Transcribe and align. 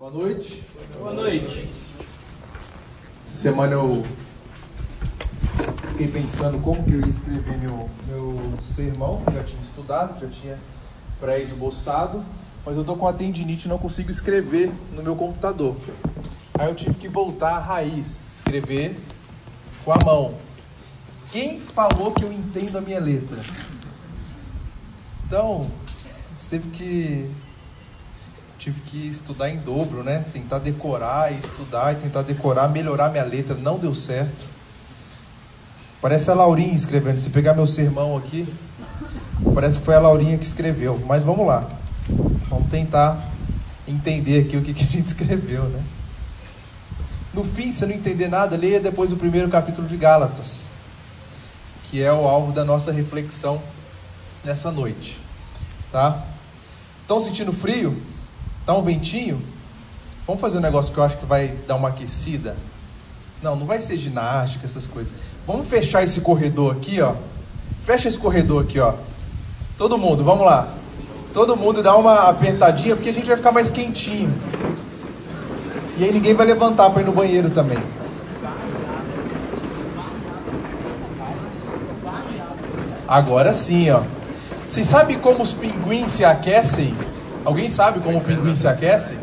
Boa 0.00 0.12
noite. 0.12 0.64
Boa 0.98 1.12
noite. 1.12 1.70
Essa 3.26 3.34
semana 3.34 3.74
eu 3.74 4.02
fiquei 5.90 6.08
pensando 6.08 6.58
como 6.62 6.82
que 6.84 6.94
eu 6.94 7.00
ia 7.00 7.08
escrever 7.10 7.58
meu, 7.58 7.86
meu 8.06 8.58
sermão, 8.74 9.22
já 9.30 9.44
tinha 9.44 9.60
estudado, 9.60 10.18
já 10.18 10.26
tinha 10.28 10.58
pré-esboçado, 11.20 12.24
mas 12.64 12.78
eu 12.78 12.82
tô 12.82 12.96
com 12.96 13.06
a 13.06 13.12
tendinite 13.12 13.66
e 13.66 13.68
não 13.68 13.76
consigo 13.76 14.10
escrever 14.10 14.72
no 14.96 15.02
meu 15.02 15.14
computador. 15.14 15.76
Aí 16.58 16.70
eu 16.70 16.74
tive 16.74 16.94
que 16.94 17.06
voltar 17.06 17.56
à 17.56 17.58
raiz, 17.58 18.36
escrever 18.36 18.98
com 19.84 19.92
a 19.92 19.98
mão. 20.02 20.34
Quem 21.30 21.60
falou 21.60 22.10
que 22.12 22.24
eu 22.24 22.32
entendo 22.32 22.78
a 22.78 22.80
minha 22.80 23.00
letra? 23.00 23.38
Então, 25.26 25.70
você 26.34 26.48
teve 26.48 26.70
que 26.70 27.30
tive 28.60 28.78
que 28.82 29.08
estudar 29.08 29.48
em 29.48 29.56
dobro, 29.56 30.04
né? 30.04 30.22
Tentar 30.34 30.58
decorar 30.58 31.32
e 31.32 31.38
estudar 31.38 31.94
e 31.94 31.96
tentar 31.96 32.20
decorar, 32.20 32.68
melhorar 32.68 33.08
minha 33.08 33.24
letra, 33.24 33.54
não 33.54 33.78
deu 33.78 33.94
certo. 33.94 34.46
Parece 36.00 36.30
a 36.30 36.34
Laurinha 36.34 36.74
escrevendo. 36.74 37.18
Se 37.18 37.30
pegar 37.30 37.54
meu 37.54 37.66
sermão 37.66 38.18
aqui, 38.18 38.46
parece 39.54 39.78
que 39.78 39.84
foi 39.86 39.94
a 39.94 39.98
Laurinha 39.98 40.36
que 40.36 40.44
escreveu. 40.44 41.02
Mas 41.06 41.22
vamos 41.22 41.46
lá. 41.46 41.70
Vamos 42.50 42.68
tentar 42.68 43.30
entender 43.88 44.42
aqui 44.42 44.58
o 44.58 44.62
que, 44.62 44.74
que 44.74 44.84
a 44.84 44.86
gente 44.86 45.06
escreveu, 45.08 45.64
né? 45.64 45.82
No 47.32 47.44
fim, 47.44 47.72
se 47.72 47.86
não 47.86 47.94
entender 47.94 48.28
nada, 48.28 48.56
leia 48.56 48.78
depois 48.78 49.10
o 49.10 49.16
primeiro 49.16 49.48
capítulo 49.48 49.88
de 49.88 49.96
Gálatas, 49.96 50.66
que 51.84 52.02
é 52.02 52.12
o 52.12 52.28
alvo 52.28 52.52
da 52.52 52.64
nossa 52.64 52.92
reflexão 52.92 53.62
nessa 54.44 54.70
noite, 54.70 55.18
tá? 55.92 56.26
Estão 57.02 57.20
sentindo 57.20 57.52
frio? 57.52 58.09
Tá 58.66 58.74
um 58.74 58.82
ventinho? 58.82 59.42
Vamos 60.26 60.40
fazer 60.40 60.58
um 60.58 60.60
negócio 60.60 60.92
que 60.92 60.98
eu 60.98 61.04
acho 61.04 61.16
que 61.16 61.26
vai 61.26 61.48
dar 61.66 61.76
uma 61.76 61.88
aquecida? 61.88 62.56
Não, 63.42 63.56
não 63.56 63.66
vai 63.66 63.80
ser 63.80 63.96
ginástica, 63.96 64.66
essas 64.66 64.86
coisas. 64.86 65.12
Vamos 65.46 65.66
fechar 65.66 66.02
esse 66.02 66.20
corredor 66.20 66.72
aqui, 66.72 67.00
ó. 67.00 67.14
Fecha 67.84 68.08
esse 68.08 68.18
corredor 68.18 68.62
aqui, 68.62 68.78
ó. 68.78 68.94
Todo 69.78 69.96
mundo, 69.96 70.22
vamos 70.22 70.44
lá. 70.44 70.68
Todo 71.32 71.56
mundo 71.56 71.82
dá 71.82 71.96
uma 71.96 72.28
apertadinha 72.28 72.94
porque 72.94 73.08
a 73.08 73.12
gente 73.12 73.26
vai 73.26 73.36
ficar 73.36 73.52
mais 73.52 73.70
quentinho. 73.70 74.32
E 75.96 76.04
aí 76.04 76.12
ninguém 76.12 76.34
vai 76.34 76.46
levantar 76.46 76.90
para 76.90 77.02
ir 77.02 77.04
no 77.04 77.12
banheiro 77.12 77.50
também. 77.50 77.78
Agora 83.08 83.52
sim, 83.52 83.90
ó. 83.90 84.02
Vocês 84.68 84.86
sabem 84.86 85.18
como 85.18 85.42
os 85.42 85.52
pinguins 85.52 86.12
se 86.12 86.24
aquecem? 86.24 86.94
Alguém 87.44 87.68
sabe 87.68 88.00
como 88.00 88.18
o 88.18 88.20
pinguim 88.20 88.54
se 88.54 88.68
aquece? 88.68 89.14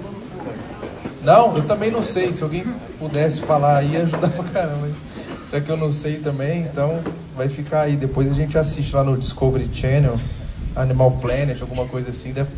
Não? 1.23 1.55
Eu 1.55 1.63
também 1.65 1.91
não 1.91 2.01
sei. 2.01 2.33
Se 2.33 2.43
alguém 2.43 2.65
pudesse 2.97 3.41
falar 3.41 3.77
aí, 3.77 3.95
ajudar 3.97 4.29
pra 4.29 4.43
caramba. 4.45 4.89
Já 5.51 5.61
que 5.61 5.69
eu 5.69 5.77
não 5.77 5.91
sei 5.91 6.17
também, 6.17 6.61
então 6.61 7.01
vai 7.35 7.47
ficar 7.47 7.81
aí. 7.81 7.95
Depois 7.95 8.31
a 8.31 8.33
gente 8.33 8.57
assiste 8.57 8.95
lá 8.95 9.03
no 9.03 9.17
Discovery 9.17 9.69
Channel, 9.73 10.19
Animal 10.75 11.11
Planet, 11.11 11.61
alguma 11.61 11.85
coisa 11.85 12.09
assim. 12.09 12.33
Deve, 12.33 12.49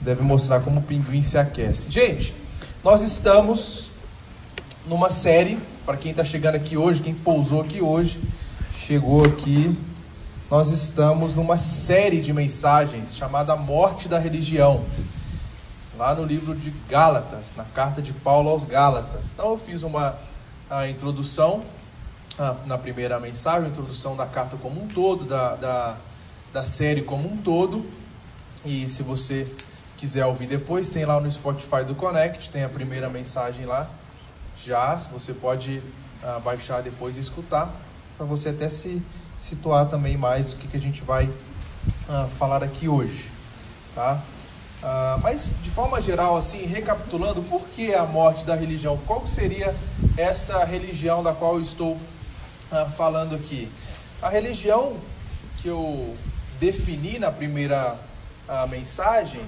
deve 0.00 0.22
mostrar 0.22 0.60
como 0.60 0.80
o 0.80 0.82
pinguim 0.82 1.22
se 1.22 1.38
aquece. 1.38 1.90
Gente, 1.90 2.34
nós 2.84 3.02
estamos 3.02 3.90
numa 4.86 5.10
série, 5.10 5.58
para 5.84 5.96
quem 5.96 6.12
está 6.12 6.24
chegando 6.24 6.54
aqui 6.54 6.76
hoje, 6.76 7.02
quem 7.02 7.14
pousou 7.14 7.60
aqui 7.60 7.82
hoje, 7.82 8.20
chegou 8.86 9.24
aqui 9.24 9.76
nós 10.50 10.70
estamos 10.70 11.34
numa 11.34 11.58
série 11.58 12.20
de 12.20 12.32
mensagens 12.32 13.16
chamada 13.16 13.56
Morte 13.56 14.08
da 14.08 14.18
Religião, 14.18 14.84
lá 15.98 16.14
no 16.14 16.24
livro 16.24 16.54
de 16.54 16.70
Gálatas, 16.88 17.52
na 17.56 17.64
carta 17.64 18.00
de 18.00 18.12
Paulo 18.12 18.50
aos 18.50 18.64
Gálatas. 18.64 19.32
Então 19.32 19.50
eu 19.50 19.58
fiz 19.58 19.82
uma 19.82 20.16
introdução 20.88 21.64
a, 22.38 22.54
na 22.64 22.78
primeira 22.78 23.18
mensagem, 23.18 23.66
a 23.66 23.68
introdução 23.68 24.14
da 24.14 24.24
carta 24.24 24.56
como 24.56 24.80
um 24.80 24.86
todo, 24.86 25.24
da, 25.24 25.56
da, 25.56 25.96
da 26.52 26.64
série 26.64 27.02
como 27.02 27.28
um 27.28 27.36
todo. 27.36 27.84
E 28.64 28.88
se 28.88 29.02
você 29.02 29.52
quiser 29.96 30.26
ouvir 30.26 30.46
depois, 30.46 30.88
tem 30.88 31.04
lá 31.04 31.20
no 31.20 31.28
Spotify 31.28 31.82
do 31.84 31.94
Connect, 31.96 32.50
tem 32.50 32.62
a 32.62 32.68
primeira 32.68 33.08
mensagem 33.08 33.66
lá. 33.66 33.90
Já, 34.64 34.94
você 34.94 35.32
pode 35.32 35.82
uh, 36.22 36.40
baixar 36.40 36.82
depois 36.82 37.16
e 37.16 37.20
escutar, 37.20 37.74
para 38.16 38.26
você 38.26 38.50
até 38.50 38.68
se 38.68 39.02
situar 39.38 39.86
também 39.86 40.16
mais 40.16 40.52
o 40.52 40.56
que, 40.56 40.68
que 40.68 40.76
a 40.76 40.80
gente 40.80 41.02
vai 41.02 41.26
uh, 41.26 42.28
falar 42.38 42.62
aqui 42.62 42.88
hoje, 42.88 43.30
tá? 43.94 44.22
Uh, 44.82 45.20
mas 45.22 45.52
de 45.62 45.70
forma 45.70 46.00
geral, 46.00 46.36
assim, 46.36 46.64
recapitulando, 46.66 47.42
por 47.42 47.66
que 47.68 47.94
a 47.94 48.04
morte 48.04 48.44
da 48.44 48.54
religião? 48.54 48.98
Qual 49.06 49.26
seria 49.26 49.74
essa 50.16 50.64
religião 50.64 51.22
da 51.22 51.32
qual 51.32 51.54
eu 51.54 51.62
estou 51.62 51.92
uh, 51.92 52.90
falando 52.96 53.34
aqui? 53.34 53.70
A 54.22 54.28
religião 54.28 54.96
que 55.60 55.68
eu 55.68 56.14
defini 56.58 57.18
na 57.18 57.30
primeira 57.30 57.98
mensagem, 58.70 59.42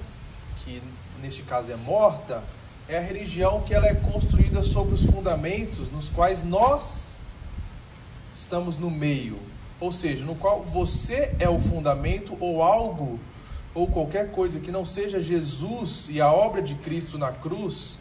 que 0.63 0.83
neste 1.21 1.41
caso 1.41 1.71
é 1.71 1.75
morta, 1.75 2.43
é 2.87 2.97
a 2.97 3.01
religião 3.01 3.61
que 3.61 3.73
ela 3.73 3.87
é 3.87 3.93
construída 3.93 4.63
sobre 4.63 4.93
os 4.93 5.05
fundamentos 5.05 5.91
nos 5.91 6.09
quais 6.09 6.43
nós 6.43 7.17
estamos 8.33 8.77
no 8.77 8.89
meio, 8.89 9.39
ou 9.79 9.91
seja, 9.91 10.25
no 10.25 10.35
qual 10.35 10.63
você 10.63 11.33
é 11.39 11.49
o 11.49 11.59
fundamento 11.59 12.37
ou 12.39 12.61
algo 12.61 13.19
ou 13.73 13.87
qualquer 13.87 14.31
coisa 14.31 14.59
que 14.59 14.71
não 14.71 14.85
seja 14.85 15.21
Jesus 15.21 16.07
e 16.09 16.19
a 16.19 16.31
obra 16.31 16.61
de 16.61 16.75
Cristo 16.75 17.17
na 17.17 17.31
cruz 17.31 17.95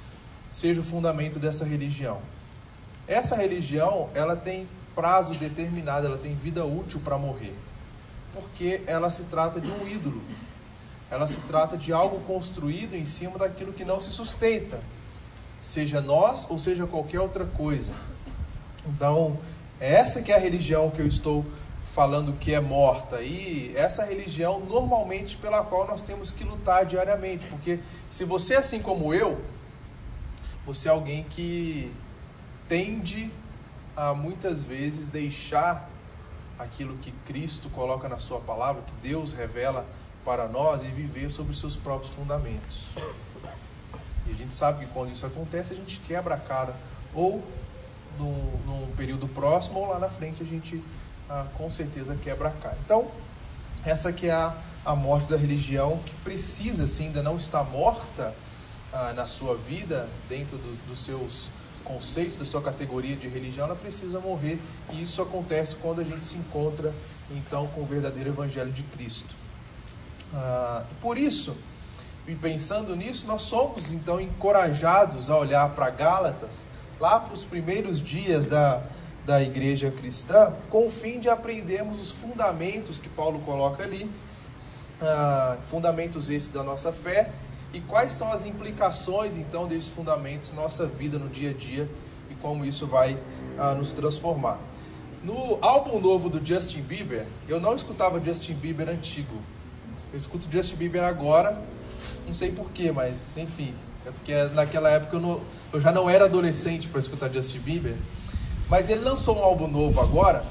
seja 0.50 0.80
o 0.80 0.84
fundamento 0.84 1.38
dessa 1.38 1.64
religião. 1.64 2.18
Essa 3.06 3.36
religião, 3.36 4.08
ela 4.14 4.36
tem 4.36 4.66
prazo 4.94 5.34
determinado, 5.34 6.06
ela 6.06 6.18
tem 6.18 6.34
vida 6.34 6.64
útil 6.64 7.00
para 7.00 7.16
morrer. 7.16 7.54
Porque 8.32 8.82
ela 8.86 9.10
se 9.10 9.24
trata 9.24 9.60
de 9.60 9.70
um 9.70 9.86
ídolo. 9.86 10.20
Ela 11.10 11.26
se 11.26 11.40
trata 11.42 11.76
de 11.76 11.92
algo 11.92 12.20
construído 12.26 12.94
em 12.94 13.04
cima 13.04 13.38
daquilo 13.38 13.72
que 13.72 13.84
não 13.84 14.02
se 14.02 14.10
sustenta, 14.10 14.80
seja 15.60 16.02
nós 16.02 16.46
ou 16.50 16.58
seja 16.58 16.86
qualquer 16.86 17.20
outra 17.20 17.46
coisa. 17.46 17.92
Então, 18.86 19.38
essa 19.80 20.20
que 20.20 20.30
é 20.30 20.36
a 20.36 20.38
religião 20.38 20.90
que 20.90 21.00
eu 21.00 21.06
estou 21.06 21.46
falando 21.98 22.32
que 22.34 22.54
é 22.54 22.60
morta. 22.60 23.20
E 23.22 23.72
essa 23.74 24.04
religião, 24.04 24.60
normalmente, 24.60 25.36
pela 25.36 25.64
qual 25.64 25.84
nós 25.84 26.00
temos 26.00 26.30
que 26.30 26.44
lutar 26.44 26.86
diariamente. 26.86 27.44
Porque 27.46 27.80
se 28.08 28.24
você 28.24 28.54
é 28.54 28.58
assim 28.58 28.80
como 28.80 29.12
eu, 29.12 29.42
você 30.64 30.86
é 30.86 30.92
alguém 30.92 31.24
que 31.24 31.92
tende 32.68 33.32
a 33.96 34.14
muitas 34.14 34.62
vezes 34.62 35.08
deixar 35.08 35.90
aquilo 36.56 36.96
que 36.98 37.10
Cristo 37.26 37.68
coloca 37.68 38.08
na 38.08 38.20
Sua 38.20 38.38
palavra, 38.38 38.82
que 38.82 39.08
Deus 39.08 39.32
revela 39.32 39.84
para 40.24 40.46
nós, 40.46 40.84
e 40.84 40.86
viver 40.86 41.32
sobre 41.32 41.50
os 41.50 41.58
seus 41.58 41.74
próprios 41.74 42.14
fundamentos. 42.14 42.86
E 44.24 44.30
a 44.30 44.34
gente 44.36 44.54
sabe 44.54 44.86
que 44.86 44.92
quando 44.92 45.10
isso 45.10 45.26
acontece, 45.26 45.72
a 45.72 45.76
gente 45.76 45.98
quebra 46.06 46.36
a 46.36 46.38
cara. 46.38 46.76
Ou 47.12 47.44
num, 48.16 48.56
num 48.64 48.86
período 48.96 49.26
próximo, 49.26 49.80
ou 49.80 49.88
lá 49.88 49.98
na 49.98 50.08
frente 50.08 50.44
a 50.44 50.46
gente 50.46 50.80
ah, 51.28 51.46
com 51.56 51.70
certeza 51.70 52.16
quebra 52.16 52.48
a 52.48 52.52
cara. 52.52 52.78
Então, 52.84 53.08
essa 53.84 54.12
que 54.12 54.26
é 54.26 54.32
a, 54.32 54.54
a 54.84 54.94
morte 54.94 55.28
da 55.28 55.36
religião, 55.36 55.98
que 56.04 56.14
precisa, 56.16 56.88
sim, 56.88 57.06
ainda 57.06 57.22
não 57.22 57.36
está 57.36 57.62
morta 57.62 58.34
ah, 58.92 59.12
na 59.14 59.26
sua 59.26 59.56
vida, 59.56 60.08
dentro 60.28 60.56
do, 60.56 60.88
dos 60.88 61.04
seus 61.04 61.48
conceitos, 61.84 62.36
da 62.36 62.44
sua 62.44 62.60
categoria 62.60 63.16
de 63.16 63.28
religião, 63.28 63.66
ela 63.66 63.76
precisa 63.76 64.20
morrer. 64.20 64.58
E 64.92 65.02
isso 65.02 65.22
acontece 65.22 65.76
quando 65.76 66.00
a 66.00 66.04
gente 66.04 66.26
se 66.26 66.36
encontra, 66.36 66.92
então, 67.30 67.66
com 67.68 67.82
o 67.82 67.86
verdadeiro 67.86 68.30
Evangelho 68.30 68.72
de 68.72 68.82
Cristo. 68.82 69.34
Ah, 70.34 70.84
por 71.00 71.16
isso, 71.16 71.56
e 72.26 72.34
pensando 72.34 72.94
nisso, 72.94 73.26
nós 73.26 73.42
somos, 73.42 73.90
então, 73.90 74.20
encorajados 74.20 75.30
a 75.30 75.38
olhar 75.38 75.70
para 75.70 75.88
Gálatas, 75.88 76.66
lá 77.00 77.18
para 77.18 77.32
os 77.32 77.44
primeiros 77.44 78.00
dias 78.00 78.44
da 78.44 78.82
da 79.28 79.42
igreja 79.42 79.90
cristã, 79.90 80.54
com 80.70 80.86
o 80.86 80.90
fim 80.90 81.20
de 81.20 81.28
aprendermos 81.28 82.00
os 82.00 82.10
fundamentos 82.10 82.96
que 82.96 83.10
Paulo 83.10 83.38
coloca 83.40 83.82
ali, 83.82 84.10
uh, 85.02 85.60
fundamentos 85.70 86.30
esses 86.30 86.48
da 86.48 86.62
nossa 86.62 86.94
fé, 86.94 87.30
e 87.74 87.80
quais 87.82 88.14
são 88.14 88.32
as 88.32 88.46
implicações 88.46 89.36
então 89.36 89.68
desses 89.68 89.88
fundamentos 89.90 90.50
na 90.54 90.62
nossa 90.62 90.86
vida 90.86 91.18
no 91.18 91.28
dia 91.28 91.50
a 91.50 91.52
dia 91.52 91.86
e 92.30 92.34
como 92.36 92.64
isso 92.64 92.86
vai 92.86 93.18
uh, 93.58 93.74
nos 93.76 93.92
transformar. 93.92 94.58
No 95.22 95.58
álbum 95.60 96.00
novo 96.00 96.30
do 96.30 96.42
Justin 96.42 96.80
Bieber, 96.80 97.26
eu 97.46 97.60
não 97.60 97.74
escutava 97.74 98.18
Justin 98.24 98.54
Bieber 98.54 98.88
antigo. 98.88 99.36
Eu 100.10 100.16
escuto 100.16 100.50
Justin 100.50 100.76
Bieber 100.76 101.04
agora, 101.04 101.62
não 102.26 102.34
sei 102.34 102.50
porquê, 102.50 102.90
mas 102.90 103.36
enfim. 103.36 103.74
É 104.06 104.10
porque 104.10 104.32
naquela 104.54 104.88
época 104.88 105.16
eu, 105.16 105.20
não, 105.20 105.40
eu 105.70 105.82
já 105.82 105.92
não 105.92 106.08
era 106.08 106.24
adolescente 106.24 106.88
para 106.88 106.98
escutar 106.98 107.28
Justin 107.28 107.58
Bieber. 107.58 107.94
Mas 108.68 108.90
ele 108.90 109.00
lançou 109.00 109.36
um 109.36 109.42
álbum 109.42 109.66
novo 109.66 110.00
agora 110.00 110.44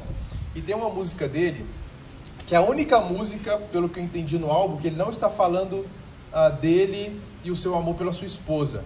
e 0.56 0.62
tem 0.62 0.76
uma 0.76 0.90
música 0.90 1.28
dele 1.28 1.66
que 2.48 2.56
é 2.56 2.58
a 2.58 2.62
única 2.62 3.02
música, 3.02 3.58
pelo 3.74 3.90
que 3.90 4.00
eu 4.00 4.04
entendi 4.04 4.40
no 4.40 4.50
álbum, 4.50 4.78
que 4.78 4.88
ele 4.88 4.96
não 4.96 5.10
está 5.10 5.30
falando 5.30 5.86
uh, 6.32 6.56
dele 6.62 7.22
e 7.44 7.52
o 7.52 7.58
seu 7.58 7.76
amor 7.76 7.96
pela 7.96 8.14
sua 8.14 8.26
esposa. 8.26 8.86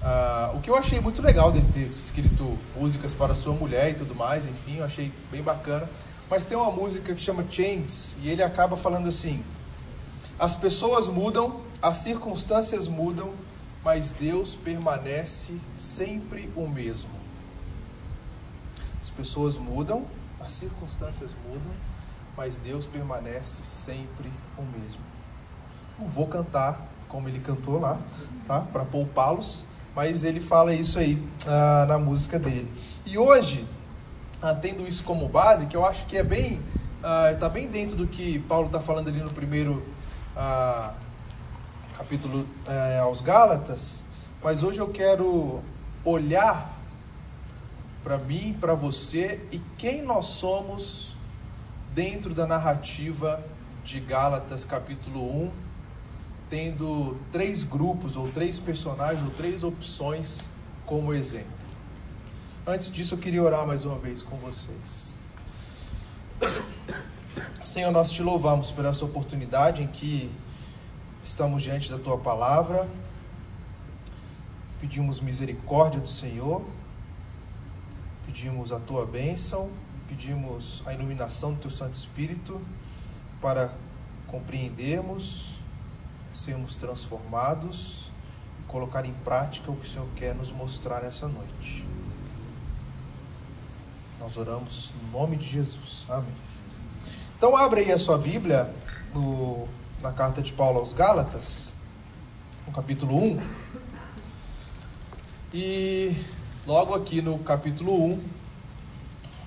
Uh, 0.00 0.56
o 0.56 0.60
que 0.60 0.70
eu 0.70 0.76
achei 0.76 1.00
muito 1.00 1.20
legal 1.20 1.50
dele 1.50 1.66
ter 1.74 1.88
escrito 1.88 2.56
músicas 2.76 3.12
para 3.12 3.34
sua 3.34 3.52
mulher 3.52 3.90
e 3.90 3.94
tudo 3.94 4.14
mais, 4.14 4.46
enfim, 4.46 4.76
eu 4.76 4.84
achei 4.84 5.12
bem 5.32 5.42
bacana. 5.42 5.90
Mas 6.30 6.44
tem 6.44 6.56
uma 6.56 6.70
música 6.70 7.12
que 7.12 7.20
chama 7.20 7.44
Changes 7.50 8.14
e 8.22 8.30
ele 8.30 8.42
acaba 8.42 8.76
falando 8.76 9.08
assim: 9.08 9.42
As 10.38 10.54
pessoas 10.54 11.08
mudam, 11.08 11.60
as 11.82 11.98
circunstâncias 11.98 12.86
mudam, 12.86 13.34
mas 13.84 14.12
Deus 14.12 14.54
permanece 14.54 15.54
sempre 15.74 16.48
o 16.54 16.68
mesmo. 16.68 17.19
As 19.20 19.28
pessoas 19.28 19.58
mudam, 19.58 20.06
as 20.40 20.52
circunstâncias 20.52 21.32
mudam, 21.46 21.70
mas 22.34 22.56
Deus 22.56 22.86
permanece 22.86 23.60
sempre 23.60 24.32
o 24.56 24.62
mesmo. 24.62 25.02
Não 25.98 26.08
vou 26.08 26.26
cantar 26.26 26.88
como 27.06 27.28
ele 27.28 27.38
cantou 27.38 27.78
lá, 27.78 27.98
tá? 28.46 28.60
Para 28.60 28.86
poupá-los, 28.86 29.66
mas 29.94 30.24
ele 30.24 30.40
fala 30.40 30.72
isso 30.72 30.98
aí 30.98 31.22
ah, 31.46 31.84
na 31.86 31.98
música 31.98 32.38
dele. 32.38 32.72
E 33.04 33.18
hoje, 33.18 33.66
ah, 34.40 34.54
tendo 34.54 34.88
isso 34.88 35.04
como 35.04 35.28
base, 35.28 35.66
que 35.66 35.76
eu 35.76 35.84
acho 35.84 36.06
que 36.06 36.16
é 36.16 36.22
bem, 36.22 36.58
está 37.34 37.46
ah, 37.46 37.50
bem 37.50 37.68
dentro 37.68 37.96
do 37.96 38.06
que 38.06 38.38
Paulo 38.40 38.68
está 38.68 38.80
falando 38.80 39.08
ali 39.08 39.20
no 39.20 39.30
primeiro 39.30 39.86
ah, 40.34 40.94
capítulo 41.98 42.46
eh, 42.66 42.98
aos 43.02 43.20
Gálatas, 43.20 44.02
mas 44.42 44.62
hoje 44.62 44.78
eu 44.78 44.88
quero 44.88 45.60
olhar 46.06 46.79
para 48.02 48.18
mim, 48.18 48.56
para 48.60 48.74
você 48.74 49.44
e 49.52 49.58
quem 49.76 50.02
nós 50.02 50.26
somos 50.26 51.16
dentro 51.94 52.32
da 52.34 52.46
narrativa 52.46 53.44
de 53.84 54.00
Gálatas 54.00 54.64
capítulo 54.64 55.22
1 55.46 55.70
tendo 56.50 57.16
três 57.30 57.62
grupos, 57.62 58.16
ou 58.16 58.28
três 58.28 58.58
personagens, 58.58 59.22
ou 59.24 59.30
três 59.30 59.62
opções 59.62 60.48
como 60.84 61.14
exemplo. 61.14 61.60
Antes 62.66 62.90
disso, 62.90 63.14
eu 63.14 63.18
queria 63.18 63.42
orar 63.42 63.64
mais 63.64 63.84
uma 63.84 63.96
vez 63.96 64.20
com 64.20 64.36
vocês. 64.36 65.12
Senhor, 67.62 67.92
nós 67.92 68.10
te 68.10 68.20
louvamos 68.22 68.72
por 68.72 68.84
essa 68.84 69.04
oportunidade 69.04 69.82
em 69.82 69.86
que 69.86 70.28
estamos 71.22 71.62
diante 71.62 71.88
da 71.88 71.98
tua 71.98 72.18
palavra. 72.18 72.88
Pedimos 74.80 75.20
misericórdia 75.20 76.00
do 76.00 76.08
Senhor, 76.08 76.64
pedimos 78.30 78.70
a 78.70 78.78
tua 78.78 79.04
bênção, 79.04 79.68
pedimos 80.08 80.84
a 80.86 80.94
iluminação 80.94 81.52
do 81.52 81.62
teu 81.62 81.70
Santo 81.70 81.94
Espírito 81.94 82.64
para 83.40 83.74
compreendermos 84.28 85.58
sermos 86.32 86.76
transformados 86.76 88.08
e 88.60 88.62
colocar 88.64 89.04
em 89.04 89.12
prática 89.12 89.72
o 89.72 89.76
que 89.76 89.84
o 89.84 89.90
Senhor 89.90 90.06
quer 90.14 90.32
nos 90.32 90.52
mostrar 90.52 91.02
nessa 91.02 91.26
noite. 91.26 91.84
Nós 94.20 94.36
oramos 94.36 94.92
no 95.02 95.18
nome 95.18 95.36
de 95.36 95.48
Jesus. 95.48 96.06
Amém. 96.08 96.36
Então 97.36 97.56
abre 97.56 97.80
aí 97.80 97.90
a 97.90 97.98
sua 97.98 98.16
Bíblia 98.16 98.72
no, 99.12 99.66
na 100.00 100.12
carta 100.12 100.40
de 100.40 100.52
Paulo 100.52 100.78
aos 100.78 100.92
Gálatas, 100.92 101.74
no 102.64 102.72
capítulo 102.72 103.16
1. 103.16 103.42
E 105.52 106.39
logo 106.66 106.94
aqui 106.94 107.22
no 107.22 107.38
capítulo 107.38 107.92
1, 107.92 108.22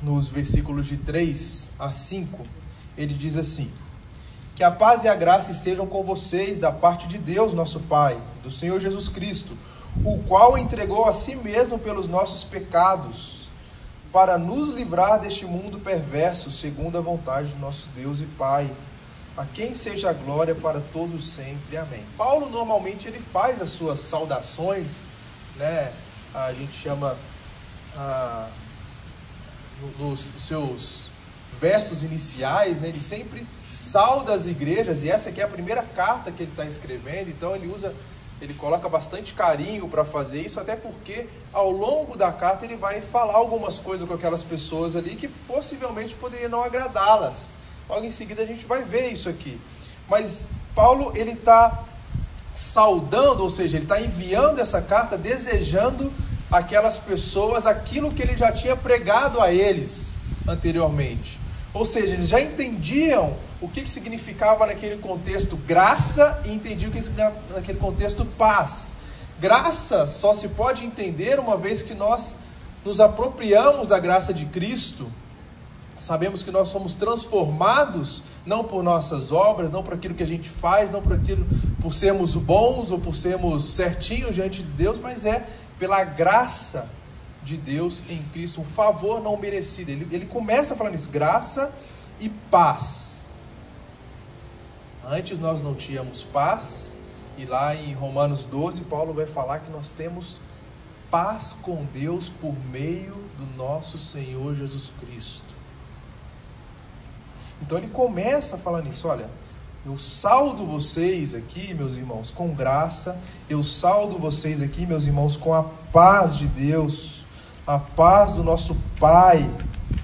nos 0.01 0.27
versículos 0.27 0.87
de 0.87 0.97
3 0.97 1.69
a 1.79 1.91
5, 1.91 2.45
ele 2.97 3.13
diz 3.13 3.37
assim: 3.37 3.71
que 4.55 4.63
a 4.63 4.69
paz 4.69 5.03
e 5.03 5.07
a 5.07 5.15
graça 5.15 5.51
estejam 5.51 5.87
com 5.87 6.03
vocês 6.03 6.59
da 6.59 6.71
parte 6.71 7.07
de 7.07 7.17
Deus, 7.17 7.53
nosso 7.53 7.79
Pai, 7.79 8.17
do 8.43 8.51
Senhor 8.51 8.79
Jesus 8.79 9.09
Cristo, 9.09 9.57
o 10.03 10.19
qual 10.27 10.57
entregou 10.57 11.05
a 11.05 11.13
si 11.13 11.35
mesmo 11.35 11.79
pelos 11.79 12.07
nossos 12.07 12.43
pecados, 12.43 13.47
para 14.11 14.37
nos 14.37 14.69
livrar 14.69 15.19
deste 15.19 15.43
mundo 15.43 15.79
perverso, 15.79 16.51
segundo 16.51 16.97
a 16.99 17.01
vontade 17.01 17.47
do 17.47 17.59
nosso 17.59 17.87
Deus 17.95 18.19
e 18.19 18.25
Pai, 18.25 18.69
a 19.35 19.43
quem 19.43 19.73
seja 19.73 20.11
a 20.11 20.13
glória 20.13 20.53
para 20.53 20.79
todos 20.79 21.27
sempre. 21.29 21.75
Amém. 21.77 22.03
Paulo 22.15 22.47
normalmente 22.47 23.07
ele 23.07 23.19
faz 23.19 23.59
as 23.59 23.71
suas 23.71 24.01
saudações, 24.01 25.07
né? 25.57 25.91
A 26.33 26.51
gente 26.51 26.73
chama 26.73 27.15
ah, 27.95 28.47
nos 29.99 30.19
seus 30.39 31.03
versos 31.59 32.03
iniciais, 32.03 32.79
né? 32.79 32.89
Ele 32.89 33.01
sempre 33.01 33.45
sauda 33.69 34.33
as 34.33 34.45
igrejas, 34.45 35.03
e 35.03 35.09
essa 35.09 35.29
aqui 35.29 35.41
é 35.41 35.43
a 35.43 35.47
primeira 35.47 35.83
carta 35.83 36.31
que 36.31 36.43
ele 36.43 36.51
está 36.51 36.65
escrevendo, 36.65 37.29
então 37.29 37.55
ele 37.55 37.67
usa, 37.67 37.93
ele 38.41 38.53
coloca 38.53 38.89
bastante 38.89 39.33
carinho 39.33 39.87
para 39.87 40.03
fazer 40.03 40.41
isso, 40.41 40.59
até 40.59 40.75
porque 40.75 41.27
ao 41.51 41.71
longo 41.71 42.17
da 42.17 42.31
carta 42.31 42.65
ele 42.65 42.75
vai 42.75 43.01
falar 43.01 43.35
algumas 43.35 43.79
coisas 43.79 44.07
com 44.07 44.13
aquelas 44.13 44.43
pessoas 44.43 44.95
ali 44.95 45.15
que 45.15 45.27
possivelmente 45.27 46.15
poderiam 46.15 46.49
não 46.49 46.63
agradá-las. 46.63 47.53
Logo 47.87 48.05
em 48.05 48.11
seguida 48.11 48.41
a 48.41 48.45
gente 48.45 48.65
vai 48.65 48.81
ver 48.83 49.13
isso 49.13 49.29
aqui. 49.29 49.59
Mas 50.09 50.49
Paulo 50.75 51.13
ele 51.15 51.31
está 51.31 51.83
saudando, 52.53 53.41
ou 53.41 53.49
seja, 53.49 53.77
ele 53.77 53.85
está 53.85 54.01
enviando 54.01 54.59
essa 54.59 54.81
carta 54.81 55.17
desejando 55.17 56.11
aquelas 56.51 56.99
pessoas 56.99 57.65
aquilo 57.65 58.11
que 58.11 58.21
ele 58.21 58.37
já 58.37 58.51
tinha 58.51 58.75
pregado 58.75 59.41
a 59.41 59.51
eles 59.51 60.17
anteriormente. 60.47 61.39
Ou 61.73 61.85
seja, 61.85 62.13
eles 62.13 62.27
já 62.27 62.39
entendiam 62.39 63.35
o 63.59 63.67
que, 63.67 63.81
que 63.81 63.89
significava 63.89 64.67
naquele 64.67 64.97
contexto 64.97 65.57
graça 65.57 66.39
e 66.45 66.51
entendiam 66.51 66.91
o 66.91 66.93
que 66.93 67.01
significava 67.01 67.35
naquele 67.55 67.79
contexto 67.79 68.23
paz. 68.23 68.91
Graça 69.39 70.07
só 70.07 70.35
se 70.35 70.49
pode 70.49 70.85
entender 70.85 71.39
uma 71.39 71.57
vez 71.57 71.81
que 71.81 71.95
nós 71.95 72.35
nos 72.85 72.99
apropriamos 72.99 73.87
da 73.87 73.97
graça 73.97 74.33
de 74.33 74.45
Cristo. 74.45 75.09
Sabemos 75.97 76.43
que 76.43 76.51
nós 76.51 76.67
somos 76.67 76.93
transformados 76.93 78.21
não 78.45 78.63
por 78.63 78.83
nossas 78.83 79.31
obras, 79.31 79.71
não 79.71 79.83
por 79.83 79.93
aquilo 79.93 80.13
que 80.13 80.23
a 80.23 80.27
gente 80.27 80.49
faz, 80.49 80.91
não 80.91 81.01
por 81.01 81.13
aquilo 81.13 81.45
por 81.81 81.93
sermos 81.93 82.35
bons 82.35 82.91
ou 82.91 82.99
por 82.99 83.15
sermos 83.15 83.73
certinhos 83.73 84.35
diante 84.35 84.61
de 84.61 84.69
Deus, 84.69 84.97
mas 84.99 85.25
é 85.25 85.45
pela 85.79 86.03
graça 86.03 86.89
de 87.43 87.57
Deus 87.57 88.01
em 88.09 88.23
Cristo, 88.31 88.61
um 88.61 88.65
favor 88.65 89.21
não 89.21 89.35
merecido. 89.37 89.91
Ele, 89.91 90.07
ele 90.11 90.25
começa 90.25 90.75
falando 90.75 90.95
isso, 90.95 91.09
graça 91.09 91.73
e 92.19 92.29
paz. 92.29 93.27
Antes 95.05 95.37
nós 95.37 95.61
não 95.61 95.75
tínhamos 95.75 96.23
paz, 96.23 96.95
e 97.37 97.45
lá 97.45 97.75
em 97.75 97.93
Romanos 97.93 98.45
12, 98.45 98.81
Paulo 98.81 99.13
vai 99.13 99.25
falar 99.25 99.59
que 99.59 99.71
nós 99.71 99.89
temos 99.89 100.39
paz 101.11 101.55
com 101.61 101.85
Deus 101.93 102.29
por 102.29 102.55
meio 102.71 103.13
do 103.37 103.57
nosso 103.57 103.97
Senhor 103.97 104.55
Jesus 104.55 104.91
Cristo. 105.01 105.52
Então 107.63 107.77
ele 107.79 107.87
começa 107.87 108.57
falando 108.57 108.91
isso, 108.91 109.07
olha, 109.07 109.27
eu 109.83 109.97
saldo 109.97 110.65
vocês 110.65 111.33
aqui, 111.33 111.73
meus 111.73 111.93
irmãos, 111.93 112.29
com 112.29 112.53
graça, 112.53 113.17
eu 113.49 113.63
saldo 113.63 114.19
vocês 114.19 114.61
aqui, 114.61 114.85
meus 114.85 115.05
irmãos, 115.05 115.35
com 115.35 115.53
a 115.53 115.63
paz 115.91 116.35
de 116.35 116.47
Deus 116.47 117.23
a 117.65 117.79
paz 117.79 118.33
do 118.33 118.43
nosso 118.43 118.75
Pai 118.99 119.49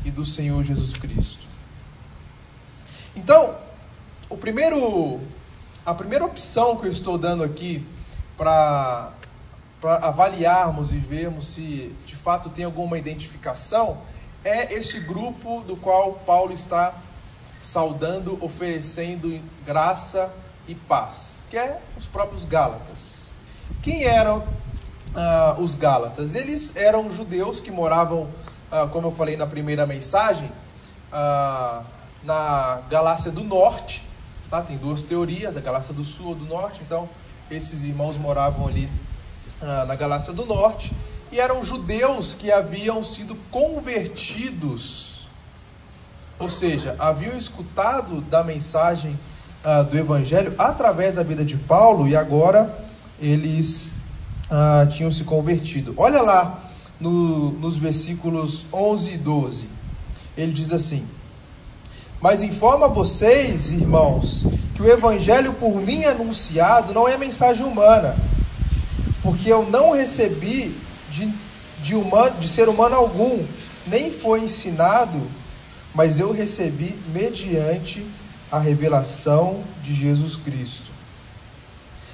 e 0.05 0.11
do 0.11 0.25
Senhor 0.25 0.63
Jesus 0.63 0.93
Cristo. 0.93 1.45
Então, 3.15 3.55
o 4.29 4.37
primeiro, 4.37 5.19
a 5.85 5.93
primeira 5.93 6.23
opção 6.23 6.77
que 6.77 6.87
eu 6.87 6.91
estou 6.91 7.17
dando 7.17 7.43
aqui 7.43 7.85
para 8.37 9.11
avaliarmos 9.81 10.91
e 10.91 10.97
vermos 10.97 11.49
se 11.49 11.93
de 12.05 12.15
fato 12.15 12.49
tem 12.49 12.63
alguma 12.63 12.97
identificação 12.97 13.97
é 14.43 14.73
esse 14.73 14.99
grupo 15.01 15.61
do 15.61 15.75
qual 15.75 16.13
Paulo 16.25 16.53
está 16.53 16.93
saudando, 17.59 18.37
oferecendo 18.43 19.39
graça 19.65 20.31
e 20.67 20.75
paz, 20.75 21.39
que 21.49 21.57
é 21.57 21.79
os 21.97 22.07
próprios 22.07 22.45
Gálatas. 22.45 23.31
Quem 23.81 24.03
eram 24.03 24.39
uh, 24.39 25.61
os 25.61 25.75
Gálatas? 25.75 26.35
Eles 26.35 26.75
eram 26.75 27.11
judeus 27.11 27.59
que 27.59 27.71
moravam, 27.71 28.29
uh, 28.71 28.87
como 28.91 29.07
eu 29.07 29.11
falei 29.11 29.35
na 29.35 29.47
primeira 29.47 29.85
mensagem, 29.85 30.51
uh, 31.11 31.83
na 32.23 32.81
Galácia 32.89 33.31
do 33.31 33.43
Norte. 33.43 34.03
Tá? 34.49 34.61
Tem 34.61 34.77
duas 34.77 35.03
teorias, 35.03 35.53
da 35.53 35.61
Galácia 35.61 35.93
do 35.93 36.03
Sul 36.03 36.29
ou 36.29 36.35
do 36.35 36.45
Norte. 36.45 36.81
Então, 36.85 37.09
esses 37.51 37.83
irmãos 37.83 38.17
moravam 38.17 38.67
ali 38.67 38.89
na 39.87 39.93
Galácia 39.95 40.31
do 40.31 40.45
Norte 40.45 40.93
e 41.31 41.39
eram 41.39 41.63
judeus 41.63 42.33
que 42.33 42.51
haviam 42.51 43.03
sido 43.03 43.35
convertidos, 43.51 45.08
ou 46.39 46.49
seja, 46.49 46.95
haviam 46.97 47.37
escutado 47.37 48.21
da 48.21 48.43
mensagem 48.43 49.19
uh, 49.63 49.83
do 49.83 49.97
Evangelho 49.97 50.55
através 50.57 51.15
da 51.15 51.23
vida 51.23 51.43
de 51.43 51.57
Paulo 51.57 52.07
e 52.07 52.15
agora 52.15 52.73
eles 53.21 53.93
ah, 54.49 54.87
tinham 54.89 55.11
se 55.11 55.23
convertido. 55.23 55.93
Olha 55.95 56.21
lá 56.21 56.59
no, 56.99 57.51
nos 57.51 57.77
versículos 57.77 58.65
11 58.73 59.11
e 59.11 59.17
12. 59.17 59.69
Ele 60.35 60.51
diz 60.51 60.71
assim: 60.71 61.05
Mas 62.19 62.41
informa 62.41 62.87
vocês, 62.87 63.69
irmãos, 63.69 64.43
que 64.73 64.81
o 64.81 64.89
evangelho 64.89 65.53
por 65.53 65.75
mim 65.75 66.03
anunciado 66.03 66.93
não 66.93 67.07
é 67.07 67.17
mensagem 67.17 67.65
humana, 67.65 68.15
porque 69.21 69.51
eu 69.51 69.69
não 69.69 69.91
recebi 69.91 70.75
de, 71.11 71.31
de, 71.83 71.95
humano, 71.95 72.35
de 72.39 72.47
ser 72.47 72.69
humano 72.69 72.95
algum, 72.95 73.43
nem 73.85 74.11
foi 74.11 74.41
ensinado, 74.41 75.21
mas 75.93 76.19
eu 76.19 76.31
recebi 76.31 76.97
mediante 77.13 78.05
a 78.51 78.59
revelação 78.59 79.61
de 79.83 79.93
Jesus 79.93 80.35
Cristo. 80.35 80.89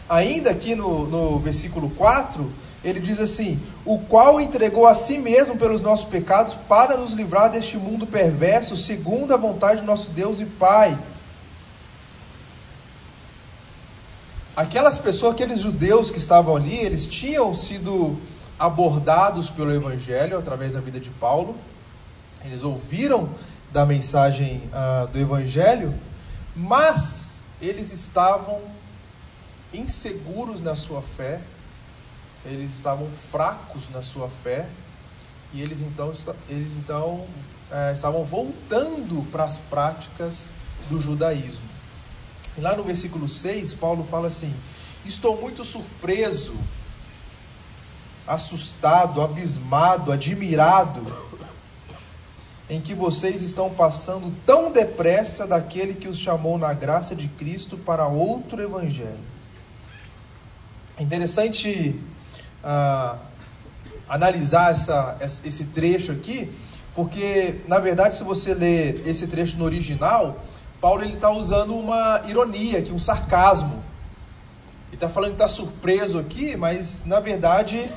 Ainda 0.07 0.51
aqui 0.51 0.75
no, 0.75 1.07
no 1.07 1.39
versículo 1.39 1.89
4, 1.91 2.51
ele 2.83 2.99
diz 2.99 3.19
assim: 3.19 3.59
O 3.83 3.97
qual 3.97 4.39
entregou 4.39 4.85
a 4.85 4.93
si 4.93 5.17
mesmo 5.17 5.57
pelos 5.57 5.81
nossos 5.81 6.05
pecados 6.05 6.53
para 6.67 6.95
nos 6.95 7.13
livrar 7.13 7.49
deste 7.49 7.77
mundo 7.77 8.05
perverso, 8.05 8.77
segundo 8.77 9.33
a 9.33 9.37
vontade 9.37 9.81
de 9.81 9.87
nosso 9.87 10.11
Deus 10.11 10.39
e 10.39 10.45
Pai. 10.45 10.97
Aquelas 14.55 14.97
pessoas, 14.97 15.33
aqueles 15.33 15.59
judeus 15.59 16.11
que 16.11 16.19
estavam 16.19 16.55
ali, 16.55 16.77
eles 16.77 17.05
tinham 17.05 17.53
sido 17.53 18.17
abordados 18.57 19.49
pelo 19.49 19.73
Evangelho 19.73 20.37
através 20.37 20.73
da 20.73 20.79
vida 20.79 20.99
de 20.99 21.09
Paulo, 21.09 21.57
eles 22.43 22.63
ouviram 22.63 23.29
da 23.75 23.85
mensagem 23.85 24.61
uh, 24.71 25.05
do 25.07 25.19
Evangelho, 25.19 25.93
mas 26.55 27.43
eles 27.61 27.91
estavam 27.91 28.61
inseguros 29.73 30.61
na 30.61 30.77
sua 30.77 31.01
fé, 31.01 31.41
eles 32.45 32.71
estavam 32.71 33.09
fracos 33.09 33.89
na 33.89 34.01
sua 34.01 34.29
fé, 34.29 34.65
e 35.51 35.61
eles 35.61 35.81
então, 35.81 36.13
eles 36.47 36.77
então 36.77 37.27
é, 37.69 37.91
estavam 37.93 38.23
voltando 38.23 39.29
para 39.29 39.43
as 39.43 39.57
práticas 39.57 40.53
do 40.89 41.01
judaísmo. 41.01 41.67
E 42.57 42.61
lá 42.61 42.77
no 42.77 42.83
versículo 42.83 43.27
6, 43.27 43.73
Paulo 43.73 44.07
fala 44.09 44.27
assim: 44.29 44.55
Estou 45.03 45.35
muito 45.41 45.65
surpreso, 45.65 46.55
assustado, 48.25 49.21
abismado, 49.21 50.13
admirado 50.13 51.24
em 52.69 52.81
que 52.81 52.95
vocês 52.95 53.41
estão 53.41 53.69
passando 53.69 54.33
tão 54.45 54.71
depressa 54.71 55.45
daquele 55.45 55.93
que 55.93 56.07
os 56.07 56.17
chamou 56.17 56.57
na 56.57 56.73
graça 56.73 57.15
de 57.15 57.27
Cristo 57.27 57.77
para 57.77 58.07
outro 58.07 58.61
evangelho. 58.61 59.19
É 60.97 61.03
interessante 61.03 61.99
uh, 62.63 63.17
analisar 64.07 64.71
essa, 64.71 65.17
esse 65.21 65.65
trecho 65.65 66.11
aqui, 66.11 66.51
porque, 66.95 67.61
na 67.67 67.77
verdade, 67.77 68.15
se 68.15 68.23
você 68.23 68.53
ler 68.53 69.03
esse 69.05 69.27
trecho 69.27 69.57
no 69.57 69.65
original, 69.65 70.39
Paulo 70.79 71.03
está 71.03 71.29
usando 71.29 71.75
uma 71.75 72.21
ironia 72.27 72.79
aqui, 72.79 72.91
um 72.91 72.99
sarcasmo. 72.99 73.83
Ele 74.87 74.95
está 74.95 75.09
falando 75.09 75.31
que 75.31 75.43
está 75.43 75.47
surpreso 75.49 76.17
aqui, 76.17 76.55
mas, 76.55 77.03
na 77.05 77.19
verdade, 77.19 77.91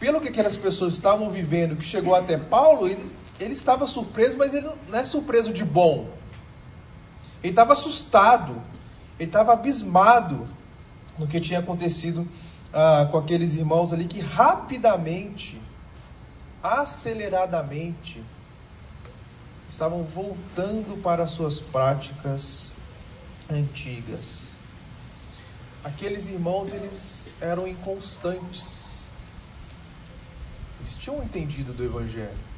pelo 0.00 0.20
que 0.20 0.28
aquelas 0.28 0.56
pessoas 0.56 0.94
estavam 0.94 1.28
vivendo, 1.28 1.76
que 1.76 1.84
chegou 1.84 2.14
até 2.14 2.38
Paulo, 2.38 2.88
ele, 2.88 3.12
ele 3.40 3.52
estava 3.52 3.86
surpreso, 3.86 4.38
mas 4.38 4.54
ele 4.54 4.68
não 4.88 4.98
é 4.98 5.04
surpreso 5.04 5.52
de 5.52 5.64
bom. 5.64 6.08
Ele 7.42 7.52
estava 7.52 7.72
assustado, 7.72 8.60
ele 9.18 9.28
estava 9.28 9.52
abismado 9.52 10.46
no 11.18 11.26
que 11.26 11.40
tinha 11.40 11.58
acontecido 11.58 12.26
ah, 12.72 13.08
com 13.10 13.18
aqueles 13.18 13.54
irmãos 13.56 13.92
ali 13.92 14.06
que 14.06 14.20
rapidamente, 14.20 15.60
aceleradamente, 16.62 18.22
estavam 19.68 20.04
voltando 20.04 21.00
para 21.02 21.26
suas 21.26 21.60
práticas 21.60 22.74
antigas. 23.50 24.54
Aqueles 25.82 26.28
irmãos, 26.28 26.72
eles 26.72 27.28
eram 27.40 27.66
inconstantes. 27.66 29.06
Eles 30.80 30.96
tinham 30.96 31.22
entendido 31.22 31.72
do 31.72 31.84
Evangelho. 31.84 32.53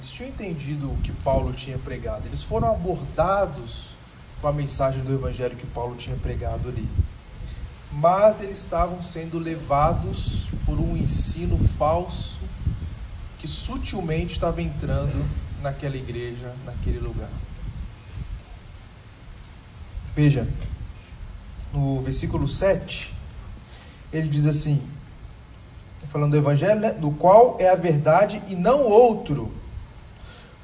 Eles 0.00 0.12
tinham 0.12 0.30
entendido 0.30 0.90
o 0.90 0.96
que 0.96 1.12
Paulo 1.12 1.52
tinha 1.52 1.76
pregado. 1.76 2.26
Eles 2.26 2.42
foram 2.42 2.70
abordados 2.70 3.88
com 4.40 4.48
a 4.48 4.52
mensagem 4.52 5.04
do 5.04 5.12
Evangelho 5.12 5.54
que 5.54 5.66
Paulo 5.66 5.94
tinha 5.94 6.16
pregado 6.16 6.70
ali. 6.70 6.88
Mas 7.92 8.40
eles 8.40 8.60
estavam 8.60 9.02
sendo 9.02 9.38
levados 9.38 10.46
por 10.64 10.80
um 10.80 10.96
ensino 10.96 11.58
falso 11.76 12.38
que 13.38 13.46
sutilmente 13.46 14.32
estava 14.32 14.62
entrando 14.62 15.22
naquela 15.60 15.96
igreja, 15.96 16.50
naquele 16.64 16.98
lugar. 16.98 17.28
Veja, 20.16 20.48
no 21.74 22.00
versículo 22.00 22.48
7, 22.48 23.12
ele 24.10 24.28
diz 24.28 24.46
assim, 24.46 24.82
falando 26.08 26.30
do 26.30 26.38
Evangelho, 26.38 26.80
né, 26.80 26.90
do 26.90 27.10
qual 27.10 27.58
é 27.60 27.68
a 27.68 27.74
verdade 27.74 28.42
e 28.48 28.56
não 28.56 28.86
outro. 28.86 29.59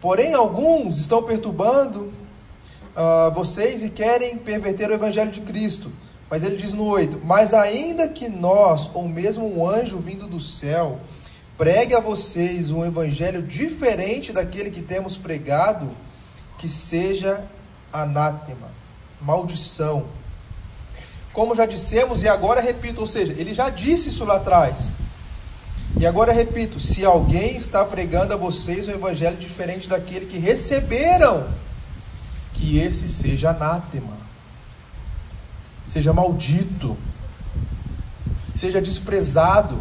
Porém, 0.00 0.34
alguns 0.34 0.98
estão 0.98 1.22
perturbando 1.22 2.12
uh, 2.96 3.32
vocês 3.34 3.82
e 3.82 3.90
querem 3.90 4.36
perverter 4.36 4.90
o 4.90 4.94
Evangelho 4.94 5.30
de 5.30 5.40
Cristo. 5.40 5.90
Mas 6.30 6.42
ele 6.42 6.56
diz 6.56 6.72
no 6.72 6.84
8: 6.84 7.20
Mas 7.24 7.54
ainda 7.54 8.08
que 8.08 8.28
nós, 8.28 8.90
ou 8.92 9.08
mesmo 9.08 9.46
um 9.46 9.68
anjo 9.68 9.98
vindo 9.98 10.26
do 10.26 10.40
céu, 10.40 10.98
pregue 11.56 11.94
a 11.94 12.00
vocês 12.00 12.70
um 12.70 12.84
evangelho 12.84 13.42
diferente 13.42 14.32
daquele 14.32 14.70
que 14.70 14.82
temos 14.82 15.16
pregado, 15.16 15.90
que 16.58 16.68
seja 16.68 17.44
anátema, 17.92 18.68
maldição. 19.20 20.06
Como 21.32 21.54
já 21.54 21.66
dissemos 21.66 22.22
e 22.22 22.28
agora 22.28 22.60
repito, 22.60 23.00
ou 23.00 23.06
seja, 23.06 23.32
ele 23.32 23.54
já 23.54 23.70
disse 23.70 24.08
isso 24.08 24.24
lá 24.24 24.36
atrás. 24.36 24.94
E 25.98 26.06
agora 26.06 26.32
repito: 26.32 26.78
se 26.78 27.04
alguém 27.04 27.56
está 27.56 27.84
pregando 27.84 28.34
a 28.34 28.36
vocês 28.36 28.86
um 28.86 28.90
evangelho 28.90 29.36
diferente 29.36 29.88
daquele 29.88 30.26
que 30.26 30.38
receberam, 30.38 31.48
que 32.52 32.78
esse 32.78 33.08
seja 33.08 33.50
anátema, 33.50 34.12
seja 35.88 36.12
maldito, 36.12 36.96
seja 38.54 38.80
desprezado. 38.80 39.78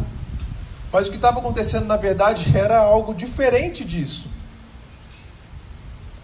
Mas 0.90 1.06
o 1.06 1.10
que 1.10 1.16
estava 1.16 1.40
acontecendo 1.40 1.86
na 1.86 1.96
verdade 1.96 2.50
era 2.56 2.78
algo 2.78 3.12
diferente 3.12 3.84
disso. 3.84 4.28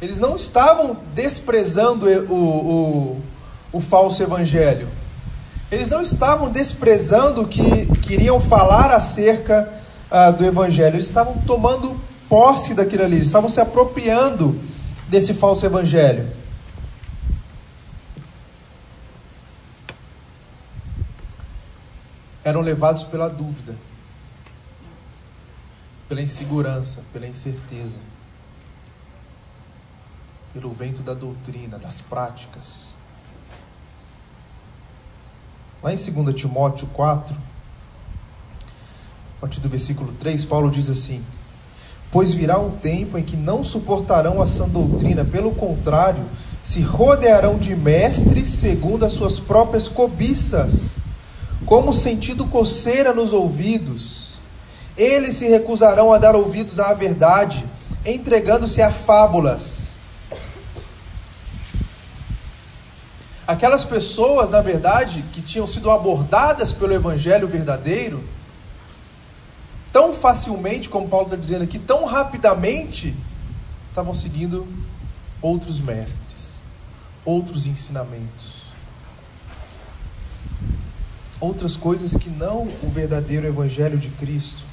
Eles 0.00 0.18
não 0.18 0.34
estavam 0.34 0.96
desprezando 1.14 2.06
o, 2.06 2.34
o, 2.34 3.22
o 3.72 3.80
falso 3.80 4.22
evangelho. 4.22 4.88
Eles 5.70 5.88
não 5.88 6.02
estavam 6.02 6.50
desprezando 6.50 7.42
o 7.42 7.46
que 7.46 7.86
queriam 8.00 8.40
falar 8.40 8.90
acerca 8.90 9.81
uh, 10.12 10.32
do 10.36 10.44
evangelho. 10.44 10.96
Eles 10.96 11.06
estavam 11.06 11.38
tomando 11.46 11.98
posse 12.28 12.74
daquilo 12.74 13.04
ali, 13.04 13.20
estavam 13.20 13.48
se 13.48 13.60
apropriando 13.60 14.60
desse 15.08 15.34
falso 15.34 15.64
evangelho. 15.66 16.30
Eram 22.44 22.60
levados 22.60 23.04
pela 23.04 23.28
dúvida 23.28 23.74
pela 26.12 26.20
insegurança, 26.20 27.00
pela 27.10 27.26
incerteza, 27.26 27.96
pelo 30.52 30.70
vento 30.70 31.00
da 31.00 31.14
doutrina, 31.14 31.78
das 31.78 32.02
práticas. 32.02 32.94
Lá 35.82 35.90
em 35.90 35.96
2 35.96 36.38
Timóteo 36.38 36.86
4, 36.88 37.34
a 37.34 37.38
partir 39.42 39.60
do 39.60 39.68
versículo 39.68 40.12
3, 40.18 40.44
Paulo 40.46 40.70
diz 40.70 40.88
assim: 40.88 41.22
Pois 42.10 42.32
virá 42.32 42.58
um 42.58 42.70
tempo 42.70 43.18
em 43.18 43.22
que 43.22 43.36
não 43.36 43.62
suportarão 43.62 44.40
a 44.40 44.46
sã 44.46 44.66
doutrina, 44.66 45.24
pelo 45.24 45.52
contrário, 45.52 46.24
se 46.64 46.80
rodearão 46.80 47.58
de 47.58 47.76
mestres 47.76 48.48
segundo 48.48 49.04
as 49.04 49.12
suas 49.12 49.38
próprias 49.38 49.86
cobiças, 49.86 50.96
como 51.66 51.92
sentindo 51.92 52.46
coceira 52.46 53.12
nos 53.12 53.34
ouvidos 53.34 54.22
eles 54.96 55.36
se 55.36 55.48
recusarão 55.48 56.12
a 56.12 56.18
dar 56.18 56.34
ouvidos 56.34 56.78
à 56.78 56.92
verdade, 56.92 57.64
entregando-se 58.04 58.82
a 58.82 58.90
fábulas. 58.90 59.80
Aquelas 63.46 63.84
pessoas, 63.84 64.48
na 64.50 64.60
verdade, 64.60 65.24
que 65.32 65.42
tinham 65.42 65.66
sido 65.66 65.90
abordadas 65.90 66.72
pelo 66.72 66.92
Evangelho 66.92 67.48
verdadeiro, 67.48 68.22
tão 69.92 70.14
facilmente, 70.14 70.88
como 70.88 71.08
Paulo 71.08 71.26
está 71.26 71.36
dizendo 71.36 71.64
aqui, 71.64 71.78
tão 71.78 72.04
rapidamente, 72.04 73.14
estavam 73.88 74.14
seguindo 74.14 74.66
outros 75.40 75.78
mestres, 75.78 76.56
outros 77.24 77.66
ensinamentos, 77.66 78.62
outras 81.38 81.76
coisas 81.76 82.16
que 82.16 82.30
não 82.30 82.68
o 82.82 82.88
verdadeiro 82.88 83.46
Evangelho 83.46 83.98
de 83.98 84.08
Cristo 84.10 84.64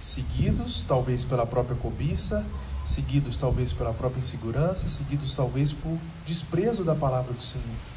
seguidos 0.00 0.84
talvez 0.88 1.24
pela 1.24 1.46
própria 1.46 1.76
cobiça, 1.76 2.44
seguidos 2.84 3.36
talvez 3.36 3.72
pela 3.72 3.92
própria 3.92 4.20
insegurança, 4.20 4.88
seguidos 4.88 5.34
talvez 5.34 5.72
por 5.72 5.98
desprezo 6.26 6.82
da 6.82 6.94
palavra 6.94 7.32
do 7.32 7.42
Senhor. 7.42 7.89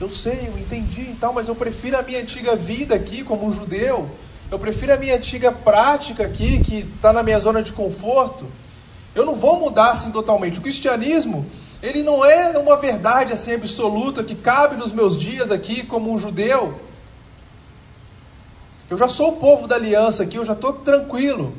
Eu 0.00 0.10
sei, 0.10 0.48
eu 0.48 0.58
entendi 0.58 1.02
e 1.02 1.16
tal, 1.20 1.32
mas 1.32 1.48
eu 1.48 1.54
prefiro 1.54 1.98
a 1.98 2.02
minha 2.02 2.20
antiga 2.20 2.56
vida 2.56 2.94
aqui 2.94 3.22
como 3.22 3.46
um 3.46 3.52
judeu. 3.52 4.08
Eu 4.50 4.58
prefiro 4.58 4.94
a 4.94 4.96
minha 4.96 5.16
antiga 5.16 5.52
prática 5.52 6.24
aqui, 6.24 6.60
que 6.60 6.78
está 6.94 7.12
na 7.12 7.22
minha 7.22 7.38
zona 7.38 7.62
de 7.62 7.72
conforto. 7.72 8.46
Eu 9.14 9.26
não 9.26 9.34
vou 9.34 9.60
mudar 9.60 9.90
assim 9.90 10.10
totalmente. 10.10 10.58
O 10.58 10.62
cristianismo, 10.62 11.46
ele 11.82 12.02
não 12.02 12.24
é 12.24 12.56
uma 12.58 12.76
verdade 12.76 13.32
assim 13.32 13.52
absoluta 13.52 14.24
que 14.24 14.34
cabe 14.34 14.76
nos 14.76 14.92
meus 14.92 15.16
dias 15.16 15.52
aqui 15.52 15.84
como 15.84 16.12
um 16.12 16.18
judeu. 16.18 16.80
Eu 18.88 18.98
já 18.98 19.08
sou 19.08 19.28
o 19.28 19.36
povo 19.36 19.68
da 19.68 19.76
aliança 19.76 20.24
aqui, 20.24 20.36
eu 20.36 20.44
já 20.44 20.52
estou 20.52 20.72
tranquilo. 20.72 21.54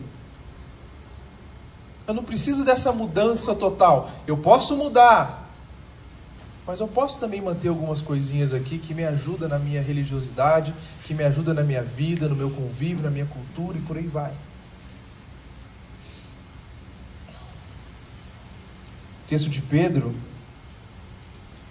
Eu 2.06 2.14
não 2.14 2.24
preciso 2.24 2.66
dessa 2.66 2.92
mudança 2.92 3.56
total. 3.56 4.10
Eu 4.28 4.36
posso 4.36 4.76
mudar, 4.76 5.41
mas 6.66 6.80
eu 6.80 6.88
posso 6.88 7.20
também 7.20 7.42
manter 7.42 7.70
algumas 7.70 8.02
coisinhas 8.02 8.54
aqui 8.54 8.78
que 8.78 8.94
me 8.94 9.04
ajudam 9.04 9.50
na 9.50 9.58
minha 9.58 9.82
religiosidade, 9.82 10.74
que 11.04 11.14
me 11.14 11.24
ajudam 11.24 11.54
na 11.54 11.64
minha 11.64 11.82
vida, 11.82 12.28
no 12.28 12.36
meu 12.36 12.52
convívio, 12.52 13.04
na 13.04 13.10
minha 13.10 13.26
cultura 13.26 13.78
e 13.78 13.82
por 13.82 13.98
aí 13.98 14.08
vai. 14.08 14.32
O 19.26 19.28
texto 19.28 19.50
de 19.50 19.62
Pedro, 19.62 20.16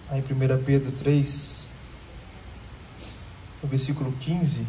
aí 0.09 0.18
em 0.18 0.23
1 0.23 0.64
Pedro 0.64 0.90
3, 0.92 1.68
no 3.62 3.68
versículo 3.68 4.12
15, 4.20 4.66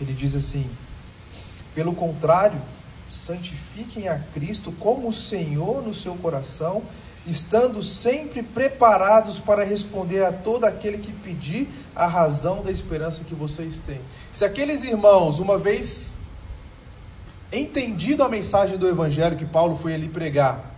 ele 0.00 0.12
diz 0.12 0.34
assim: 0.34 0.70
Pelo 1.74 1.94
contrário, 1.94 2.60
santifiquem 3.08 4.08
a 4.08 4.18
Cristo 4.18 4.70
como 4.72 5.08
o 5.08 5.12
Senhor 5.12 5.82
no 5.82 5.94
seu 5.94 6.14
coração, 6.16 6.82
estando 7.26 7.82
sempre 7.82 8.42
preparados 8.42 9.38
para 9.38 9.64
responder 9.64 10.24
a 10.24 10.32
todo 10.32 10.64
aquele 10.64 10.98
que 10.98 11.12
pedir 11.12 11.68
a 11.94 12.06
razão 12.06 12.62
da 12.62 12.70
esperança 12.70 13.24
que 13.24 13.34
vocês 13.34 13.78
têm. 13.78 14.00
Se 14.32 14.44
aqueles 14.44 14.84
irmãos, 14.84 15.40
uma 15.40 15.58
vez 15.58 16.14
entendido 17.52 18.22
a 18.22 18.28
mensagem 18.28 18.76
do 18.76 18.88
Evangelho 18.88 19.36
que 19.36 19.44
Paulo 19.46 19.76
foi 19.76 19.94
ali 19.94 20.08
pregar, 20.08 20.72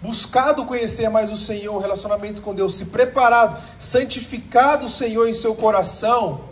buscado 0.00 0.64
conhecer 0.64 1.08
mais 1.08 1.30
o 1.30 1.36
Senhor, 1.36 1.74
o 1.74 1.80
relacionamento 1.80 2.40
com 2.40 2.54
Deus, 2.54 2.74
se 2.74 2.86
preparado, 2.86 3.60
santificado 3.78 4.86
o 4.86 4.88
Senhor 4.88 5.28
em 5.28 5.32
seu 5.32 5.54
coração, 5.54 6.42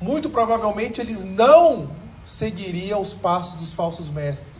muito 0.00 0.28
provavelmente 0.30 1.00
eles 1.00 1.24
não 1.24 1.90
seguiriam 2.26 3.00
os 3.00 3.14
passos 3.14 3.56
dos 3.56 3.72
falsos 3.72 4.08
mestres. 4.08 4.55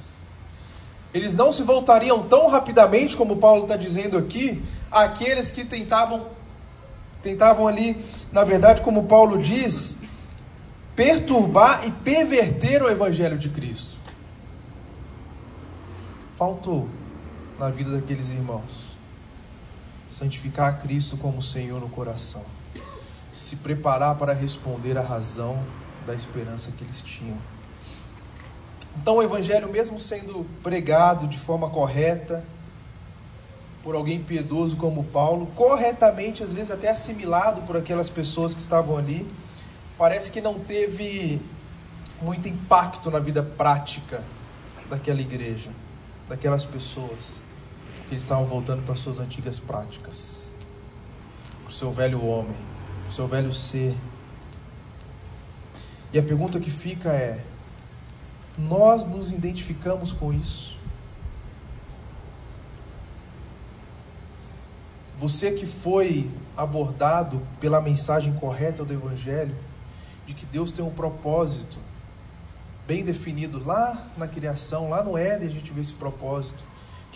Eles 1.16 1.34
não 1.34 1.50
se 1.50 1.62
voltariam 1.62 2.22
tão 2.22 2.48
rapidamente, 2.48 3.16
como 3.16 3.36
Paulo 3.36 3.62
está 3.62 3.76
dizendo 3.76 4.18
aqui, 4.18 4.62
àqueles 4.90 5.50
que 5.50 5.64
tentavam, 5.64 6.26
tentavam 7.22 7.66
ali, 7.66 8.04
na 8.30 8.44
verdade, 8.44 8.82
como 8.82 9.04
Paulo 9.04 9.40
diz, 9.42 9.96
perturbar 10.94 11.86
e 11.86 11.90
perverter 11.90 12.82
o 12.82 12.88
evangelho 12.88 13.38
de 13.38 13.48
Cristo. 13.48 13.96
Faltou 16.36 16.88
na 17.58 17.70
vida 17.70 17.90
daqueles 17.90 18.30
irmãos 18.30 18.96
santificar 20.10 20.68
a 20.68 20.72
Cristo 20.72 21.16
como 21.16 21.42
Senhor 21.42 21.80
no 21.80 21.88
coração 21.88 22.42
se 23.36 23.54
preparar 23.56 24.16
para 24.16 24.32
responder 24.32 24.96
à 24.96 25.02
razão 25.02 25.62
da 26.06 26.14
esperança 26.14 26.72
que 26.72 26.82
eles 26.82 27.00
tinham. 27.02 27.36
Então, 28.96 29.16
o 29.16 29.22
Evangelho, 29.22 29.68
mesmo 29.68 30.00
sendo 30.00 30.46
pregado 30.62 31.26
de 31.26 31.38
forma 31.38 31.68
correta, 31.70 32.44
por 33.82 33.94
alguém 33.94 34.22
piedoso 34.22 34.76
como 34.76 35.04
Paulo, 35.04 35.46
corretamente, 35.54 36.42
às 36.42 36.52
vezes 36.52 36.70
até 36.70 36.88
assimilado 36.88 37.62
por 37.62 37.76
aquelas 37.76 38.10
pessoas 38.10 38.54
que 38.54 38.60
estavam 38.60 38.96
ali, 38.96 39.26
parece 39.96 40.30
que 40.32 40.40
não 40.40 40.58
teve 40.58 41.40
muito 42.20 42.48
impacto 42.48 43.10
na 43.10 43.18
vida 43.18 43.42
prática 43.42 44.22
daquela 44.90 45.20
igreja, 45.20 45.70
daquelas 46.28 46.64
pessoas, 46.64 47.38
eles 48.10 48.22
estavam 48.22 48.46
voltando 48.46 48.82
para 48.82 48.94
suas 48.94 49.18
antigas 49.18 49.60
práticas, 49.60 50.52
para 51.62 51.70
o 51.70 51.72
seu 51.72 51.92
velho 51.92 52.24
homem 52.24 52.56
o 53.08 53.12
seu 53.12 53.26
velho 53.26 53.52
ser. 53.52 53.96
E 56.12 56.18
a 56.18 56.22
pergunta 56.22 56.58
que 56.58 56.70
fica 56.70 57.10
é: 57.10 57.40
nós 58.58 59.04
nos 59.04 59.30
identificamos 59.30 60.12
com 60.12 60.32
isso? 60.32 60.76
Você 65.18 65.52
que 65.52 65.66
foi 65.66 66.30
abordado 66.56 67.40
pela 67.58 67.80
mensagem 67.80 68.32
correta 68.34 68.84
do 68.84 68.92
Evangelho, 68.92 69.56
de 70.26 70.34
que 70.34 70.44
Deus 70.44 70.72
tem 70.72 70.84
um 70.84 70.90
propósito 70.90 71.78
bem 72.86 73.04
definido 73.04 73.62
lá 73.64 74.06
na 74.16 74.28
criação, 74.28 74.90
lá 74.90 75.02
no 75.02 75.16
Éden 75.16 75.48
a 75.48 75.50
gente 75.50 75.72
vê 75.72 75.80
esse 75.80 75.94
propósito 75.94 76.62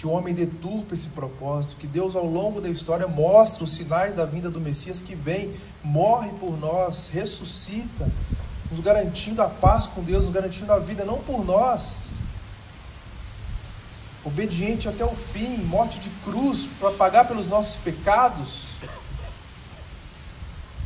que 0.01 0.07
o 0.07 0.11
homem 0.11 0.33
deturpa 0.33 0.95
esse 0.95 1.09
propósito, 1.09 1.77
que 1.77 1.87
Deus 1.87 2.17
ao 2.17 2.25
longo 2.25 2.59
da 2.59 2.71
história 2.71 3.07
mostra 3.07 3.65
os 3.65 3.75
sinais 3.75 4.15
da 4.15 4.25
vinda 4.25 4.49
do 4.49 4.59
Messias 4.59 5.03
que 5.03 5.15
vem, 5.15 5.53
morre 5.85 6.31
por 6.41 6.59
nós, 6.59 7.09
ressuscita, 7.09 8.11
nos 8.71 8.81
garantindo 8.81 9.43
a 9.43 9.49
paz 9.49 9.87
com 9.87 10.03
Deus, 10.03 10.25
nos 10.25 10.33
garantindo 10.33 10.73
a 10.73 10.79
vida, 10.79 11.05
não 11.05 11.19
por 11.19 11.45
nós. 11.45 12.11
Obediente 14.25 14.89
até 14.89 15.05
o 15.05 15.15
fim, 15.15 15.59
morte 15.59 15.99
de 15.99 16.11
cruz 16.25 16.69
para 16.79 16.91
pagar 16.93 17.27
pelos 17.27 17.47
nossos 17.47 17.77
pecados, 17.77 18.65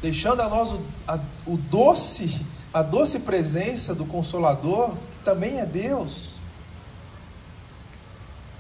deixando 0.00 0.40
a 0.40 0.48
nós 0.48 0.72
o, 0.72 0.80
a, 1.06 1.18
o 1.44 1.56
doce, 1.56 2.46
a 2.72 2.82
doce 2.82 3.18
presença 3.18 3.94
do 3.94 4.04
Consolador, 4.04 4.90
que 4.90 5.18
também 5.24 5.58
é 5.58 5.66
Deus 5.66 6.34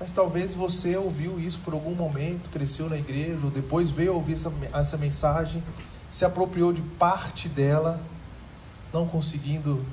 mas 0.04 0.10
talvez 0.10 0.52
você 0.52 0.96
ouviu 0.98 1.40
isso 1.40 1.60
por 1.64 1.72
algum 1.72 1.94
momento, 1.94 2.50
cresceu 2.50 2.90
na 2.90 2.96
igreja, 2.98 3.40
ou 3.42 3.50
depois 3.50 3.88
veio 3.88 4.12
ouvir 4.12 4.34
essa, 4.34 4.52
essa 4.72 4.96
mensagem, 4.98 5.62
se 6.10 6.26
apropriou 6.26 6.74
de 6.74 6.82
parte 6.82 7.48
dela, 7.48 7.98
não 8.94 9.08
conseguindo 9.08 9.84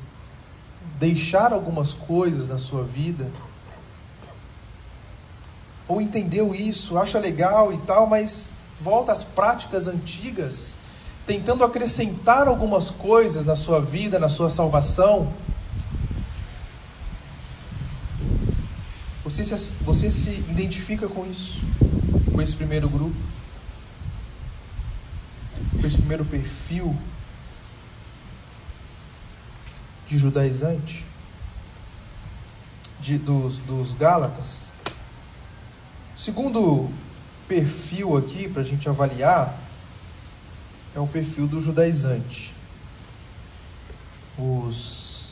deixar 0.99 1.51
algumas 1.51 1.91
coisas 1.91 2.47
na 2.47 2.59
sua 2.59 2.83
vida, 2.83 3.31
ou 5.87 5.99
entendeu 5.99 6.53
isso, 6.53 6.99
acha 6.99 7.17
legal 7.17 7.73
e 7.73 7.77
tal, 7.79 8.05
mas 8.05 8.53
volta 8.79 9.11
às 9.11 9.23
práticas 9.23 9.87
antigas, 9.87 10.75
tentando 11.25 11.63
acrescentar 11.63 12.47
algumas 12.47 12.91
coisas 12.91 13.43
na 13.43 13.55
sua 13.55 13.81
vida, 13.81 14.19
na 14.19 14.29
sua 14.29 14.51
salvação, 14.51 15.33
Você 19.23 19.45
se, 19.45 19.75
você 19.81 20.11
se 20.11 20.29
identifica 20.29 21.07
com 21.07 21.25
isso? 21.25 21.57
Com 22.33 22.41
esse 22.41 22.53
primeiro 22.53 22.89
grupo? 22.89 23.15
Com 25.79 25.87
esse 25.87 25.95
primeiro 25.95 26.25
perfil 26.25 26.93
de 30.11 30.17
judaizante? 30.17 31.05
De, 32.99 33.17
dos, 33.17 33.57
dos 33.59 33.93
Gálatas? 33.93 34.69
Segundo 36.17 36.89
perfil 37.47 38.17
aqui 38.17 38.49
para 38.49 38.61
a 38.61 38.65
gente 38.65 38.89
avaliar 38.89 39.57
é 40.93 40.99
o 40.99 41.07
perfil 41.07 41.47
do 41.47 41.61
judaizante. 41.61 42.53
Os 44.37 45.31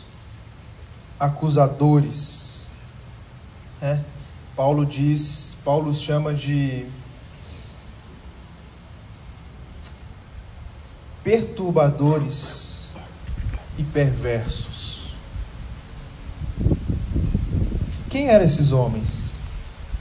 acusadores 1.20 2.70
né? 3.82 4.04
Paulo 4.56 4.86
diz, 4.86 5.56
Paulo 5.64 5.94
chama 5.94 6.34
de 6.34 6.86
perturbadores 11.24 12.69
e 13.80 13.84
perversos. 13.84 15.14
Quem 18.10 18.28
eram 18.28 18.44
esses 18.44 18.72
homens? 18.74 19.36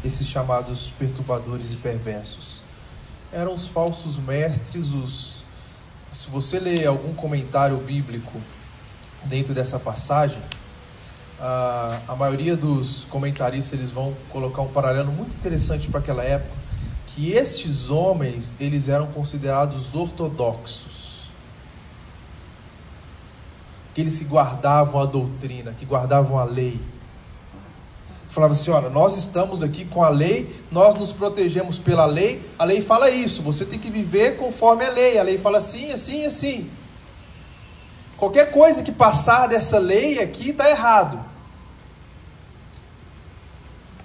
Esses 0.05 0.27
chamados 0.27 0.93
perturbadores 0.99 1.73
e 1.73 1.77
perversos? 1.77 2.61
Eram 3.33 3.55
os 3.55 3.69
falsos 3.69 4.19
mestres, 4.19 4.89
os 4.89 5.39
se 6.13 6.29
você 6.31 6.59
ler 6.59 6.87
algum 6.87 7.15
comentário 7.15 7.77
bíblico 7.77 8.41
dentro 9.25 9.55
dessa 9.55 9.79
passagem, 9.79 10.41
a, 11.39 12.01
a 12.09 12.17
maioria 12.17 12.57
dos 12.57 13.05
comentaristas 13.05 13.79
eles 13.79 13.91
vão 13.91 14.15
colocar 14.31 14.63
um 14.63 14.69
paralelo 14.69 15.13
muito 15.13 15.37
interessante 15.37 15.87
para 15.89 16.01
aquela 16.01 16.25
época, 16.25 16.57
que 17.09 17.33
estes 17.33 17.91
homens 17.91 18.57
eles 18.59 18.89
eram 18.89 19.07
considerados 19.09 19.95
ortodoxos, 19.95 20.98
aqueles 23.99 24.17
que 24.17 24.25
guardavam 24.25 25.01
a 25.01 25.07
doutrina, 25.07 25.75
que 25.77 25.85
guardavam 25.85 26.39
a 26.39 26.45
lei, 26.45 26.81
falava 28.31 28.53
assim: 28.53 28.71
olha, 28.71 28.89
nós 28.89 29.17
estamos 29.17 29.61
aqui 29.61 29.85
com 29.85 30.05
a 30.05 30.09
lei, 30.09 30.55
nós 30.71 30.95
nos 30.95 31.13
protegemos 31.13 31.81
pela 31.81 32.07
lei, 32.07 32.41
a 32.57 32.65
lei 32.65 32.81
fala 32.81 33.11
isso, 33.11 33.43
você 33.43 33.65
tem 33.65 33.77
que 33.77 33.91
viver 33.91 34.37
conforme 34.37 34.85
a 34.85 34.91
lei, 34.91 35.19
a 35.19 35.23
lei 35.25 35.37
fala 35.37 35.59
assim, 35.59 35.91
assim, 35.91 36.25
assim. 36.25 36.71
Qualquer 38.17 38.53
coisa 38.53 38.85
que 38.85 38.93
passar 38.93 39.49
dessa 39.49 39.81
lei 39.81 40.23
aqui 40.23 40.51
está 40.51 40.71
errado. 40.71 41.19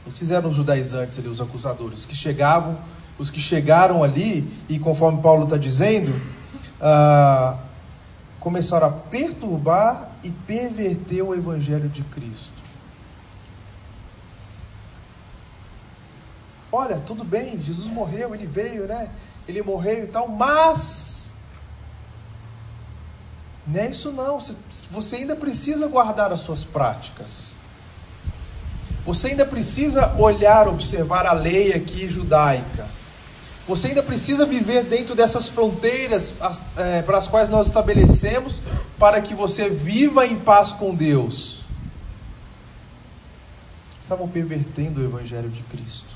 Eles 0.08 0.17
fizeram 0.17 0.49
os 0.49 0.56
judaizantes 0.56 1.19
ali, 1.19 1.27
os 1.27 1.39
acusadores, 1.39 1.99
os 1.99 2.06
que 2.06 2.15
chegavam, 2.15 2.79
os 3.19 3.29
que 3.29 3.39
chegaram 3.39 4.03
ali, 4.03 4.51
e 4.67 4.79
conforme 4.79 5.21
Paulo 5.21 5.43
está 5.43 5.58
dizendo, 5.58 6.19
ah, 6.82 7.58
começaram 8.43 8.88
a 8.88 8.91
perturbar 8.91 10.10
e 10.21 10.29
perverter 10.29 11.23
o 11.23 11.34
evangelho 11.34 11.88
de 11.88 12.03
Cristo. 12.03 12.51
Olha, 16.69 16.97
tudo 16.97 17.23
bem, 17.23 17.62
Jesus 17.62 17.88
morreu, 17.88 18.36
ele 18.36 18.45
veio, 18.45 18.86
né? 18.86 19.10
Ele 19.47 19.62
morreu 19.62 20.03
e 20.03 20.08
tal, 20.08 20.27
mas 20.27 21.34
não 23.65 23.79
é 23.79 23.89
isso 23.89 24.12
não. 24.12 24.39
Você 24.91 25.15
ainda 25.15 25.38
precisa 25.38 25.88
guardar 25.88 26.34
as 26.34 26.41
suas 26.41 26.65
práticas. 26.65 27.56
Você 29.06 29.29
ainda 29.29 29.45
precisa 29.45 30.15
olhar, 30.17 30.67
observar 30.67 31.25
a 31.25 31.32
lei 31.32 31.71
aqui 31.73 32.10
judaica. 32.10 32.88
Você 33.67 33.88
ainda 33.88 34.04
precisa 34.04 34.45
viver 34.45 34.84
dentro 34.84 35.15
dessas 35.15 35.47
fronteiras 35.47 36.34
é, 36.76 37.02
para 37.02 37.17
as 37.17 37.28
quais 37.28 37.49
nós 37.49 37.67
estabelecemos 37.67 38.62
para 38.99 39.21
que 39.21 39.34
você 39.34 39.69
viva 39.69 40.26
em 40.26 40.36
paz 40.36 40.71
com 40.71 40.93
Deus. 40.93 41.62
Estavam 44.02 44.28
pervertendo 44.28 44.99
o 45.02 45.06
Evangelho 45.06 45.49
de 45.49 45.62
Cristo. 45.63 46.13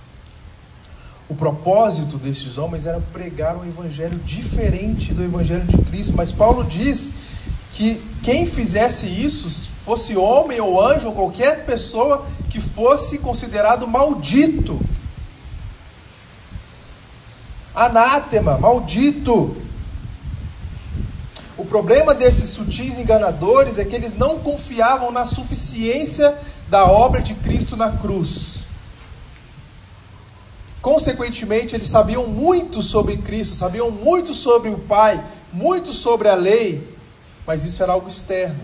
O 1.30 1.36
propósito 1.36 2.18
desses 2.18 2.58
homens 2.58 2.86
era 2.86 3.02
pregar 3.12 3.58
um 3.58 3.66
evangelho 3.66 4.18
diferente 4.20 5.14
do 5.14 5.24
evangelho 5.24 5.66
de 5.66 5.78
Cristo, 5.80 6.14
mas 6.16 6.32
Paulo 6.32 6.64
diz 6.64 7.12
que 7.74 8.02
quem 8.24 8.46
fizesse 8.46 9.08
isso, 9.08 9.70
fosse 9.84 10.16
homem 10.16 10.60
ou 10.62 10.82
anjo 10.82 11.08
ou 11.08 11.14
qualquer 11.14 11.66
pessoa 11.66 12.26
que 12.50 12.62
fosse 12.62 13.18
considerado 13.18 13.86
maldito. 13.86 14.80
Anátema, 17.78 18.58
maldito. 18.58 19.56
O 21.56 21.64
problema 21.64 22.16
desses 22.16 22.50
sutis 22.50 22.98
enganadores 22.98 23.78
é 23.78 23.86
que 23.86 23.96
eles 23.96 24.16
não 24.16 24.40
confiavam 24.40 25.12
na 25.12 25.26
suficiência 25.26 26.36
da 26.68 26.86
obra 26.86 27.22
de 27.22 27.36
Cristo 27.36 27.78
na 27.78 27.92
cruz. 27.92 28.62
Consequentemente, 30.82 31.76
eles 31.76 31.88
sabiam 31.88 32.26
muito 32.26 32.82
sobre 32.82 33.18
Cristo, 33.18 33.56
sabiam 33.56 33.92
muito 33.92 34.34
sobre 34.34 34.70
o 34.70 34.80
Pai, 34.80 35.24
muito 35.54 35.94
sobre 35.94 36.30
a 36.30 36.36
lei, 36.36 36.96
mas 37.46 37.64
isso 37.64 37.84
era 37.84 37.92
algo 37.92 38.10
externo. 38.10 38.60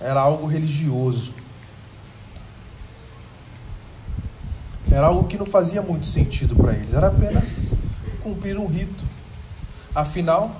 Era 0.00 0.20
algo 0.20 0.46
religioso. 0.46 1.34
Era 4.94 5.08
algo 5.08 5.26
que 5.26 5.36
não 5.36 5.44
fazia 5.44 5.82
muito 5.82 6.06
sentido 6.06 6.54
para 6.54 6.72
eles, 6.72 6.94
era 6.94 7.08
apenas 7.08 7.74
cumprir 8.22 8.56
um 8.56 8.66
rito. 8.66 9.02
Afinal, 9.92 10.54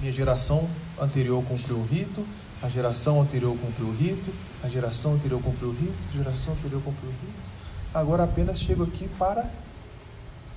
minha 0.00 0.12
geração 0.12 0.68
anterior 1.00 1.40
cumpriu 1.44 1.76
o 1.76 1.86
rito, 1.86 2.26
a 2.60 2.68
geração 2.68 3.22
anterior 3.22 3.56
cumpriu 3.56 3.86
o 3.86 3.92
rito, 3.92 4.34
a 4.64 4.68
geração 4.68 5.14
anterior 5.14 5.40
cumpriu 5.40 5.68
o 5.68 5.72
rito, 5.72 5.94
a 6.10 6.16
geração 6.16 6.54
anterior 6.54 6.82
cumpriu 6.82 7.08
o 7.08 7.12
rito. 7.12 7.50
Agora 7.94 8.24
apenas 8.24 8.58
chego 8.58 8.82
aqui 8.82 9.08
para 9.16 9.48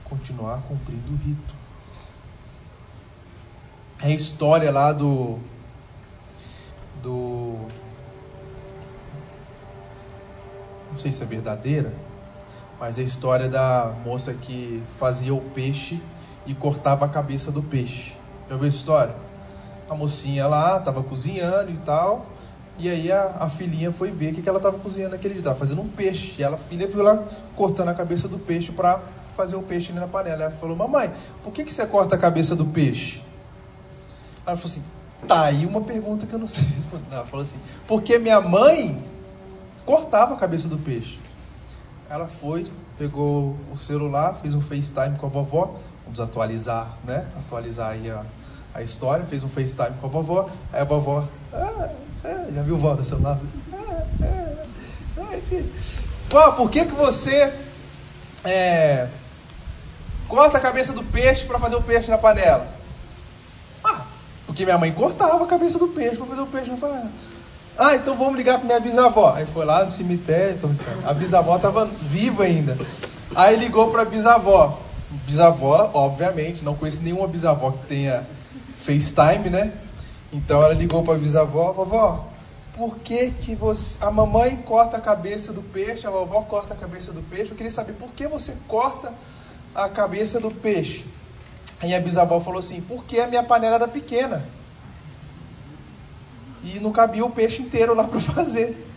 continuar 0.04 0.64
cumprindo 0.68 1.14
o 1.14 1.16
rito. 1.16 1.54
É 4.02 4.08
a 4.08 4.10
história 4.10 4.72
lá 4.72 4.92
do 4.92 5.38
do 7.04 7.68
não 10.92 10.98
sei 10.98 11.12
se 11.12 11.22
é 11.22 11.26
verdadeira, 11.28 11.94
mas 12.84 13.00
é 13.00 13.02
a 13.02 13.06
história 13.06 13.48
da 13.48 13.93
moça 14.04 14.34
que 14.34 14.84
fazia 15.00 15.34
o 15.34 15.39
peixe 15.39 16.02
e 16.46 16.54
cortava 16.54 17.06
a 17.06 17.08
cabeça 17.08 17.50
do 17.50 17.63
peixe. 17.63 18.12
Já 18.50 18.56
ouviu 18.56 18.65
a 18.65 18.69
história? 18.69 19.15
A 19.89 19.96
mocinha 19.96 20.46
lá 20.48 20.80
estava 20.80 21.02
cozinhando 21.02 21.72
e 21.72 21.78
tal, 21.78 22.26
e 22.78 22.89
aí 22.89 23.10
a, 23.10 23.38
a 23.39 23.48
filhinha 23.48 23.89
foi 23.93 24.12
ver 24.12 24.34
o 24.34 24.36
que, 24.36 24.41
que 24.41 24.50
ela 24.50 24.58
estava 24.58 24.78
cozinhando 24.80 25.13
naquele 25.13 25.41
dia. 25.41 25.56
Fazendo 25.56 25.82
um 25.82 25.88
peixe. 25.88 26.36
E 26.38 26.43
ela, 26.43 26.56
a 26.56 26.60
filha 26.60 26.89
foi 26.89 27.02
lá 27.02 27.24
cortando 27.56 27.88
a 27.88 27.93
cabeça 27.93 28.28
do 28.28 28.38
peixe 28.38 28.74
para 28.74 29.00
fazer 29.34 29.56
o 29.56 29.62
peixe 29.62 29.91
ali 29.93 30.02
na 30.02 30.08
panela. 30.08 30.43
Ela 30.43 30.52
falou, 30.52 30.76
mamãe, 30.76 31.10
por 31.41 31.54
que, 31.54 31.63
que 31.63 31.72
você 31.72 31.86
corta 31.86 32.15
a 32.15 32.19
cabeça 32.19 32.54
do 32.54 32.65
peixe? 32.65 33.24
Ela 34.46 34.58
falou 34.58 34.69
assim, 34.69 34.84
tá 35.26 35.46
aí 35.46 35.65
uma 35.65 35.80
pergunta 35.80 36.28
que 36.28 36.34
eu 36.34 36.39
não 36.39 36.48
sei 36.48 36.65
responder. 36.76 37.06
Ela 37.13 37.26
falou 37.26 37.46
assim, 37.46 37.60
porque 37.88 38.19
minha 38.19 38.41
mãe 38.41 39.02
cortava 39.86 40.34
a 40.34 40.38
cabeça 40.38 40.67
do 40.67 40.78
peixe. 40.78 41.23
Ela 42.13 42.28
foi, 42.28 42.67
pegou 42.95 43.58
o 43.73 43.78
celular, 43.80 44.36
fez 44.36 44.54
um 44.54 44.62
FaceTime 44.62 45.17
com 45.17 45.26
a 45.26 45.30
vovó. 45.30 45.73
Vamos 46.04 46.19
atualizar, 46.19 46.95
né? 47.04 47.26
Atualizar 47.39 47.89
aí 47.89 48.08
a, 48.08 48.23
a 48.71 48.84
história. 48.84 49.26
Fez 49.26 49.43
um 49.43 49.49
FaceTime 49.49 49.97
com 49.99 50.06
a 50.06 50.10
vovó. 50.12 50.47
Aí 50.71 50.80
a 50.80 50.84
vovó, 50.84 51.28
ah, 51.52 51.89
é, 52.23 52.52
já 52.54 52.62
viu 52.62 52.78
vó 52.78 52.93
no 52.93 53.04
celular? 53.04 53.39
É, 54.21 54.26
é, 54.26 55.41
é, 55.54 55.63
Pô, 56.30 56.54
por 56.54 56.69
que, 56.69 56.86
que 56.86 56.91
você 56.91 57.52
é, 58.45 59.10
corta 60.28 60.60
a 60.60 60.62
cabeça 60.62 60.93
do 60.93 61.04
peixe 61.04 61.47
para 61.47 61.58
fazer 61.58 61.78
o 61.78 61.82
peixe 61.82 62.12
na 62.12 62.19
panela? 62.19 62.67
Ah, 63.84 64.06
porque 64.45 64.65
minha 64.65 64.78
mãe 64.78 64.91
cortava 64.91 65.43
a 65.43 65.47
cabeça 65.47 65.80
do 65.80 65.88
peixe 65.88 66.17
para 66.17 66.28
fazer 66.28 66.41
o 66.41 66.45
peixe 66.45 66.69
na 66.69 66.78
panela. 66.78 67.10
Ah, 67.78 67.96
então 67.96 68.16
vamos 68.16 68.36
ligar 68.36 68.58
para 68.58 68.66
minha 68.66 68.80
bisavó. 68.80 69.34
Aí 69.36 69.46
foi 69.46 69.66
lá 69.66 69.84
no 69.84 69.92
cemitério, 69.92 70.60
a 71.04 71.14
bisavó 71.14 71.56
estava 71.56 71.86
viva 71.86 72.44
ainda. 72.44 72.78
Aí 73.36 73.56
ligou 73.56 73.90
para 73.90 74.04
a 74.04 74.06
bisavó. 74.06 74.80
Bisavó, 75.26 75.92
obviamente, 75.94 76.64
não 76.64 76.76
conheço 76.76 77.00
nenhuma 77.02 77.28
bisavó 77.28 77.72
que 77.72 77.86
tenha 77.88 78.24
FaceTime, 78.80 79.50
né? 79.50 79.74
Então 80.32 80.62
ela 80.62 80.74
ligou 80.74 81.04
para 81.04 81.16
a 81.16 81.18
bisavó, 81.18 81.72
vovó, 81.72 82.28
por 82.76 82.98
que, 82.98 83.30
que 83.30 83.56
você, 83.56 83.98
a 84.02 84.10
mamãe 84.10 84.58
corta 84.58 84.98
a 84.98 85.02
cabeça 85.02 85.54
do 85.54 85.62
peixe, 85.62 86.08
a 86.08 86.10
vovó 86.10 86.42
corta 86.42 86.74
a 86.74 86.78
cabeça 86.78 87.12
do 87.12 87.22
peixe? 87.22 87.52
Eu 87.52 87.56
queria 87.56 87.72
saber 87.72 87.94
por 87.94 88.10
que 88.10 88.26
você 88.26 88.56
corta 88.68 89.14
a 89.76 89.88
cabeça 89.88 90.40
do 90.40 90.50
peixe. 90.50 91.06
Aí 91.80 91.94
a 91.94 92.00
bisavó 92.00 92.40
falou 92.40 92.60
assim, 92.60 92.82
porque 92.82 93.20
a 93.20 93.28
minha 93.28 93.44
panela 93.44 93.76
era 93.76 93.88
pequena. 93.88 94.44
E 96.63 96.80
não 96.80 96.91
cabia 96.91 97.26
o 97.26 97.30
peixe 97.30 97.62
inteiro 97.62 97.93
lá 97.93 98.04
para 98.08 98.19
fazer. 98.19 98.88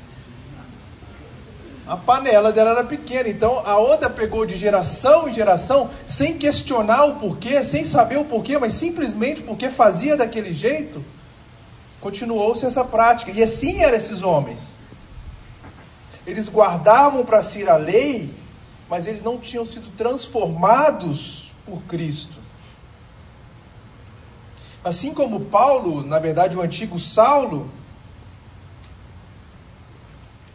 A 1.86 1.96
panela 1.96 2.50
dela 2.50 2.70
era 2.70 2.84
pequena, 2.84 3.28
então 3.28 3.62
a 3.64 3.78
outra 3.78 4.10
pegou 4.10 4.44
de 4.44 4.56
geração 4.56 5.28
em 5.28 5.34
geração, 5.34 5.88
sem 6.06 6.36
questionar 6.36 7.04
o 7.04 7.14
porquê, 7.14 7.62
sem 7.62 7.84
saber 7.84 8.18
o 8.18 8.24
porquê, 8.24 8.58
mas 8.58 8.72
simplesmente 8.72 9.40
porque 9.40 9.70
fazia 9.70 10.16
daquele 10.16 10.52
jeito 10.52 11.04
continuou-se 12.06 12.64
essa 12.64 12.84
prática. 12.84 13.32
E 13.32 13.42
assim 13.42 13.80
eram 13.82 13.96
esses 13.96 14.22
homens. 14.22 14.80
Eles 16.24 16.48
guardavam 16.48 17.24
para 17.24 17.42
si 17.42 17.68
a 17.68 17.76
lei, 17.76 18.32
mas 18.88 19.06
eles 19.08 19.22
não 19.22 19.38
tinham 19.38 19.66
sido 19.66 19.88
transformados 19.96 21.52
por 21.64 21.82
Cristo. 21.82 22.38
Assim 24.86 25.12
como 25.12 25.40
Paulo, 25.46 26.06
na 26.06 26.20
verdade 26.20 26.56
o 26.56 26.62
antigo 26.62 27.00
Saulo, 27.00 27.68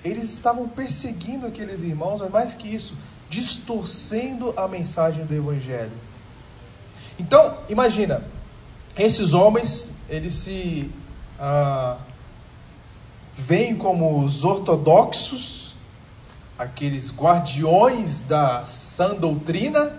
eles 0.05 0.31
estavam 0.31 0.69
perseguindo 0.69 1.45
aqueles 1.45 1.83
irmãos, 1.83 2.21
mas 2.21 2.31
mais 2.31 2.53
que 2.53 2.73
isso, 2.73 2.95
distorcendo 3.29 4.53
a 4.55 4.69
mensagem 4.69 5.25
do 5.25 5.35
Evangelho. 5.35 5.91
Então, 7.19 7.57
imagina, 7.67 8.23
esses 8.97 9.33
homens, 9.33 9.93
eles 10.07 10.33
se 10.35 10.89
ah, 11.37 11.97
vêm 13.35 13.75
como 13.75 14.23
os 14.23 14.45
ortodoxos, 14.45 15.75
aqueles 16.57 17.11
guardiões 17.13 18.23
da 18.23 18.65
sã 18.65 19.13
doutrina, 19.13 19.91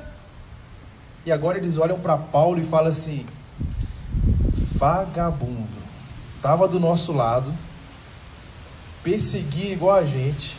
e 1.27 1.31
agora 1.31 1.59
eles 1.59 1.77
olham 1.77 2.01
para 2.01 2.17
Paulo 2.17 2.59
e 2.59 2.65
falam 2.65 2.91
assim: 2.91 3.27
vagabundo, 4.83 5.69
estava 6.35 6.67
do 6.67 6.81
nosso 6.81 7.13
lado, 7.13 7.55
perseguia 9.01 9.73
igual 9.73 9.95
a 9.95 10.05
gente, 10.05 10.57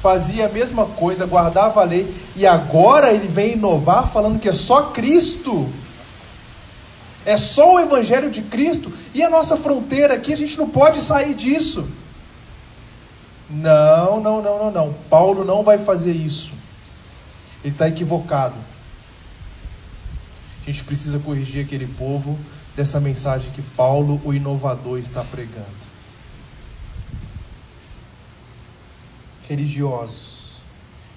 fazia 0.00 0.46
a 0.46 0.48
mesma 0.48 0.86
coisa, 0.86 1.26
guardava 1.26 1.80
a 1.80 1.84
lei, 1.84 2.14
e 2.36 2.46
agora 2.46 3.10
ele 3.10 3.26
vem 3.26 3.54
inovar 3.54 4.06
falando 4.06 4.38
que 4.38 4.48
é 4.48 4.52
só 4.52 4.92
Cristo 4.92 5.68
é 7.26 7.36
só 7.36 7.74
o 7.74 7.80
Evangelho 7.80 8.30
de 8.30 8.40
Cristo 8.40 8.90
e 9.12 9.22
a 9.22 9.28
nossa 9.28 9.56
fronteira 9.56 10.14
aqui, 10.14 10.32
a 10.32 10.36
gente 10.36 10.56
não 10.56 10.66
pode 10.66 11.02
sair 11.02 11.34
disso. 11.34 11.86
Não, 13.50 14.18
não, 14.20 14.40
não, 14.40 14.58
não, 14.58 14.70
não. 14.70 14.94
Paulo 15.10 15.44
não 15.44 15.62
vai 15.62 15.76
fazer 15.76 16.12
isso. 16.12 16.52
Ele 17.62 17.74
está 17.74 17.86
equivocado. 17.86 18.54
A 20.62 20.70
gente 20.70 20.84
precisa 20.84 21.18
corrigir 21.18 21.66
aquele 21.66 21.86
povo 21.86 22.38
dessa 22.78 23.00
mensagem 23.00 23.50
que 23.50 23.60
Paulo, 23.60 24.22
o 24.24 24.32
inovador, 24.32 25.00
está 25.00 25.24
pregando. 25.24 25.66
Religiosos, 29.48 30.60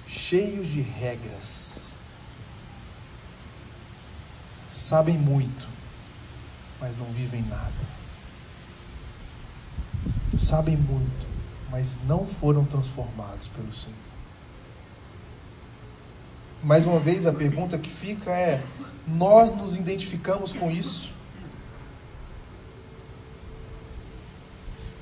cheios 0.08 0.68
de 0.70 0.82
regras, 0.82 1.94
sabem 4.72 5.16
muito, 5.16 5.68
mas 6.80 6.98
não 6.98 7.06
vivem 7.12 7.44
nada. 7.44 7.72
Sabem 10.40 10.76
muito, 10.76 11.28
mas 11.70 11.96
não 12.08 12.26
foram 12.26 12.66
transformados 12.66 13.48
pelo 13.50 13.72
Senhor. 13.72 13.96
Mais 16.64 16.88
uma 16.88 17.00
vez, 17.00 17.28
a 17.28 17.32
pergunta 17.32 17.78
que 17.78 17.90
fica 17.92 18.32
é: 18.32 18.64
nós 19.08 19.56
nos 19.56 19.78
identificamos 19.78 20.54
com 20.54 20.72
isso? 20.72 21.21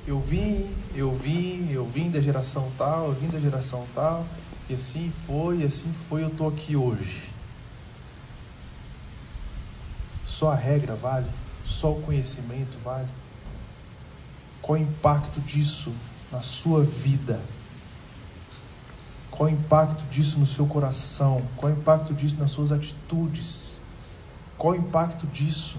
Eu 0.09 0.19
vim, 0.19 0.67
eu 0.95 1.15
vim, 1.15 1.69
eu 1.71 1.85
vim 1.85 2.09
da 2.09 2.19
geração 2.19 2.71
tal, 2.79 3.09
eu 3.09 3.13
vim 3.13 3.27
da 3.27 3.39
geração 3.39 3.85
tal, 3.93 4.25
e 4.67 4.73
assim 4.73 5.13
foi, 5.27 5.59
e 5.59 5.63
assim 5.63 5.93
foi, 6.09 6.23
eu 6.23 6.29
estou 6.29 6.47
aqui 6.47 6.75
hoje. 6.75 7.29
Só 10.25 10.51
a 10.51 10.55
regra 10.55 10.95
vale? 10.95 11.29
Só 11.63 11.91
o 11.91 12.01
conhecimento 12.01 12.75
vale? 12.83 13.07
Qual 14.63 14.79
o 14.79 14.81
impacto 14.81 15.39
disso 15.41 15.93
na 16.31 16.41
sua 16.41 16.83
vida? 16.83 17.39
Qual 19.29 19.47
o 19.47 19.53
impacto 19.53 20.03
disso 20.09 20.39
no 20.39 20.47
seu 20.47 20.65
coração? 20.65 21.43
Qual 21.55 21.71
o 21.71 21.75
impacto 21.75 22.15
disso 22.15 22.35
nas 22.37 22.49
suas 22.49 22.71
atitudes? 22.71 23.79
Qual 24.57 24.73
o 24.73 24.75
impacto 24.75 25.27
disso? 25.27 25.77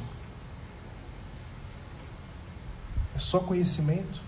É 3.09 3.09
só 3.20 3.38
conhecimento? 3.40 4.20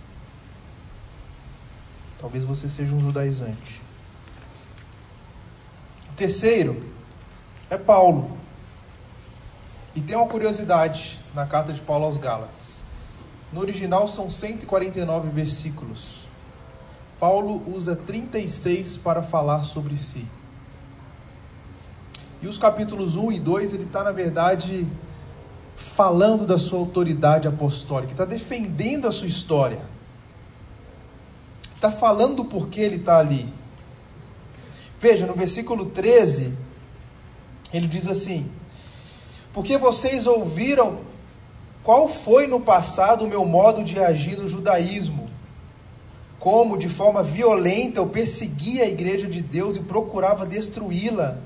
Talvez 2.20 2.44
você 2.44 2.68
seja 2.68 2.94
um 2.94 3.00
judaizante. 3.00 3.83
O 6.11 6.14
terceiro 6.14 6.88
é 7.68 7.76
Paulo. 7.76 8.38
E 9.94 10.00
tem 10.00 10.16
uma 10.16 10.28
curiosidade 10.28 11.18
na 11.35 11.46
carta 11.46 11.72
de 11.72 11.81
Paulo 11.81 12.05
aos 12.05 12.16
Gálatas. 12.16 12.85
No 13.52 13.61
original 13.61 14.07
são 14.09 14.31
149 14.31 15.28
versículos. 15.31 16.22
Paulo 17.18 17.62
usa 17.66 17.94
36 17.94 18.96
para 18.96 19.22
falar 19.22 19.62
sobre 19.62 19.96
si. 19.96 20.26
E 22.40 22.48
os 22.48 22.59
capítulos 22.59 23.14
1 23.14 23.33
e 23.33 23.40
2, 23.40 23.72
ele 23.72 23.85
está, 23.85 24.02
na 24.02 24.11
verdade, 24.11 24.87
falando 25.76 26.46
da 26.46 26.58
sua 26.58 26.78
autoridade 26.78 27.48
apostólica, 27.48 28.12
está 28.12 28.24
defendendo 28.24 29.06
a 29.08 29.12
sua 29.12 29.26
história, 29.26 29.80
está 31.74 31.90
falando 31.90 32.37
do 32.37 32.44
porquê 32.44 32.80
ele 32.80 32.96
está 32.96 33.18
ali. 33.18 33.48
Veja, 35.00 35.26
no 35.26 35.35
versículo 35.35 35.87
13, 35.87 36.56
ele 37.72 37.87
diz 37.87 38.06
assim: 38.06 38.50
Porque 39.52 39.76
vocês 39.76 40.26
ouviram 40.26 41.00
qual 41.82 42.08
foi 42.08 42.46
no 42.46 42.61
passado 42.61 43.24
o 43.24 43.28
meu 43.28 43.44
modo 43.44 43.82
de 43.82 43.98
agir 43.98 44.37
no 44.37 44.48
judaísmo 44.48 45.22
como 46.42 46.76
de 46.76 46.88
forma 46.88 47.22
violenta 47.22 48.00
eu 48.00 48.08
perseguia 48.08 48.82
a 48.82 48.88
igreja 48.88 49.28
de 49.28 49.40
Deus 49.40 49.76
e 49.76 49.80
procurava 49.80 50.44
destruí-la. 50.44 51.38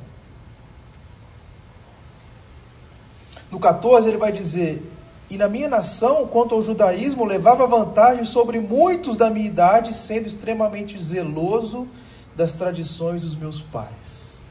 No 3.57 3.61
14 3.61 4.07
ele 4.07 4.19
vai 4.19 4.31
dizer: 4.31 4.83
E 5.31 5.39
na 5.39 5.49
minha 5.49 5.67
nação, 5.67 6.27
quanto 6.27 6.55
ao 6.55 6.63
judaísmo, 6.63 7.25
levava 7.25 7.67
vantagem 7.67 8.23
sobre 8.27 8.61
muitos 8.61 9.17
da 9.17 9.31
minha 9.31 9.47
idade, 9.47 9.95
sendo 9.95 10.29
extremamente 10.29 11.03
zeloso 11.03 11.89
das 12.37 12.53
tradições 12.53 13.23
dos 13.23 13.35
meus 13.35 13.63
pais. 13.63 14.43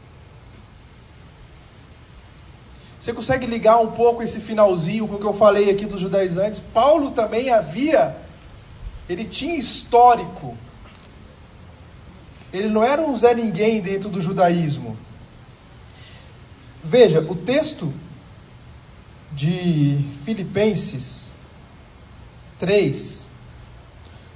Você 2.99 3.13
consegue 3.13 3.45
ligar 3.45 3.77
um 3.77 3.91
pouco 3.91 4.23
esse 4.23 4.39
finalzinho 4.39 5.07
com 5.07 5.17
o 5.17 5.19
que 5.19 5.25
eu 5.25 5.33
falei 5.33 5.69
aqui 5.69 5.85
dos 5.85 6.01
judaizantes? 6.01 6.59
Paulo 6.73 7.11
também 7.11 7.51
havia 7.51 8.15
ele 9.07 9.23
tinha 9.25 9.55
histórico. 9.55 10.57
Ele 12.51 12.69
não 12.69 12.83
era 12.83 13.03
um 13.03 13.15
Zé 13.15 13.35
Ninguém 13.35 13.81
dentro 13.81 14.09
do 14.09 14.19
judaísmo. 14.19 14.97
Veja, 16.83 17.19
o 17.19 17.35
texto 17.35 17.93
de 19.35 19.99
Filipenses 20.23 21.33
3, 22.59 23.25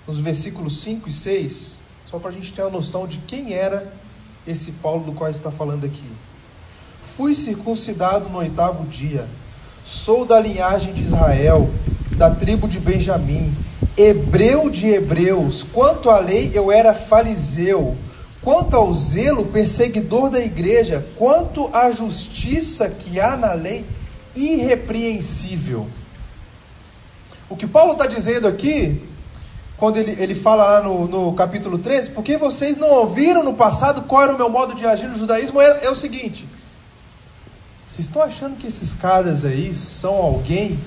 nos 0.06 0.20
versículos 0.20 0.82
5 0.82 1.08
e 1.08 1.14
6, 1.14 1.80
só 2.10 2.20
para 2.20 2.32
a 2.32 2.34
gente 2.34 2.52
ter 2.52 2.62
uma 2.62 2.72
noção 2.72 3.08
de 3.08 3.18
quem 3.20 3.54
era 3.54 3.94
esse 4.46 4.72
Paulo 4.74 5.06
do 5.06 5.14
qual 5.14 5.30
está 5.30 5.50
falando 5.50 5.86
aqui. 5.86 6.12
Fui 7.16 7.34
circuncidado 7.34 8.30
no 8.30 8.40
oitavo 8.40 8.86
dia, 8.88 9.28
sou 9.86 10.26
da 10.26 10.40
linhagem 10.40 10.94
de 10.94 11.04
Israel, 11.04 11.70
da 12.18 12.30
tribo 12.36 12.68
de 12.68 12.80
Benjamim 12.80 13.56
hebreu 14.00 14.70
de 14.70 14.88
hebreus, 14.88 15.64
quanto 15.74 16.10
à 16.10 16.20
lei 16.20 16.52
eu 16.54 16.72
era 16.72 16.94
fariseu, 16.94 17.98
quanto 18.42 18.76
ao 18.76 18.94
zelo, 18.94 19.48
perseguidor 19.48 20.30
da 20.30 20.40
igreja, 20.40 21.06
quanto 21.18 21.70
à 21.74 21.92
justiça 21.92 22.90
que 22.90 23.20
há 23.20 23.36
na 23.36 23.52
lei, 23.54 23.86
irrepreensível. 24.36 25.88
O 27.50 27.56
que 27.56 27.65
Paulo 27.65 27.94
está 27.94 28.06
dizendo 28.06 28.48
aqui, 28.48 29.02
quando 29.78 29.98
ele, 29.98 30.12
ele 30.22 30.36
fala 30.36 30.65
lá 30.65 30.84
no, 30.84 31.08
no 31.08 31.34
capítulo 31.34 31.80
13, 31.80 32.12
porque 32.12 32.38
vocês 32.38 32.78
não 32.78 32.89
ouviram 32.89 33.44
no 33.44 33.54
passado 33.54 34.04
qual 34.04 34.24
era 34.24 34.34
o 34.34 34.38
meu 34.38 34.50
modo 34.50 34.76
de 34.76 34.86
agir 34.86 35.08
no 35.08 35.18
judaísmo, 35.18 35.60
é, 35.60 35.86
é 35.86 35.89
o 35.89 35.96
seguinte: 35.96 36.48
vocês 37.88 38.08
estão 38.08 38.22
achando 38.22 38.56
que 38.58 38.68
esses 38.68 38.94
caras 38.94 39.44
aí 39.46 39.74
são 39.74 40.15
alguém 40.15 40.78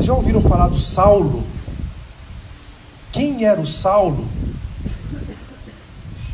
vocês 0.00 0.04
já 0.04 0.14
ouviram 0.14 0.40
falar 0.40 0.68
do 0.68 0.78
Saulo? 0.78 1.44
Quem 3.12 3.44
era 3.44 3.60
o 3.60 3.66
Saulo? 3.66 4.26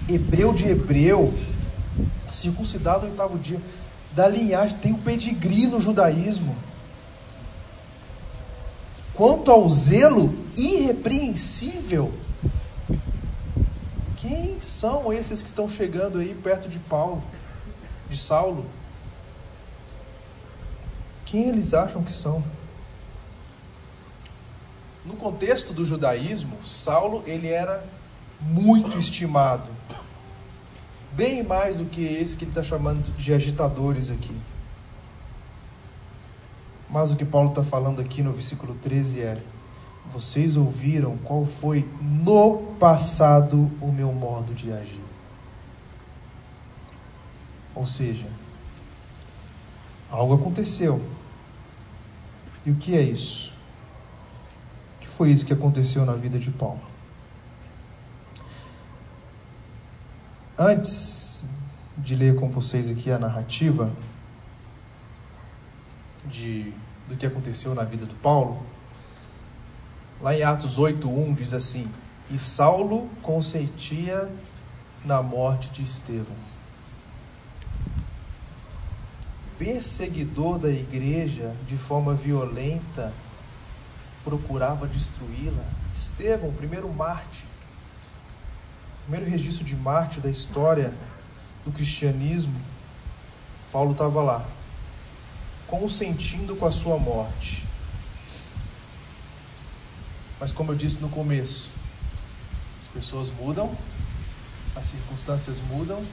Hebreu 0.08 0.52
de 0.52 0.68
hebreu, 0.68 1.34
circuncidado 2.30 3.06
no 3.06 3.10
oitavo 3.10 3.38
dia, 3.38 3.60
da 4.16 4.26
linhagem, 4.26 4.78
tem 4.78 4.94
o 4.94 4.98
pedigree 4.98 5.66
no 5.66 5.78
judaísmo. 5.78 6.56
Quanto 9.12 9.50
ao 9.50 9.68
zelo 9.68 10.34
irrepreensível, 10.56 12.10
quem 14.16 14.58
são 14.58 15.12
esses 15.12 15.42
que 15.42 15.48
estão 15.48 15.68
chegando 15.68 16.18
aí 16.18 16.34
perto 16.34 16.66
de 16.66 16.78
Paulo, 16.78 17.22
de 18.08 18.16
Saulo? 18.16 18.64
Quem 21.26 21.50
eles 21.50 21.74
acham 21.74 22.02
que 22.02 22.12
são? 22.12 22.42
No 25.04 25.14
contexto 25.16 25.74
do 25.74 25.84
judaísmo, 25.84 26.56
Saulo 26.64 27.22
ele 27.26 27.48
era 27.48 27.84
muito 28.40 28.96
estimado, 28.96 29.68
bem 31.16 31.42
mais 31.42 31.78
do 31.78 31.86
que 31.86 32.04
esse 32.04 32.36
que 32.36 32.44
ele 32.44 32.50
está 32.52 32.62
chamando 32.62 33.02
de 33.16 33.32
agitadores 33.32 34.10
aqui. 34.10 34.36
Mas 36.88 37.10
o 37.10 37.16
que 37.16 37.24
Paulo 37.24 37.48
está 37.48 37.64
falando 37.64 38.00
aqui 38.00 38.22
no 38.22 38.32
versículo 38.32 38.74
13 38.76 39.20
é: 39.20 39.42
vocês 40.12 40.56
ouviram 40.56 41.16
qual 41.18 41.44
foi 41.44 41.88
no 42.00 42.74
passado 42.78 43.70
o 43.80 43.90
meu 43.90 44.12
modo 44.12 44.54
de 44.54 44.70
agir. 44.70 45.04
Ou 47.74 47.86
seja, 47.86 48.26
algo 50.10 50.34
aconteceu. 50.34 51.00
E 52.64 52.70
o 52.70 52.76
que 52.76 52.96
é 52.96 53.02
isso? 53.02 53.56
foi 55.16 55.30
isso 55.30 55.46
que 55.46 55.52
aconteceu 55.52 56.04
na 56.04 56.12
vida 56.12 56.38
de 56.38 56.50
Paulo. 56.50 56.80
Antes 60.58 61.44
de 61.98 62.16
ler 62.16 62.34
com 62.36 62.48
vocês 62.48 62.88
aqui 62.88 63.10
a 63.10 63.18
narrativa 63.18 63.92
de, 66.24 66.72
do 67.06 67.14
que 67.14 67.26
aconteceu 67.26 67.74
na 67.74 67.84
vida 67.84 68.06
do 68.06 68.14
Paulo, 68.14 68.66
lá 70.18 70.34
em 70.34 70.42
Atos 70.42 70.78
8:1 70.78 71.34
diz 71.34 71.52
assim: 71.52 71.86
"E 72.30 72.38
Saulo 72.38 73.06
consentia 73.20 74.32
na 75.04 75.22
morte 75.22 75.68
de 75.68 75.82
Estevão." 75.82 76.36
Perseguidor 79.58 80.58
da 80.58 80.70
igreja 80.70 81.54
de 81.68 81.76
forma 81.76 82.14
violenta, 82.14 83.12
procurava 84.24 84.86
destruí-la. 84.86 85.64
Estevão, 85.94 86.50
primeiro 86.50 86.90
Marte, 86.94 87.45
primeiro 89.06 89.30
registro 89.30 89.64
de 89.64 89.76
Marte 89.76 90.20
da 90.20 90.28
história 90.28 90.92
do 91.64 91.70
cristianismo, 91.70 92.60
Paulo 93.72 93.92
estava 93.92 94.20
lá, 94.20 94.44
consentindo 95.68 96.56
com 96.56 96.66
a 96.66 96.72
sua 96.72 96.98
morte. 96.98 97.64
Mas 100.40 100.50
como 100.50 100.72
eu 100.72 100.76
disse 100.76 100.98
no 100.98 101.08
começo, 101.08 101.70
as 102.80 102.88
pessoas 102.88 103.30
mudam, 103.30 103.72
as 104.74 104.86
circunstâncias 104.86 105.60
mudam, 105.70 106.04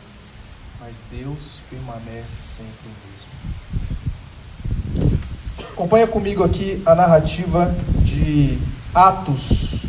mas 0.80 0.98
Deus 1.10 1.62
permanece 1.72 2.44
sempre 2.44 2.86
o 2.86 2.92
mesmo. 5.02 5.18
Acompanha 5.72 6.06
comigo 6.06 6.44
aqui 6.44 6.84
a 6.86 6.94
narrativa 6.94 7.74
de 8.04 8.60
Atos, 8.94 9.88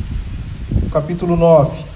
capítulo 0.91 1.37
9. 1.37 1.94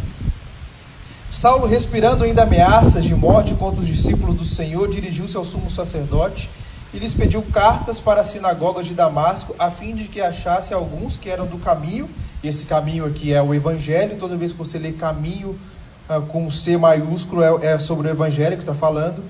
Saulo, 1.30 1.66
respirando 1.66 2.24
ainda 2.24 2.44
ameaças 2.44 3.04
de 3.04 3.14
morte 3.14 3.54
contra 3.54 3.82
os 3.82 3.86
discípulos 3.86 4.34
do 4.34 4.44
Senhor, 4.44 4.88
dirigiu-se 4.88 5.36
ao 5.36 5.44
sumo 5.44 5.70
sacerdote 5.70 6.48
e 6.92 6.98
lhes 6.98 7.12
pediu 7.12 7.42
cartas 7.42 8.00
para 8.00 8.22
a 8.22 8.24
sinagoga 8.24 8.82
de 8.82 8.94
Damasco, 8.94 9.54
a 9.58 9.70
fim 9.70 9.94
de 9.94 10.04
que 10.04 10.22
achasse 10.22 10.72
alguns 10.72 11.18
que 11.18 11.28
eram 11.28 11.46
do 11.46 11.58
caminho. 11.58 12.08
Esse 12.42 12.64
caminho 12.64 13.04
aqui 13.04 13.34
é 13.34 13.42
o 13.42 13.52
Evangelho. 13.52 14.16
Toda 14.16 14.36
vez 14.36 14.52
que 14.52 14.58
você 14.58 14.78
lê 14.78 14.92
caminho 14.92 15.58
ah, 16.08 16.20
com 16.20 16.50
C 16.50 16.78
maiúsculo, 16.78 17.42
é, 17.42 17.74
é 17.74 17.78
sobre 17.78 18.08
o 18.08 18.10
Evangelho 18.10 18.56
que 18.56 18.62
está 18.62 18.74
falando. 18.74 19.22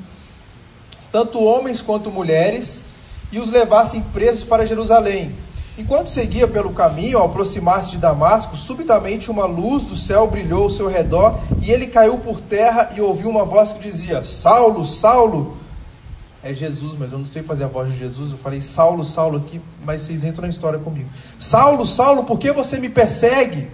Tanto 1.10 1.42
homens 1.42 1.82
quanto 1.82 2.12
mulheres, 2.12 2.84
e 3.32 3.38
os 3.38 3.50
levassem 3.50 4.00
presos 4.00 4.44
para 4.44 4.66
Jerusalém. 4.66 5.32
Enquanto 5.78 6.10
seguia 6.10 6.48
pelo 6.48 6.72
caminho, 6.72 7.18
ao 7.18 7.26
aproximar-se 7.26 7.92
de 7.92 7.98
Damasco, 7.98 8.56
subitamente 8.56 9.30
uma 9.30 9.46
luz 9.46 9.84
do 9.84 9.96
céu 9.96 10.26
brilhou 10.26 10.64
ao 10.64 10.70
seu 10.70 10.88
redor, 10.88 11.38
e 11.62 11.70
ele 11.70 11.86
caiu 11.86 12.18
por 12.18 12.40
terra 12.40 12.88
e 12.96 13.00
ouviu 13.00 13.30
uma 13.30 13.44
voz 13.44 13.72
que 13.72 13.78
dizia: 13.78 14.24
Saulo, 14.24 14.84
Saulo. 14.84 15.56
É 16.42 16.52
Jesus, 16.52 16.96
mas 16.98 17.12
eu 17.12 17.18
não 17.18 17.26
sei 17.26 17.44
fazer 17.44 17.62
a 17.64 17.68
voz 17.68 17.92
de 17.92 17.98
Jesus. 17.98 18.32
Eu 18.32 18.38
falei 18.38 18.60
Saulo, 18.60 19.04
Saulo 19.04 19.38
aqui, 19.38 19.60
mas 19.84 20.02
vocês 20.02 20.24
entram 20.24 20.42
na 20.42 20.50
história 20.50 20.80
comigo. 20.80 21.08
Saulo, 21.38 21.86
Saulo, 21.86 22.24
por 22.24 22.40
que 22.40 22.50
você 22.50 22.80
me 22.80 22.88
persegue? 22.88 23.68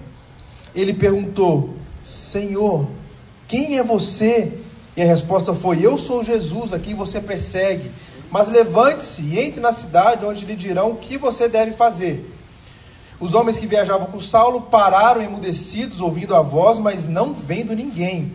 Ele 0.75 0.93
perguntou: 0.93 1.73
Senhor, 2.03 2.87
quem 3.49 3.79
é 3.79 3.83
você? 3.83 4.53
E 4.95 5.01
a 5.01 5.07
resposta 5.07 5.55
foi: 5.55 5.85
Eu 5.85 5.97
sou 5.97 6.23
Jesus, 6.23 6.75
a 6.75 6.79
quem 6.79 6.95
você 6.95 7.19
persegue. 7.19 7.91
Mas 8.35 8.49
levante-se 8.49 9.23
e 9.23 9.39
entre 9.39 9.61
na 9.61 9.71
cidade, 9.71 10.27
onde 10.27 10.45
lhe 10.45 10.57
dirão 10.57 10.91
o 10.91 10.97
que 10.97 11.17
você 11.17 11.49
deve 11.49 11.71
fazer. 11.71 12.35
Os 13.21 13.33
homens 13.33 13.61
que 13.61 13.67
viajavam 13.69 14.09
com 14.09 14.19
Saulo 14.19 14.63
pararam 14.63 15.23
emudecidos, 15.23 16.01
ouvindo 16.01 16.35
a 16.35 16.43
voz, 16.43 16.81
mas 16.81 17.07
não 17.07 17.33
vendo 17.33 17.77
ninguém. 17.77 18.35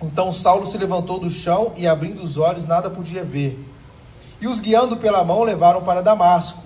Então 0.00 0.32
Saulo 0.32 0.66
se 0.66 0.78
levantou 0.78 1.20
do 1.20 1.30
chão 1.30 1.74
e, 1.76 1.86
abrindo 1.86 2.22
os 2.22 2.38
olhos, 2.38 2.64
nada 2.64 2.88
podia 2.88 3.22
ver. 3.22 3.62
E 4.40 4.48
os 4.48 4.58
guiando 4.58 4.96
pela 4.96 5.22
mão, 5.22 5.42
levaram 5.42 5.82
para 5.82 6.00
Damasco. 6.00 6.62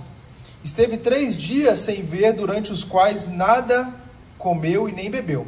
Esteve 0.62 0.96
três 0.96 1.34
dias 1.34 1.80
sem 1.80 2.04
ver, 2.04 2.34
durante 2.34 2.70
os 2.70 2.84
quais 2.84 3.26
nada 3.26 3.92
comeu 4.38 4.88
e 4.88 4.92
nem 4.92 5.10
bebeu. 5.10 5.44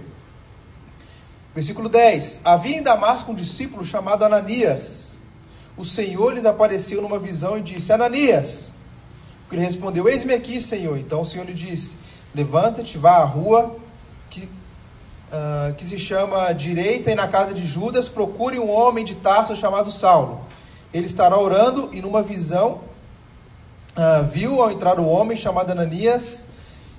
Versículo 1.54 1.88
10: 1.88 2.40
Havia 2.44 2.78
em 2.78 2.82
Damasco 2.82 3.30
um 3.30 3.36
discípulo 3.36 3.84
chamado 3.84 4.24
Ananias 4.24 5.11
o 5.76 5.84
Senhor 5.84 6.34
lhes 6.34 6.44
apareceu 6.44 7.00
numa 7.00 7.18
visão 7.18 7.58
e 7.58 7.62
disse: 7.62 7.92
Ananias. 7.92 8.72
Ele 9.50 9.62
respondeu: 9.62 10.08
Eis-me 10.08 10.32
aqui, 10.32 10.60
Senhor. 10.60 10.98
Então 10.98 11.22
o 11.22 11.26
Senhor 11.26 11.44
lhe 11.44 11.54
disse: 11.54 11.94
Levanta-te, 12.34 12.96
vá 12.96 13.18
à 13.18 13.24
rua 13.24 13.76
que, 14.30 14.44
uh, 14.44 15.74
que 15.76 15.84
se 15.84 15.98
chama 15.98 16.52
Direita 16.52 17.10
e 17.10 17.14
na 17.14 17.28
casa 17.28 17.52
de 17.52 17.66
Judas, 17.66 18.08
procure 18.08 18.58
um 18.58 18.70
homem 18.70 19.04
de 19.04 19.14
Tarso 19.14 19.54
chamado 19.54 19.90
Saulo. 19.90 20.40
Ele 20.92 21.06
estará 21.06 21.38
orando 21.38 21.90
e 21.92 22.00
numa 22.00 22.22
visão 22.22 22.80
uh, 23.96 24.24
viu 24.30 24.62
ao 24.62 24.70
entrar 24.70 24.98
o 24.98 25.06
homem 25.06 25.36
chamado 25.36 25.70
Ananias 25.70 26.46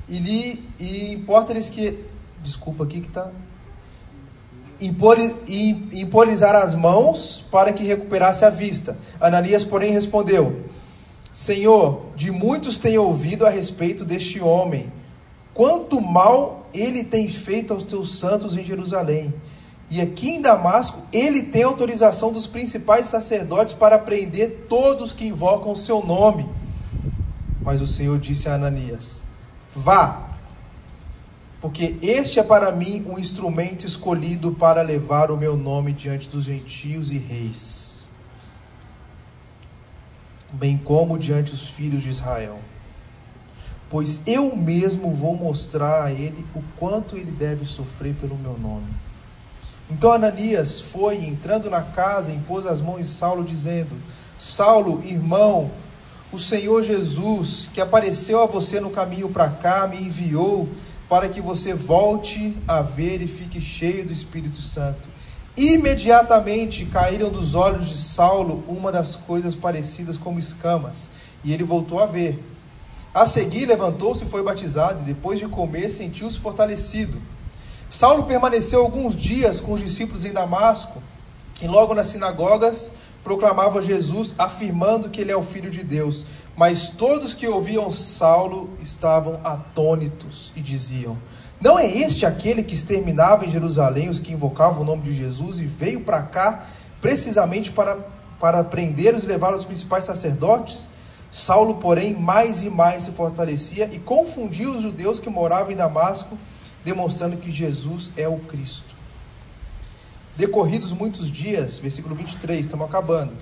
e 0.08 0.20
lhe 0.20 0.70
e 0.80 1.14
importa-lhes 1.14 1.70
que 1.70 2.06
desculpa 2.44 2.84
aqui 2.84 3.02
que 3.02 3.08
está 3.08 3.30
impolizar 4.80 6.56
as 6.56 6.76
mãos 6.76 7.46
para 7.52 7.74
que 7.74 7.84
recuperasse 7.84 8.44
a 8.46 8.50
vista. 8.50 8.98
Ananias, 9.20 9.64
porém, 9.64 9.92
respondeu: 9.92 10.64
Senhor, 11.34 12.08
de 12.16 12.32
muitos 12.32 12.78
tenho 12.78 13.04
ouvido 13.04 13.46
a 13.46 13.50
respeito 13.50 14.06
deste 14.06 14.40
homem, 14.40 14.92
quanto 15.54 16.00
mal 16.00 16.68
ele 16.74 17.04
tem 17.04 17.28
feito 17.30 17.74
aos 17.74 17.84
teus 17.84 18.20
santos 18.20 18.56
em 18.56 18.64
Jerusalém. 18.64 19.34
E 19.90 20.02
aqui 20.02 20.30
em 20.30 20.42
Damasco, 20.42 21.00
ele 21.12 21.44
tem 21.44 21.64
autorização 21.64 22.32
dos 22.32 22.48
principais 22.48 23.08
sacerdotes 23.08 23.74
para 23.74 24.00
prender 24.00 24.66
todos 24.68 25.14
que 25.14 25.28
invocam 25.28 25.72
o 25.72 25.78
seu 25.78 26.04
nome. 26.04 26.50
Mas 27.62 27.82
o 27.82 27.88
Senhor 27.88 28.18
disse 28.20 28.50
a 28.50 28.56
Ananias: 28.56 29.24
Vá, 29.76 30.33
porque 31.64 31.96
este 32.02 32.42
é 32.42 32.44
para 32.44 32.74
mim 32.74 33.06
um 33.08 33.18
instrumento 33.18 33.86
escolhido 33.86 34.52
para 34.52 34.82
levar 34.82 35.32
o 35.32 35.38
meu 35.38 35.56
nome 35.56 35.94
diante 35.94 36.28
dos 36.28 36.44
gentios 36.44 37.10
e 37.10 37.18
reis, 37.18 38.02
bem 40.52 40.78
como 40.78 41.18
diante 41.18 41.52
dos 41.52 41.70
filhos 41.70 42.04
de 42.04 42.10
Israel. 42.10 42.60
Pois 43.90 44.20
eu 44.28 44.54
mesmo 44.58 45.10
vou 45.10 45.38
mostrar 45.38 46.04
a 46.04 46.12
ele 46.12 46.46
o 46.54 46.62
quanto 46.78 47.16
ele 47.16 47.32
deve 47.32 47.66
sofrer 47.66 48.14
pelo 48.16 48.38
meu 48.38 48.60
nome. 48.60 48.94
Então 49.90 50.12
Ananias 50.12 50.82
foi, 50.82 51.24
entrando 51.24 51.70
na 51.70 51.82
casa, 51.82 52.34
impôs 52.34 52.66
as 52.66 52.82
mãos 52.82 53.00
em 53.00 53.06
Saulo, 53.06 53.42
dizendo: 53.42 53.96
Saulo, 54.38 55.02
irmão, 55.06 55.72
o 56.30 56.38
Senhor 56.38 56.84
Jesus, 56.84 57.70
que 57.74 57.80
apareceu 57.80 58.42
a 58.42 58.46
você 58.46 58.82
no 58.82 58.90
caminho 58.90 59.30
para 59.30 59.48
cá, 59.48 59.88
me 59.88 60.04
enviou 60.04 60.68
para 61.14 61.30
que 61.30 61.40
você 61.40 61.76
volte 61.76 62.58
a 62.68 62.82
ver 62.82 63.22
e 63.22 63.28
fique 63.28 63.62
cheio 63.62 64.04
do 64.04 64.12
Espírito 64.12 64.58
Santo. 64.58 65.08
Imediatamente 65.56 66.86
caíram 66.86 67.30
dos 67.30 67.54
olhos 67.54 67.88
de 67.88 68.00
Saulo 68.00 68.64
uma 68.68 68.92
das 68.92 69.16
coisas 69.16 69.54
parecidas 69.54 70.18
como 70.18 70.40
escamas, 70.40 71.08
e 71.44 71.54
ele 71.54 71.64
voltou 71.64 72.00
a 72.00 72.08
ver. 72.08 72.44
A 73.14 73.28
seguir, 73.28 73.68
levantou-se 73.68 74.24
e 74.24 74.28
foi 74.28 74.42
batizado, 74.42 75.02
e 75.02 75.06
depois 75.06 75.38
de 75.40 75.48
comer, 75.48 75.92
sentiu-se 75.92 76.40
fortalecido. 76.40 77.22
Saulo 77.92 78.24
permaneceu 78.24 78.82
alguns 78.82 79.16
dias 79.16 79.60
com 79.60 79.74
os 79.74 79.82
discípulos 79.82 80.26
em 80.26 80.34
Damasco, 80.34 81.00
e 81.62 81.68
logo 81.68 81.94
nas 81.94 82.08
sinagogas 82.08 82.90
proclamava 83.24 83.84
Jesus, 83.84 84.34
afirmando 84.36 85.12
que 85.12 85.22
ele 85.22 85.32
é 85.32 85.38
o 85.38 85.44
Filho 85.44 85.70
de 85.70 85.84
Deus. 85.84 86.26
Mas 86.56 86.90
todos 86.90 87.34
que 87.34 87.48
ouviam 87.48 87.92
Saulo 87.92 88.70
estavam 88.82 89.40
atônitos 89.44 90.52
e 90.56 90.62
diziam: 90.62 91.18
Não 91.60 91.80
é 91.80 91.88
este 91.88 92.26
aquele 92.26 92.62
que 92.62 92.76
exterminava 92.76 93.46
em 93.46 93.52
Jerusalém 93.52 94.10
os 94.10 94.20
que 94.20 94.34
invocavam 94.34 94.84
o 94.84 94.86
nome 94.86 95.02
de 95.02 95.14
Jesus 95.14 95.58
e 95.60 95.66
veio 95.66 96.02
para 96.02 96.22
cá 96.22 96.66
precisamente 97.02 97.72
para, 97.72 97.98
para 98.40 98.64
prendê-los 98.64 99.24
e 99.24 99.28
levá-los 99.28 99.58
aos 99.58 99.66
principais 99.66 100.06
sacerdotes? 100.06 100.90
Saulo, 101.32 101.76
porém, 101.76 102.14
mais 102.14 102.62
e 102.62 102.70
mais 102.70 103.06
se 103.06 103.12
fortalecia 103.12 103.90
e 103.92 103.98
confundia 103.98 104.70
os 104.70 104.84
judeus 104.84 105.20
que 105.20 105.32
moravam 105.32 105.72
em 105.72 105.76
Damasco, 105.76 106.38
demonstrando 106.86 107.38
que 107.38 107.52
Jesus 107.52 108.12
é 108.16 108.28
o 108.28 108.38
Cristo. 108.38 108.94
Decorridos 110.38 110.92
muitos 110.92 111.32
dias, 111.32 111.80
versículo 111.80 112.14
23, 112.14 112.60
estamos 112.60 112.88
acabando. 112.88 113.34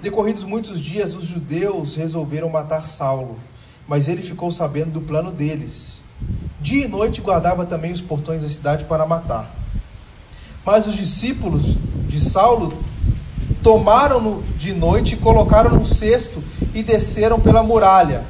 Decorridos 0.00 0.44
muitos 0.44 0.80
dias, 0.80 1.16
os 1.16 1.26
judeus 1.26 1.96
resolveram 1.96 2.48
matar 2.48 2.86
Saulo, 2.86 3.36
mas 3.86 4.06
ele 4.06 4.22
ficou 4.22 4.52
sabendo 4.52 4.92
do 4.92 5.00
plano 5.00 5.32
deles. 5.32 6.00
Dia 6.60 6.84
e 6.84 6.88
noite 6.88 7.20
guardava 7.20 7.66
também 7.66 7.92
os 7.92 8.00
portões 8.00 8.42
da 8.42 8.48
cidade 8.48 8.84
para 8.84 9.04
matar. 9.04 9.50
Mas 10.64 10.86
os 10.86 10.94
discípulos 10.94 11.76
de 12.06 12.20
Saulo 12.20 12.72
tomaram-no 13.62 14.42
de 14.56 14.72
noite 14.72 15.14
e 15.14 15.16
colocaram 15.18 15.70
num 15.70 15.84
cesto 15.84 16.42
e 16.72 16.82
desceram 16.82 17.40
pela 17.40 17.62
muralha. 17.62 18.22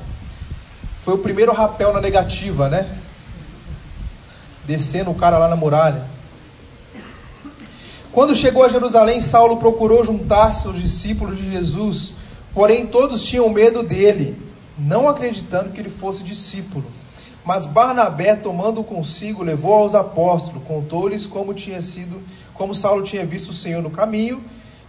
Foi 1.03 1.14
o 1.14 1.18
primeiro 1.18 1.53
rapel 1.53 1.92
na 1.92 2.01
negativa, 2.01 2.68
né? 2.68 2.99
Descendo 4.66 5.11
o 5.11 5.14
cara 5.14 5.36
lá 5.36 5.49
na 5.49 5.57
muralha. 5.57 6.05
Quando 8.12 8.34
chegou 8.34 8.64
a 8.64 8.68
Jerusalém, 8.68 9.20
Saulo 9.20 9.59
procurou 9.59 10.04
juntar-se 10.04 10.66
aos 10.66 10.80
discípulos 10.80 11.36
de 11.36 11.50
Jesus, 11.50 12.14
porém 12.54 12.86
todos 12.86 13.22
tinham 13.22 13.48
medo 13.50 13.82
dele, 13.82 14.36
não 14.78 15.09
acreditando 15.09 15.70
que 15.70 15.80
ele 15.80 15.90
fosse 15.90 16.22
discípulo. 16.22 16.84
Mas 17.44 17.64
Barnabé, 17.66 18.34
tomando 18.34 18.82
consigo, 18.82 19.42
levou 19.42 19.74
aos 19.74 19.94
apóstolos, 19.94 20.62
contou-lhes 20.66 21.26
como 21.26 21.54
tinha 21.54 21.80
sido, 21.80 22.20
como 22.54 22.74
Saulo 22.74 23.02
tinha 23.02 23.24
visto 23.24 23.50
o 23.50 23.54
Senhor 23.54 23.82
no 23.82 23.90
caminho 23.90 24.42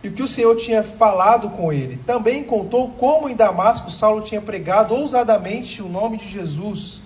e 0.03 0.07
o 0.07 0.11
que 0.11 0.23
o 0.23 0.27
Senhor 0.27 0.55
tinha 0.55 0.81
falado 0.81 1.49
com 1.51 1.71
ele. 1.71 1.97
Também 2.05 2.43
contou 2.43 2.89
como 2.91 3.29
em 3.29 3.35
Damasco 3.35 3.91
Saulo 3.91 4.21
tinha 4.21 4.41
pregado 4.41 4.95
ousadamente 4.95 5.81
o 5.81 5.89
nome 5.89 6.17
de 6.17 6.27
Jesus. 6.27 7.01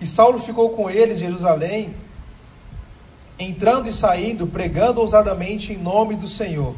E 0.00 0.06
Saulo 0.06 0.38
ficou 0.38 0.70
com 0.70 0.90
eles 0.90 1.18
em 1.18 1.26
Jerusalém, 1.26 1.94
entrando 3.44 3.88
e 3.88 3.92
saindo, 3.92 4.46
pregando 4.46 5.00
ousadamente 5.00 5.72
em 5.72 5.78
nome 5.78 6.16
do 6.16 6.28
Senhor. 6.28 6.74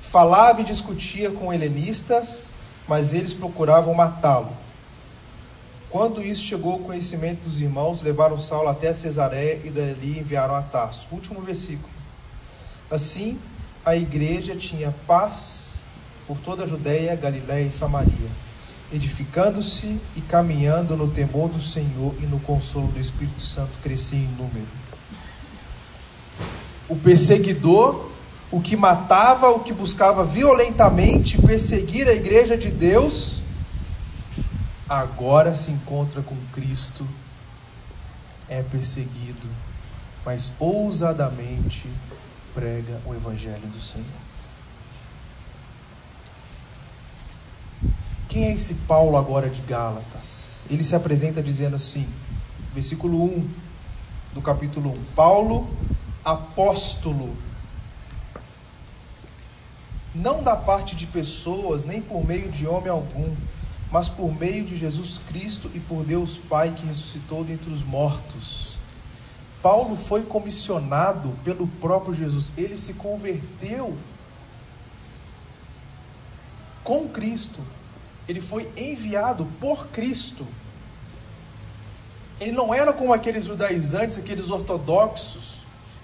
Falava 0.00 0.60
e 0.60 0.64
discutia 0.64 1.30
com 1.30 1.52
helenistas, 1.52 2.50
mas 2.88 3.12
eles 3.12 3.34
procuravam 3.34 3.92
matá-lo. 3.94 4.50
Quando 5.90 6.22
isso 6.22 6.42
chegou 6.42 6.72
ao 6.72 6.78
conhecimento 6.80 7.44
dos 7.44 7.60
irmãos, 7.60 8.02
levaram 8.02 8.38
Saulo 8.40 8.68
até 8.68 8.92
Cesareia 8.92 9.60
e 9.64 9.70
dali 9.70 10.18
enviaram 10.18 10.54
a 10.54 10.62
Tarso. 10.62 11.08
Último 11.10 11.40
versículo. 11.40 11.88
Assim, 12.90 13.38
a 13.84 13.96
igreja 13.96 14.54
tinha 14.56 14.94
paz 15.06 15.80
por 16.26 16.38
toda 16.38 16.64
a 16.64 16.66
Judéia, 16.66 17.16
Galiléia 17.16 17.66
e 17.66 17.72
Samaria, 17.72 18.30
edificando-se 18.92 19.98
e 20.16 20.20
caminhando 20.20 20.96
no 20.96 21.08
temor 21.08 21.48
do 21.48 21.60
Senhor 21.60 22.14
e 22.20 22.26
no 22.26 22.40
consolo 22.40 22.88
do 22.88 23.00
Espírito 23.00 23.40
Santo 23.40 23.78
crescia 23.82 24.18
em 24.18 24.28
número. 24.36 24.85
O 26.88 26.96
perseguidor, 26.96 28.08
o 28.50 28.60
que 28.60 28.76
matava, 28.76 29.50
o 29.50 29.60
que 29.60 29.72
buscava 29.72 30.24
violentamente 30.24 31.40
perseguir 31.40 32.08
a 32.08 32.12
igreja 32.12 32.56
de 32.56 32.70
Deus, 32.70 33.42
agora 34.88 35.56
se 35.56 35.70
encontra 35.70 36.22
com 36.22 36.36
Cristo, 36.52 37.06
é 38.48 38.62
perseguido, 38.62 39.48
mas 40.24 40.52
ousadamente 40.60 41.88
prega 42.54 43.00
o 43.04 43.14
Evangelho 43.14 43.66
do 43.66 43.80
Senhor. 43.80 44.06
Quem 48.28 48.44
é 48.44 48.52
esse 48.52 48.74
Paulo 48.74 49.16
agora 49.16 49.48
de 49.48 49.60
Gálatas? 49.62 50.62
Ele 50.70 50.84
se 50.84 50.94
apresenta 50.94 51.42
dizendo 51.42 51.76
assim, 51.76 52.06
versículo 52.74 53.24
1 53.24 53.48
do 54.34 54.42
capítulo 54.42 54.90
1: 54.90 54.94
Paulo, 55.14 55.68
apóstolo, 56.26 57.36
não 60.12 60.42
da 60.42 60.56
parte 60.56 60.96
de 60.96 61.06
pessoas, 61.06 61.84
nem 61.84 62.02
por 62.02 62.26
meio 62.26 62.50
de 62.50 62.66
homem 62.66 62.88
algum, 62.88 63.32
mas 63.92 64.08
por 64.08 64.34
meio 64.34 64.64
de 64.64 64.76
Jesus 64.76 65.20
Cristo 65.28 65.70
e 65.72 65.78
por 65.78 66.02
Deus 66.02 66.36
Pai 66.36 66.74
que 66.76 66.84
ressuscitou 66.84 67.44
dentre 67.44 67.70
os 67.70 67.84
mortos. 67.84 68.76
Paulo 69.62 69.96
foi 69.96 70.24
comissionado 70.24 71.30
pelo 71.44 71.68
próprio 71.68 72.12
Jesus, 72.12 72.50
ele 72.56 72.76
se 72.76 72.94
converteu 72.94 73.96
com 76.82 77.08
Cristo, 77.08 77.60
ele 78.28 78.40
foi 78.40 78.68
enviado 78.76 79.46
por 79.60 79.86
Cristo. 79.88 80.44
Ele 82.40 82.52
não 82.52 82.74
era 82.74 82.92
como 82.92 83.12
aqueles 83.12 83.44
judaizantes, 83.44 84.18
aqueles 84.18 84.50
ortodoxos, 84.50 85.55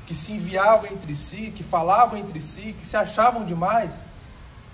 que 0.06 0.14
se 0.14 0.32
enviavam 0.32 0.86
entre 0.86 1.14
si, 1.14 1.50
que 1.50 1.62
falavam 1.62 2.18
entre 2.18 2.40
si, 2.40 2.72
que 2.72 2.84
se 2.84 2.96
achavam 2.96 3.44
demais. 3.44 4.02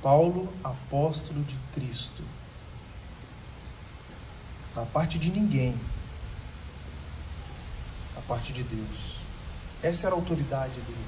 Paulo, 0.02 0.48
apóstolo 0.62 1.42
de 1.42 1.56
Cristo, 1.74 2.22
da 4.74 4.82
parte 4.82 5.18
de 5.18 5.30
ninguém, 5.30 5.74
parte 8.28 8.52
de 8.52 8.62
Deus. 8.62 9.16
Essa 9.82 10.06
era 10.06 10.14
a 10.14 10.18
autoridade 10.18 10.74
dele. 10.74 11.06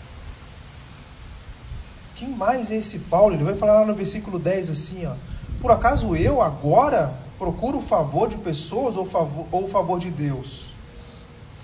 Quem 2.17 2.31
mais 2.31 2.73
é 2.73 2.77
esse 2.77 2.99
Paulo? 2.99 3.35
Ele 3.35 3.45
vai 3.45 3.55
falar 3.55 3.81
lá 3.81 3.87
no 3.87 3.95
versículo 3.95 4.39
10 4.39 4.71
assim, 4.71 5.07
ó. 5.07 5.15
Por 5.61 5.71
acaso 5.71 6.17
eu 6.17 6.41
agora 6.41 7.15
procuro 7.39 7.79
o 7.79 7.83
favor 7.83 8.29
de 8.29 8.39
pessoas 8.39 8.97
ou, 8.97 9.05
favor, 9.05 9.47
ou 9.53 9.65
o 9.65 9.69
favor 9.69 9.99
de 10.01 10.11
Deus? 10.11 10.73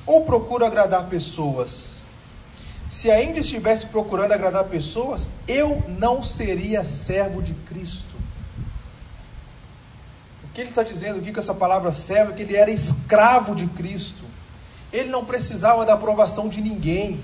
Ou 0.07 0.25
procuro 0.25 0.65
agradar 0.65 1.07
pessoas? 1.07 1.96
Se 2.97 3.11
ainda 3.11 3.41
estivesse 3.41 3.85
procurando 3.85 4.33
agradar 4.33 4.65
pessoas, 4.65 5.29
eu 5.47 5.85
não 5.87 6.25
seria 6.25 6.83
servo 6.83 7.43
de 7.43 7.53
Cristo. 7.53 8.17
O 10.43 10.49
que 10.55 10.63
ele 10.63 10.71
está 10.71 10.83
dizendo 10.83 11.19
aqui 11.19 11.31
com 11.31 11.39
essa 11.39 11.53
palavra 11.53 11.93
servo 11.93 12.33
é 12.33 12.35
que 12.35 12.41
ele 12.41 12.57
era 12.57 12.71
escravo 12.71 13.55
de 13.55 13.67
Cristo. 13.67 14.25
Ele 14.91 15.11
não 15.11 15.27
precisava 15.27 15.85
da 15.85 15.93
aprovação 15.93 16.49
de 16.49 16.63
ninguém. 16.63 17.21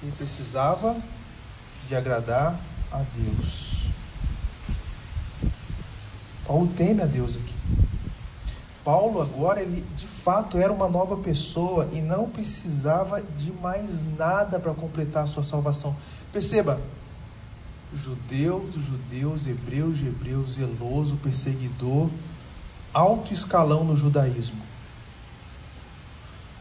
Ele 0.00 0.12
precisava 0.16 0.96
de 1.88 1.96
agradar 1.96 2.60
a 2.92 3.02
Deus. 3.16 3.90
Paulo 6.46 6.68
teme 6.76 7.02
a 7.02 7.06
Deus 7.06 7.34
aqui. 7.34 7.59
Paulo 8.84 9.20
agora 9.20 9.60
ele 9.60 9.84
de 9.96 10.06
fato 10.06 10.56
era 10.58 10.72
uma 10.72 10.88
nova 10.88 11.16
pessoa 11.16 11.88
e 11.92 12.00
não 12.00 12.28
precisava 12.28 13.20
de 13.20 13.52
mais 13.52 14.02
nada 14.16 14.58
para 14.58 14.72
completar 14.72 15.24
a 15.24 15.26
sua 15.26 15.42
salvação. 15.42 15.94
Perceba, 16.32 16.80
judeu 17.94 18.60
dos 18.72 18.84
judeus, 18.84 19.46
hebreu 19.46 19.92
de 19.92 20.06
hebreus, 20.06 20.54
zeloso, 20.54 21.16
perseguidor, 21.16 22.08
alto 22.92 23.34
escalão 23.34 23.84
no 23.84 23.96
judaísmo 23.96 24.70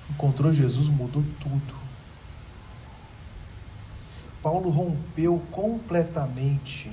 encontrou 0.09 0.51
Jesus, 0.51 0.87
mudou 0.87 1.23
tudo. 1.39 1.79
Paulo 4.41 4.69
rompeu 4.69 5.41
completamente 5.51 6.91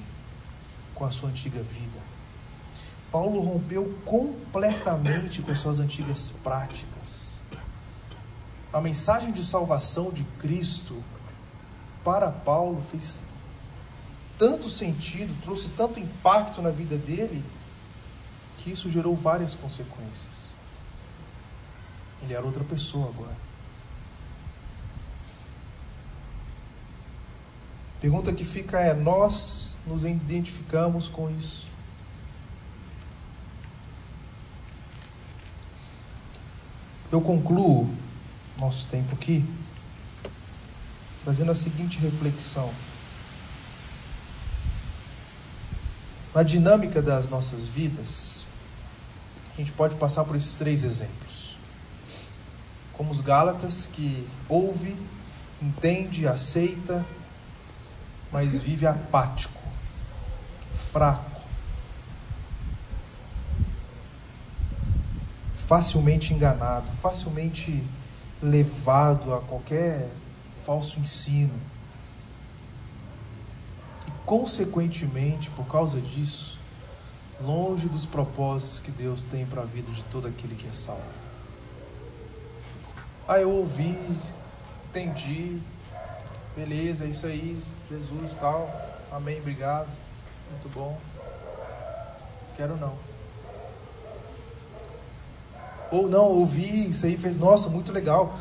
com 0.94 1.04
a 1.04 1.10
sua 1.10 1.30
antiga 1.30 1.62
vida. 1.62 2.15
Paulo 3.16 3.40
rompeu 3.40 3.98
completamente 4.04 5.40
com 5.40 5.50
as 5.50 5.58
suas 5.58 5.80
antigas 5.80 6.34
práticas. 6.44 7.40
A 8.70 8.78
mensagem 8.78 9.32
de 9.32 9.42
salvação 9.42 10.10
de 10.10 10.22
Cristo 10.38 11.02
para 12.04 12.30
Paulo 12.30 12.82
fez 12.82 13.22
tanto 14.38 14.68
sentido, 14.68 15.34
trouxe 15.42 15.70
tanto 15.70 15.98
impacto 15.98 16.60
na 16.60 16.68
vida 16.68 16.98
dele, 16.98 17.42
que 18.58 18.70
isso 18.70 18.90
gerou 18.90 19.16
várias 19.16 19.54
consequências. 19.54 20.50
Ele 22.22 22.34
era 22.34 22.44
outra 22.44 22.64
pessoa 22.64 23.08
agora. 23.08 23.36
Pergunta 27.98 28.30
que 28.30 28.44
fica 28.44 28.78
é: 28.78 28.92
nós 28.92 29.78
nos 29.86 30.04
identificamos 30.04 31.08
com 31.08 31.30
isso? 31.30 31.65
Eu 37.10 37.20
concluo 37.20 37.88
nosso 38.58 38.86
tempo 38.86 39.14
aqui 39.14 39.44
fazendo 41.24 41.50
a 41.50 41.54
seguinte 41.54 41.98
reflexão. 41.98 42.72
Na 46.34 46.42
dinâmica 46.42 47.00
das 47.00 47.28
nossas 47.28 47.66
vidas, 47.66 48.44
a 49.54 49.60
gente 49.60 49.72
pode 49.72 49.94
passar 49.94 50.24
por 50.24 50.36
esses 50.36 50.54
três 50.54 50.84
exemplos 50.84 51.36
como 52.96 53.12
os 53.12 53.20
Gálatas, 53.20 53.88
que 53.92 54.26
ouve, 54.48 54.96
entende, 55.60 56.26
aceita, 56.26 57.04
mas 58.32 58.58
vive 58.58 58.86
apático, 58.86 59.60
fraco, 60.92 61.35
facilmente 65.66 66.32
enganado, 66.32 66.90
facilmente 67.02 67.82
levado 68.40 69.34
a 69.34 69.40
qualquer 69.40 70.08
falso 70.64 70.98
ensino. 71.00 71.54
E, 74.06 74.10
consequentemente, 74.24 75.50
por 75.50 75.66
causa 75.66 76.00
disso, 76.00 76.58
longe 77.40 77.88
dos 77.88 78.04
propósitos 78.04 78.80
que 78.80 78.90
Deus 78.90 79.24
tem 79.24 79.44
para 79.46 79.62
a 79.62 79.64
vida 79.64 79.90
de 79.92 80.04
todo 80.04 80.28
aquele 80.28 80.54
que 80.54 80.68
é 80.68 80.72
salvo. 80.72 81.02
Ah, 83.28 83.40
eu 83.40 83.50
ouvi, 83.50 83.98
entendi, 84.88 85.60
beleza, 86.54 87.04
é 87.04 87.08
isso 87.08 87.26
aí, 87.26 87.60
Jesus 87.90 88.34
tal, 88.40 88.70
amém, 89.10 89.40
obrigado, 89.40 89.88
muito 90.52 90.68
bom. 90.72 90.96
Quero 92.56 92.76
não. 92.76 93.05
Ou 95.90 96.08
não, 96.08 96.24
ouvi, 96.24 96.90
isso 96.90 97.06
aí 97.06 97.16
fez, 97.16 97.36
nossa, 97.36 97.68
muito 97.68 97.92
legal. 97.92 98.36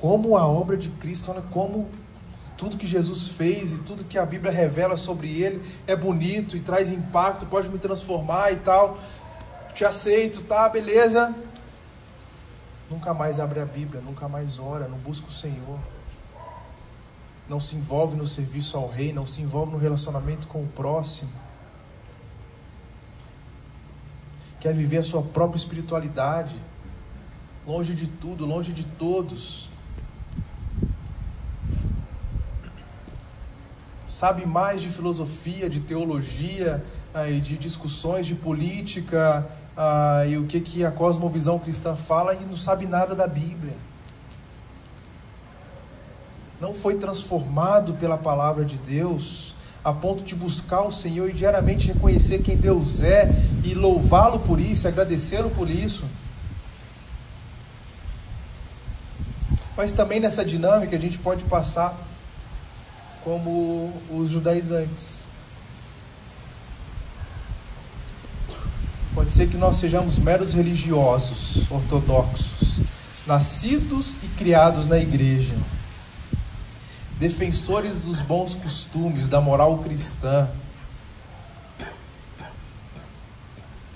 Como 0.00 0.36
a 0.36 0.46
obra 0.46 0.76
de 0.76 0.88
Cristo, 0.88 1.30
olha 1.30 1.42
como 1.42 1.88
tudo 2.56 2.76
que 2.76 2.86
Jesus 2.86 3.28
fez 3.28 3.72
e 3.72 3.78
tudo 3.78 4.04
que 4.04 4.18
a 4.18 4.26
Bíblia 4.26 4.52
revela 4.52 4.96
sobre 4.96 5.40
ele 5.40 5.62
é 5.86 5.96
bonito 5.96 6.56
e 6.56 6.60
traz 6.60 6.92
impacto, 6.92 7.46
pode 7.46 7.68
me 7.68 7.78
transformar 7.78 8.52
e 8.52 8.56
tal. 8.56 8.98
Te 9.74 9.84
aceito, 9.84 10.42
tá, 10.42 10.68
beleza 10.68 11.34
nunca 12.90 13.14
mais 13.14 13.38
abre 13.38 13.60
a 13.60 13.64
Bíblia, 13.64 14.02
nunca 14.02 14.28
mais 14.28 14.58
ora, 14.58 14.88
não 14.88 14.98
busca 14.98 15.28
o 15.28 15.32
Senhor, 15.32 15.78
não 17.48 17.60
se 17.60 17.76
envolve 17.76 18.16
no 18.16 18.26
serviço 18.26 18.76
ao 18.76 18.88
Rei, 18.88 19.12
não 19.12 19.26
se 19.26 19.40
envolve 19.40 19.72
no 19.72 19.78
relacionamento 19.78 20.48
com 20.48 20.62
o 20.62 20.66
próximo. 20.66 21.30
quer 24.58 24.74
viver 24.74 24.98
a 24.98 25.04
sua 25.04 25.22
própria 25.22 25.56
espiritualidade, 25.56 26.54
longe 27.66 27.94
de 27.94 28.06
tudo, 28.06 28.46
longe 28.46 28.72
de 28.72 28.84
todos. 28.84 29.68
Sabe 34.06 34.44
mais 34.44 34.82
de 34.82 34.88
filosofia, 34.88 35.70
de 35.70 35.80
teologia, 35.80 36.84
ah, 37.14 37.28
e 37.28 37.40
de 37.40 37.56
discussões 37.56 38.26
de 38.26 38.34
política, 38.34 39.46
ah, 39.76 40.24
e 40.26 40.36
o 40.36 40.46
que, 40.46 40.60
que 40.60 40.84
a 40.84 40.90
cosmovisão 40.90 41.58
cristã 41.58 41.94
fala, 41.94 42.34
e 42.34 42.44
não 42.44 42.56
sabe 42.56 42.86
nada 42.86 43.14
da 43.14 43.26
Bíblia. 43.26 43.74
Não 46.60 46.74
foi 46.74 46.96
transformado 46.96 47.94
pela 47.94 48.18
palavra 48.18 48.64
de 48.64 48.76
Deus 48.76 49.54
a 49.82 49.92
ponto 49.92 50.22
de 50.22 50.34
buscar 50.34 50.82
o 50.82 50.92
Senhor 50.92 51.30
e 51.30 51.32
diariamente 51.32 51.90
reconhecer 51.90 52.42
quem 52.42 52.56
Deus 52.56 53.00
é 53.00 53.30
e 53.64 53.74
louvá-lo 53.74 54.40
por 54.40 54.60
isso, 54.60 54.86
agradecê-lo 54.86 55.48
por 55.50 55.70
isso. 55.70 56.04
Mas 59.80 59.92
também 59.92 60.20
nessa 60.20 60.44
dinâmica 60.44 60.94
a 60.94 61.00
gente 61.00 61.16
pode 61.16 61.42
passar 61.44 61.96
como 63.24 63.90
os 64.10 64.28
judaizantes. 64.28 65.24
Pode 69.14 69.32
ser 69.32 69.48
que 69.48 69.56
nós 69.56 69.76
sejamos 69.76 70.18
meros 70.18 70.52
religiosos 70.52 71.64
ortodoxos, 71.70 72.80
nascidos 73.26 74.16
e 74.22 74.28
criados 74.36 74.84
na 74.84 74.98
igreja 74.98 75.54
defensores 77.18 78.02
dos 78.02 78.20
bons 78.20 78.52
costumes, 78.52 79.30
da 79.30 79.40
moral 79.40 79.78
cristã, 79.78 80.50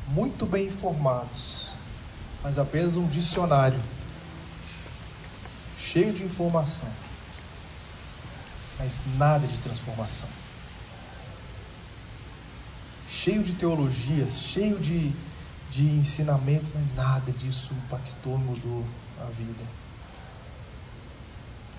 muito 0.08 0.46
bem 0.46 0.68
informados, 0.68 1.68
mas 2.42 2.58
apenas 2.58 2.96
um 2.96 3.06
dicionário 3.06 3.78
cheio 5.94 6.12
de 6.12 6.22
informação, 6.22 6.88
mas 8.78 9.00
nada 9.16 9.46
de 9.46 9.56
transformação. 9.56 10.28
Cheio 13.08 13.42
de 13.42 13.54
teologias, 13.54 14.38
cheio 14.38 14.78
de, 14.78 15.10
de 15.70 15.86
ensinamento, 15.86 16.66
mas 16.74 16.94
nada 16.94 17.32
disso 17.32 17.72
impactou, 17.86 18.36
mudou 18.36 18.84
a 19.22 19.30
vida. 19.30 19.64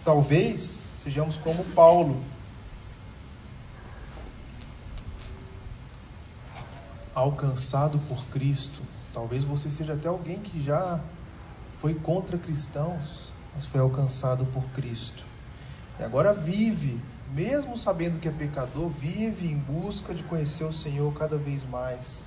Talvez 0.04 0.86
Sejamos 1.06 1.38
como 1.38 1.64
Paulo. 1.64 2.20
Alcançado 7.14 8.00
por 8.08 8.26
Cristo. 8.30 8.82
Talvez 9.14 9.44
você 9.44 9.70
seja 9.70 9.94
até 9.94 10.08
alguém 10.08 10.40
que 10.40 10.64
já 10.64 11.00
foi 11.80 11.94
contra 11.94 12.40
cristãos, 12.40 13.25
mas 13.56 13.66
foi 13.66 13.80
alcançado 13.80 14.46
por 14.48 14.64
Cristo. 14.72 15.24
E 15.98 16.04
agora 16.04 16.34
vive, 16.34 17.00
mesmo 17.34 17.78
sabendo 17.78 18.20
que 18.20 18.28
é 18.28 18.32
pecador, 18.32 18.90
vive 18.90 19.48
em 19.48 19.58
busca 19.58 20.14
de 20.14 20.24
conhecer 20.24 20.66
o 20.66 20.74
Senhor 20.74 21.12
cada 21.14 21.38
vez 21.38 21.64
mais. 21.64 22.26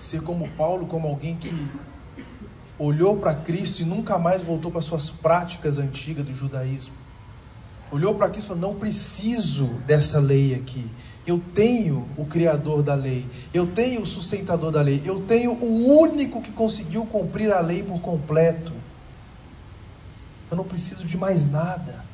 Ser 0.00 0.22
como 0.22 0.48
Paulo, 0.50 0.86
como 0.86 1.08
alguém 1.08 1.36
que 1.36 1.70
olhou 2.78 3.18
para 3.18 3.34
Cristo 3.34 3.80
e 3.80 3.84
nunca 3.84 4.18
mais 4.18 4.42
voltou 4.42 4.70
para 4.70 4.80
suas 4.80 5.10
práticas 5.10 5.78
antigas 5.78 6.24
do 6.24 6.34
judaísmo. 6.34 6.94
Olhou 7.90 8.14
para 8.14 8.30
Cristo 8.30 8.46
e 8.46 8.48
falou: 8.48 8.72
Não 8.72 8.78
preciso 8.78 9.66
dessa 9.86 10.18
lei 10.18 10.54
aqui. 10.54 10.90
Eu 11.26 11.40
tenho 11.54 12.08
o 12.16 12.24
Criador 12.24 12.82
da 12.82 12.94
lei, 12.94 13.26
eu 13.54 13.66
tenho 13.66 14.02
o 14.02 14.06
sustentador 14.06 14.72
da 14.72 14.82
lei, 14.82 15.00
eu 15.04 15.20
tenho 15.20 15.52
o 15.52 16.00
único 16.00 16.42
que 16.42 16.50
conseguiu 16.50 17.06
cumprir 17.06 17.52
a 17.52 17.60
lei 17.60 17.82
por 17.82 18.00
completo. 18.00 18.72
Eu 20.50 20.56
não 20.56 20.64
preciso 20.64 21.04
de 21.04 21.16
mais 21.16 21.48
nada. 21.48 22.04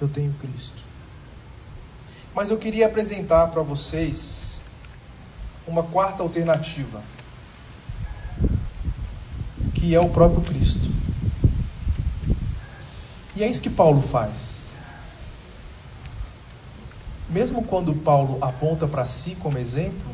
Eu 0.00 0.08
tenho 0.08 0.32
Cristo. 0.40 0.82
Mas 2.34 2.50
eu 2.50 2.56
queria 2.56 2.86
apresentar 2.86 3.48
para 3.48 3.62
vocês 3.62 4.58
uma 5.66 5.82
quarta 5.82 6.22
alternativa 6.22 7.02
que 9.80 9.94
é 9.94 10.00
o 10.00 10.10
próprio 10.10 10.42
Cristo. 10.42 10.90
E 13.34 13.42
é 13.42 13.48
isso 13.48 13.62
que 13.62 13.70
Paulo 13.70 14.02
faz. 14.02 14.59
Mesmo 17.30 17.62
quando 17.62 17.94
Paulo 17.94 18.38
aponta 18.42 18.88
para 18.88 19.06
si 19.06 19.36
como 19.36 19.56
exemplo, 19.56 20.10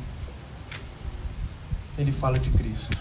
ele 1.97 2.13
fala 2.13 2.39
de 2.39 2.51
Cristo. 2.51 2.95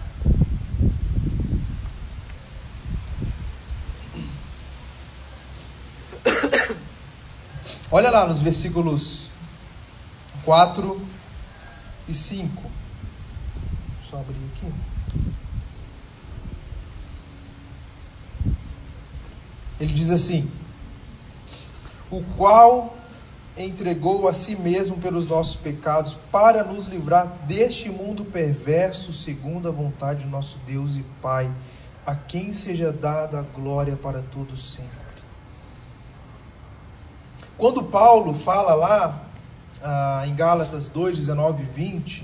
Olha 7.91 8.09
lá 8.09 8.25
nos 8.25 8.41
versículos 8.41 9.29
4 10.45 11.05
e 12.07 12.13
5. 12.13 12.47
Deixa 12.55 12.71
eu 14.01 14.09
só 14.09 14.17
abrir 14.17 14.39
aqui. 14.53 14.73
Ele 19.79 19.93
diz 19.93 20.09
assim: 20.09 20.49
O 22.09 22.23
qual 22.37 22.95
entregou 23.57 24.27
a 24.27 24.33
si 24.33 24.55
mesmo 24.55 24.97
pelos 24.97 25.27
nossos 25.27 25.55
pecados 25.55 26.17
para 26.31 26.63
nos 26.63 26.87
livrar 26.87 27.27
deste 27.47 27.89
mundo 27.89 28.25
perverso, 28.25 29.13
segundo 29.13 29.67
a 29.67 29.71
vontade 29.71 30.21
de 30.21 30.27
nosso 30.27 30.57
Deus 30.65 30.97
e 30.97 31.03
Pai, 31.21 31.49
a 32.05 32.15
quem 32.15 32.51
seja 32.51 32.91
dada 32.91 33.39
a 33.39 33.41
glória 33.41 33.95
para 33.95 34.21
todos 34.21 34.73
sempre. 34.73 35.05
Quando 37.57 37.83
Paulo 37.83 38.33
fala 38.33 38.75
lá 38.75 39.23
ah, 39.81 40.23
em 40.27 40.35
Gálatas 40.35 40.89
2, 40.89 41.17
19 41.17 41.63
e 41.63 41.65
20, 41.65 42.23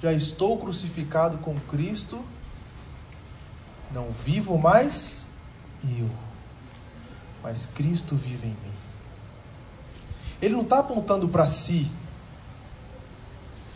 já 0.00 0.12
estou 0.12 0.56
crucificado 0.56 1.38
com 1.38 1.54
Cristo, 1.60 2.24
não 3.92 4.10
vivo 4.24 4.56
mais 4.56 5.26
eu, 5.84 6.08
mas 7.42 7.66
Cristo 7.66 8.16
vive 8.16 8.46
em 8.46 8.50
mim. 8.50 8.77
Ele 10.40 10.54
não 10.54 10.62
está 10.62 10.78
apontando 10.78 11.28
para 11.28 11.46
si. 11.46 11.90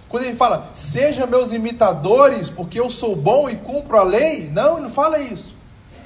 Quando 0.09 0.25
ele 0.25 0.37
fala, 0.37 0.71
sejam 0.75 1.27
meus 1.27 1.53
imitadores, 1.53 2.51
porque 2.51 2.79
eu 2.79 2.91
sou 2.91 3.17
bom 3.17 3.49
e 3.49 3.57
cumpro 3.57 3.97
a 3.97 4.03
lei, 4.03 4.51
não, 4.51 4.75
ele 4.75 4.83
não 4.83 4.91
fala 4.91 5.19
isso. 5.19 5.57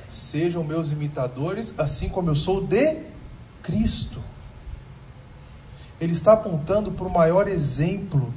Sejam 0.09 0.63
meus 0.63 0.93
imitadores, 0.93 1.75
assim 1.77 2.09
como 2.09 2.31
eu 2.31 2.37
sou 2.37 2.61
de 2.61 2.99
Cristo. 3.63 4.23
Ele 6.01 6.13
está 6.13 6.35
apontando 6.35 6.93
para 6.93 7.07
o 7.07 7.13
maior 7.13 7.49
exemplo 7.49 8.33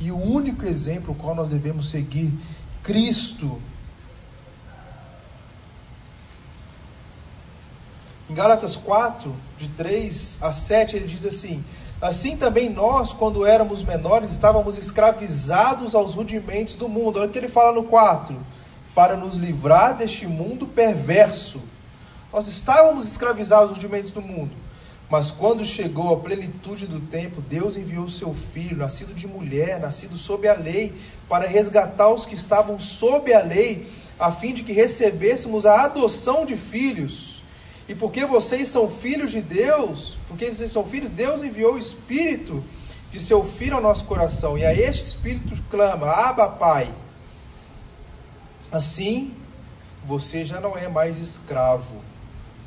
e 0.00 0.10
o 0.10 0.16
único 0.16 0.66
exemplo 0.66 1.14
qual 1.14 1.34
nós 1.34 1.48
devemos 1.48 1.88
seguir: 1.88 2.32
Cristo 2.82 3.60
Em 8.28 8.34
Gálatas 8.34 8.76
4, 8.76 9.34
de 9.56 9.68
3 9.70 10.38
a 10.42 10.52
7, 10.52 10.96
ele 10.96 11.06
diz 11.06 11.24
assim: 11.24 11.64
Assim 12.00 12.36
também 12.36 12.68
nós, 12.68 13.10
quando 13.12 13.46
éramos 13.46 13.82
menores, 13.82 14.30
estávamos 14.30 14.76
escravizados 14.76 15.94
aos 15.94 16.14
rudimentos 16.14 16.74
do 16.74 16.88
mundo. 16.88 17.18
Olha 17.18 17.28
o 17.28 17.32
que 17.32 17.38
ele 17.38 17.48
fala 17.48 17.72
no 17.72 17.84
4: 17.84 18.36
Para 18.94 19.16
nos 19.16 19.36
livrar 19.36 19.96
deste 19.96 20.26
mundo 20.26 20.66
perverso. 20.66 21.58
Nós 22.30 22.46
estávamos 22.46 23.08
escravizados 23.08 23.70
aos 23.70 23.78
rudimentos 23.78 24.10
do 24.10 24.20
mundo. 24.20 24.52
Mas 25.08 25.30
quando 25.30 25.64
chegou 25.64 26.12
a 26.12 26.18
plenitude 26.18 26.86
do 26.86 27.00
tempo, 27.00 27.40
Deus 27.40 27.78
enviou 27.78 28.04
o 28.04 28.10
seu 28.10 28.34
filho, 28.34 28.76
nascido 28.76 29.14
de 29.14 29.26
mulher, 29.26 29.80
nascido 29.80 30.18
sob 30.18 30.46
a 30.46 30.52
lei, 30.52 30.92
para 31.26 31.48
resgatar 31.48 32.10
os 32.10 32.26
que 32.26 32.34
estavam 32.34 32.78
sob 32.78 33.32
a 33.32 33.40
lei, 33.40 33.88
a 34.18 34.30
fim 34.30 34.52
de 34.52 34.62
que 34.62 34.72
recebêssemos 34.74 35.64
a 35.64 35.84
adoção 35.84 36.44
de 36.44 36.58
filhos. 36.58 37.27
E 37.88 37.94
porque 37.94 38.26
vocês 38.26 38.68
são 38.68 38.88
filhos 38.88 39.30
de 39.30 39.40
Deus, 39.40 40.18
porque 40.28 40.52
vocês 40.52 40.70
são 40.70 40.84
filhos, 40.84 41.08
Deus 41.10 41.42
enviou 41.42 41.74
o 41.74 41.78
Espírito 41.78 42.62
de 43.10 43.18
seu 43.18 43.42
Filho 43.42 43.76
ao 43.76 43.82
nosso 43.82 44.04
coração. 44.04 44.58
E 44.58 44.64
a 44.64 44.74
este 44.74 45.06
Espírito 45.06 45.56
clama: 45.70 46.06
Abba, 46.06 46.48
Pai. 46.48 46.94
Assim, 48.70 49.34
você 50.06 50.44
já 50.44 50.60
não 50.60 50.76
é 50.76 50.86
mais 50.88 51.18
escravo, 51.18 51.96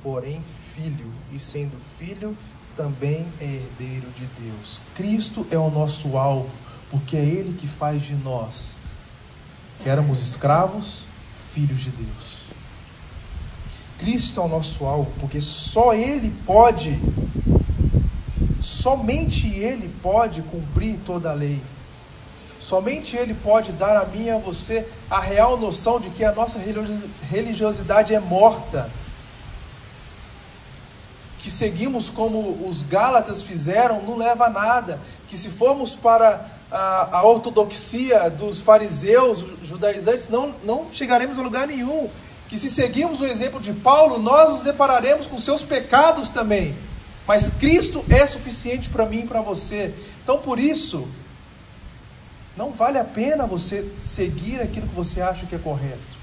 porém 0.01 0.41
filho. 0.75 1.11
E 1.31 1.39
sendo 1.39 1.77
filho, 1.99 2.35
também 2.75 3.25
é 3.39 3.45
herdeiro 3.45 4.09
de 4.17 4.25
Deus. 4.41 4.81
Cristo 4.95 5.45
é 5.51 5.57
o 5.57 5.69
nosso 5.69 6.17
alvo, 6.17 6.49
porque 6.89 7.15
é 7.15 7.23
Ele 7.23 7.55
que 7.57 7.67
faz 7.67 8.01
de 8.01 8.15
nós, 8.15 8.75
que 9.81 9.87
éramos 9.87 10.19
escravos, 10.19 11.03
filhos 11.53 11.81
de 11.81 11.91
Deus. 11.91 12.40
Cristo 14.01 14.41
é 14.41 14.43
o 14.43 14.47
nosso 14.47 14.83
alvo, 14.83 15.13
porque 15.19 15.39
só 15.39 15.93
Ele 15.93 16.33
pode 16.43 16.99
somente 18.59 19.47
Ele 19.47 19.87
pode 20.01 20.41
cumprir 20.41 20.99
toda 21.05 21.29
a 21.29 21.33
lei. 21.33 21.61
Somente 22.59 23.15
Ele 23.15 23.35
pode 23.35 23.71
dar 23.71 23.95
a 23.95 24.05
mim 24.05 24.25
e 24.25 24.29
a 24.31 24.37
você 24.37 24.87
a 25.09 25.19
real 25.19 25.55
noção 25.55 25.99
de 25.99 26.09
que 26.09 26.25
a 26.25 26.31
nossa 26.31 26.59
religiosidade 27.29 28.15
é 28.15 28.19
morta. 28.19 28.89
Que 31.39 31.51
seguimos 31.51 32.09
como 32.09 32.67
os 32.67 32.81
Gálatas 32.81 33.41
fizeram 33.41 34.01
não 34.01 34.17
leva 34.17 34.45
a 34.45 34.49
nada. 34.49 34.99
Que 35.27 35.37
se 35.37 35.49
formos 35.49 35.95
para 35.95 36.45
a, 36.71 37.19
a 37.19 37.27
ortodoxia 37.27 38.31
dos 38.31 38.59
fariseus, 38.59 39.43
judaizantes, 39.63 40.27
não, 40.27 40.55
não 40.63 40.87
chegaremos 40.91 41.37
a 41.37 41.41
lugar 41.41 41.67
nenhum. 41.67 42.09
Que 42.51 42.59
se 42.59 42.69
seguirmos 42.69 43.21
o 43.21 43.25
exemplo 43.25 43.61
de 43.61 43.71
Paulo, 43.71 44.19
nós 44.19 44.51
nos 44.51 44.61
depararemos 44.61 45.25
com 45.25 45.39
seus 45.39 45.63
pecados 45.63 46.29
também. 46.29 46.75
Mas 47.25 47.49
Cristo 47.49 48.03
é 48.09 48.27
suficiente 48.27 48.89
para 48.89 49.05
mim 49.05 49.21
e 49.21 49.25
para 49.25 49.39
você. 49.39 49.95
Então, 50.21 50.37
por 50.37 50.59
isso, 50.59 51.07
não 52.57 52.73
vale 52.73 52.97
a 52.97 53.05
pena 53.05 53.47
você 53.47 53.89
seguir 54.01 54.59
aquilo 54.59 54.85
que 54.85 54.93
você 54.93 55.21
acha 55.21 55.45
que 55.45 55.55
é 55.55 55.57
correto. 55.57 56.19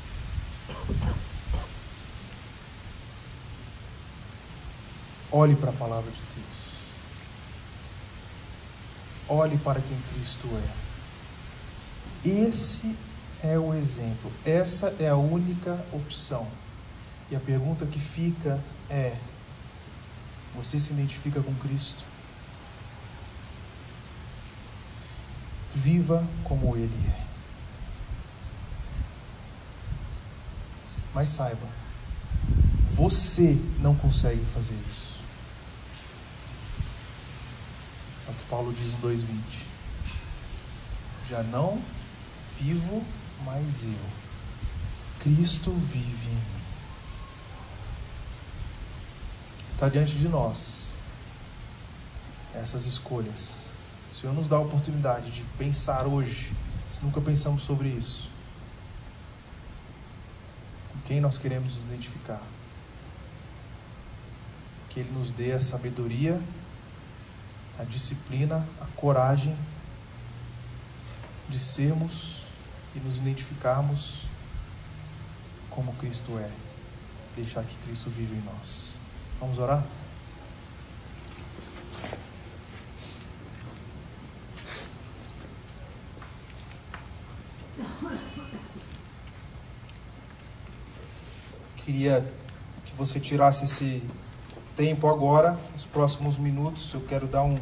Olhe 5.32 5.56
para 5.56 5.70
a 5.70 5.74
palavra 5.74 6.10
de 6.10 6.18
Deus. 6.18 6.46
Olhe 9.30 9.56
para 9.56 9.80
quem 9.80 9.96
Cristo 10.12 10.46
é. 12.22 12.28
Esse 12.28 12.94
é 13.42 13.58
o 13.58 13.74
exemplo. 13.74 14.32
Essa 14.44 14.94
é 14.98 15.08
a 15.08 15.16
única 15.16 15.84
opção. 15.92 16.46
E 17.30 17.36
a 17.36 17.40
pergunta 17.40 17.86
que 17.86 18.00
fica 18.00 18.62
é: 18.90 19.16
você 20.54 20.80
se 20.80 20.92
identifica 20.92 21.40
com 21.42 21.54
Cristo? 21.56 22.04
Viva 25.74 26.26
como 26.42 26.76
Ele 26.76 27.06
é. 27.08 27.28
Mas 31.14 31.30
saiba, 31.30 31.66
você 32.94 33.56
não 33.80 33.94
consegue 33.94 34.44
fazer 34.54 34.74
isso. 34.74 35.18
É 38.26 38.30
o 38.30 38.34
que 38.34 38.44
Paulo 38.48 38.72
diz 38.72 38.92
em 38.92 38.96
2,20. 38.96 39.38
Já 41.28 41.42
não 41.42 41.80
vivo 42.58 43.04
mais 43.44 43.84
eu. 43.84 44.18
Cristo 45.20 45.72
vive 45.72 46.28
em 46.28 46.34
mim. 46.34 46.62
Está 49.68 49.88
diante 49.88 50.14
de 50.14 50.28
nós 50.28 50.88
essas 52.54 52.86
escolhas 52.86 53.68
o 54.18 54.20
Senhor 54.20 54.32
nos 54.32 54.48
dá 54.48 54.56
a 54.56 54.60
oportunidade 54.60 55.30
de 55.30 55.44
pensar 55.56 56.08
hoje, 56.08 56.52
se 56.90 57.04
nunca 57.04 57.20
pensamos 57.20 57.62
sobre 57.62 57.86
isso, 57.88 58.28
com 60.92 60.98
quem 61.06 61.20
nós 61.20 61.38
queremos 61.38 61.72
nos 61.72 61.84
identificar. 61.84 62.42
Que 64.88 64.98
Ele 64.98 65.12
nos 65.12 65.30
dê 65.30 65.52
a 65.52 65.60
sabedoria, 65.60 66.42
a 67.78 67.84
disciplina, 67.84 68.66
a 68.80 68.86
coragem 68.96 69.56
de 71.48 71.60
sermos 71.60 72.37
e 72.94 73.00
nos 73.00 73.16
identificarmos 73.16 74.22
como 75.70 75.92
Cristo 75.94 76.38
é. 76.38 76.50
Deixar 77.36 77.62
que 77.64 77.76
Cristo 77.86 78.10
vive 78.10 78.34
em 78.34 78.42
nós. 78.42 78.94
Vamos 79.40 79.58
orar? 79.58 79.84
queria 91.88 92.22
que 92.84 92.94
você 92.94 93.18
tirasse 93.18 93.64
esse 93.64 94.02
tempo 94.76 95.08
agora, 95.08 95.58
nos 95.72 95.86
próximos 95.86 96.36
minutos. 96.36 96.92
Eu 96.92 97.00
quero 97.00 97.26
dar 97.26 97.42
um, 97.42 97.58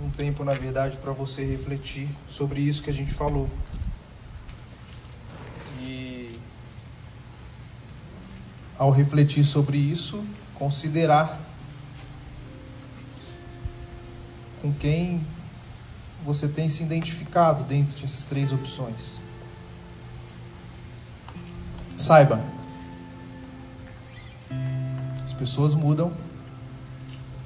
um 0.00 0.08
tempo, 0.10 0.44
na 0.44 0.54
verdade, 0.54 0.96
para 0.98 1.12
você 1.12 1.44
refletir 1.44 2.08
sobre 2.30 2.60
isso 2.60 2.82
que 2.82 2.88
a 2.88 2.92
gente 2.92 3.12
falou. 3.12 3.50
E 5.80 6.38
ao 8.78 8.90
refletir 8.90 9.44
sobre 9.44 9.78
isso, 9.78 10.22
considerar 10.54 11.40
com 14.60 14.72
quem 14.72 15.24
você 16.24 16.48
tem 16.48 16.68
se 16.68 16.82
identificado 16.82 17.62
dentro 17.64 18.00
dessas 18.00 18.24
três 18.24 18.52
opções. 18.52 19.16
Saiba, 21.96 22.40
pessoas 25.38 25.74
mudam, 25.74 26.12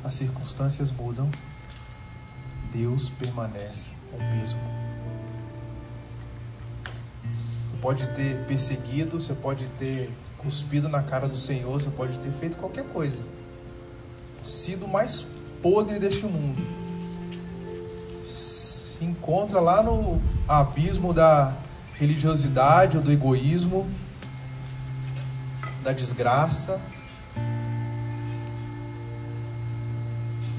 as 0.04 0.14
circunstâncias 0.14 0.90
mudam, 0.90 1.30
Deus 2.72 3.08
permanece 3.10 3.90
o 4.12 4.36
mesmo. 4.36 4.60
Você 7.70 7.76
pode 7.82 8.06
ter 8.14 8.46
perseguido, 8.46 9.20
você 9.20 9.34
pode 9.34 9.68
ter 9.70 10.10
cuspido 10.42 10.88
na 10.88 11.02
cara 11.02 11.28
do 11.28 11.36
Senhor, 11.36 11.72
você 11.80 11.90
pode 11.90 12.18
ter 12.18 12.30
feito 12.32 12.56
qualquer 12.56 12.84
coisa, 12.84 13.18
sido 14.42 14.88
mais 14.88 15.24
podre 15.62 15.98
deste 15.98 16.24
mundo. 16.24 16.60
Se 18.26 19.04
encontra 19.04 19.60
lá 19.60 19.82
no 19.82 20.20
abismo 20.48 21.12
da 21.12 21.54
religiosidade 21.94 22.96
ou 22.96 23.02
do 23.02 23.12
egoísmo, 23.12 23.88
da 25.82 25.92
desgraça, 25.92 26.80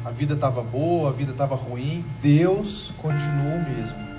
a 0.03 0.09
vida 0.09 0.33
estava 0.33 0.61
boa, 0.63 1.09
a 1.09 1.13
vida 1.13 1.31
estava 1.31 1.55
ruim, 1.55 2.05
Deus 2.21 2.91
continua 3.01 3.55
o 3.55 3.69
mesmo. 3.69 4.11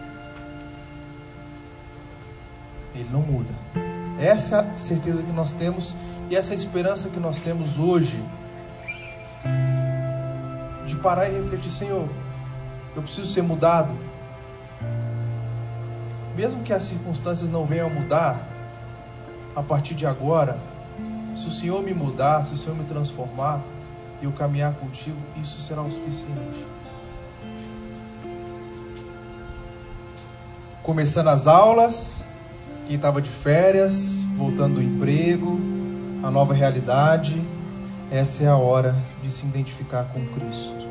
Ele 2.95 3.09
não 3.11 3.21
muda. 3.21 3.82
Essa 4.23 4.65
certeza 4.77 5.21
que 5.21 5.33
nós 5.33 5.51
temos 5.51 5.97
e 6.31 6.37
essa 6.37 6.55
esperança 6.55 7.09
que 7.09 7.19
nós 7.19 7.39
temos 7.39 7.77
hoje 7.77 8.23
de 10.87 10.95
parar 10.95 11.29
e 11.29 11.35
refletir, 11.35 11.73
Senhor, 11.73 12.09
eu 12.95 13.03
preciso 13.03 13.27
ser 13.27 13.43
mudado. 13.43 13.93
Mesmo 16.37 16.63
que 16.63 16.73
as 16.73 16.85
circunstâncias 16.85 17.51
não 17.51 17.67
venham 17.67 17.91
mudar, 17.91 18.41
a 19.57 19.63
partir 19.63 19.95
de 19.95 20.07
agora, 20.07 20.57
se 21.37 21.49
o 21.49 21.51
Senhor 21.51 21.83
me 21.83 21.93
mudar, 21.93 22.47
se 22.47 22.55
o 22.55 22.57
Senhor 22.57 22.77
me 22.77 22.85
transformar, 22.85 23.61
e 24.21 24.25
eu 24.25 24.33
caminhar 24.33 24.73
contigo, 24.75 25.19
isso 25.43 25.61
será 25.61 25.83
o 25.83 25.91
suficiente. 25.91 26.65
Começando 30.81 31.27
as 31.27 31.49
aulas, 31.49 32.22
quem 32.87 32.97
estava 32.97 33.21
de 33.23 33.31
férias, 33.31 34.21
voltando 34.37 34.75
do 34.75 34.83
emprego, 34.83 35.59
a 36.23 36.31
nova 36.31 36.55
realidade, 36.55 37.43
essa 38.11 38.45
é 38.45 38.49
a 38.49 38.57
hora 38.57 38.95
de 39.23 39.31
se 39.31 39.47
identificar 39.47 40.05
com 40.13 40.25
Cristo, 40.27 40.87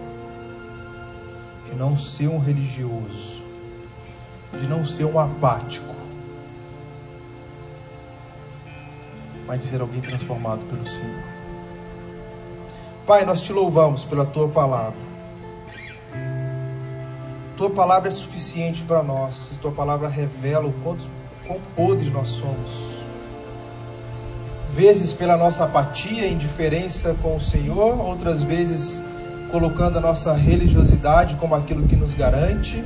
de 1.65 1.75
não 1.75 1.97
ser 1.97 2.27
um 2.27 2.39
religioso, 2.39 3.43
de 4.59 4.67
não 4.67 4.85
ser 4.85 5.05
um 5.05 5.19
apático, 5.19 5.93
mas 9.45 9.59
de 9.59 9.65
ser 9.65 9.81
alguém 9.81 10.01
transformado 10.01 10.65
pelo 10.65 10.87
Senhor. 10.87 11.23
Pai, 13.05 13.25
nós 13.25 13.41
te 13.41 13.51
louvamos 13.51 14.05
pela 14.05 14.25
tua 14.25 14.47
palavra. 14.47 15.11
Tua 17.57 17.69
palavra 17.69 18.07
é 18.07 18.11
suficiente 18.11 18.83
para 18.83 19.03
nós. 19.03 19.57
Tua 19.61 19.71
palavra 19.71 20.07
revela 20.07 20.67
o 20.67 20.73
quanto, 20.81 21.07
quão 21.47 21.59
podre 21.75 22.09
nós 22.09 22.29
somos. 22.29 22.91
Vezes 24.73 25.11
pela 25.11 25.35
nossa 25.35 25.65
apatia 25.65 26.27
e 26.27 26.33
indiferença 26.33 27.15
com 27.21 27.35
o 27.35 27.41
Senhor, 27.41 27.99
outras 27.99 28.41
vezes 28.41 29.01
colocando 29.51 29.97
a 29.97 30.01
nossa 30.01 30.33
religiosidade 30.33 31.35
como 31.35 31.55
aquilo 31.55 31.87
que 31.87 31.95
nos 31.95 32.13
garante. 32.13 32.83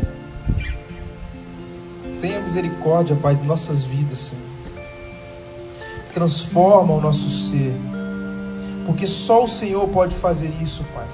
Tenha 2.21 2.39
misericórdia, 2.39 3.15
Pai, 3.15 3.35
de 3.35 3.45
nossas 3.45 3.83
vidas, 3.83 4.19
Senhor. 4.19 4.45
Transforma 6.13 6.93
o 6.93 7.01
nosso 7.01 7.29
ser 7.29 7.75
porque 8.85 9.07
só 9.07 9.43
o 9.43 9.47
Senhor 9.47 9.87
pode 9.89 10.15
fazer 10.15 10.51
isso, 10.61 10.83
Pai. 10.93 11.07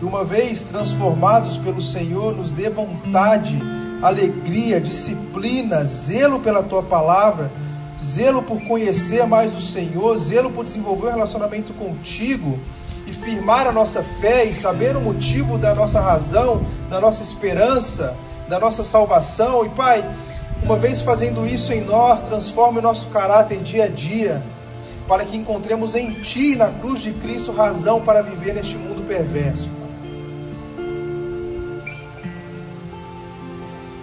E 0.00 0.04
uma 0.04 0.24
vez 0.24 0.62
transformados 0.62 1.56
pelo 1.56 1.80
Senhor, 1.80 2.36
nos 2.36 2.52
dê 2.52 2.68
vontade, 2.68 3.58
alegria, 4.02 4.80
disciplina, 4.80 5.84
zelo 5.84 6.40
pela 6.40 6.62
tua 6.62 6.82
palavra, 6.82 7.50
zelo 7.98 8.42
por 8.42 8.60
conhecer 8.62 9.26
mais 9.26 9.56
o 9.56 9.60
Senhor, 9.60 10.16
zelo 10.18 10.50
por 10.50 10.64
desenvolver 10.64 11.08
um 11.08 11.12
relacionamento 11.12 11.72
contigo 11.74 12.58
e 13.06 13.12
firmar 13.12 13.66
a 13.66 13.72
nossa 13.72 14.02
fé 14.02 14.44
e 14.44 14.54
saber 14.54 14.96
o 14.96 15.00
motivo 15.00 15.58
da 15.58 15.74
nossa 15.74 16.00
razão, 16.00 16.64
da 16.88 17.00
nossa 17.00 17.22
esperança, 17.22 18.16
da 18.48 18.60
nossa 18.60 18.84
salvação. 18.84 19.66
E 19.66 19.70
Pai, 19.70 20.08
uma 20.62 20.76
vez 20.76 21.00
fazendo 21.00 21.46
isso 21.46 21.72
em 21.72 21.80
nós, 21.80 22.20
transforme 22.20 22.78
o 22.78 22.82
nosso 22.82 23.08
caráter 23.08 23.58
dia 23.60 23.84
a 23.84 23.88
dia, 23.88 24.42
para 25.08 25.24
que 25.24 25.36
encontremos 25.36 25.94
em 25.94 26.12
Ti, 26.20 26.54
na 26.54 26.68
cruz 26.68 27.00
de 27.00 27.12
Cristo, 27.14 27.50
razão 27.50 28.02
para 28.02 28.22
viver 28.22 28.54
neste 28.54 28.76
mundo 28.76 29.02
perverso. 29.08 29.77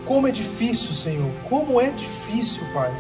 Como 0.06 0.28
é 0.28 0.32
difícil, 0.32 0.94
Senhor, 0.94 1.32
como 1.50 1.82
é 1.82 1.90
difícil, 1.90 2.64
Pai. 2.74 2.94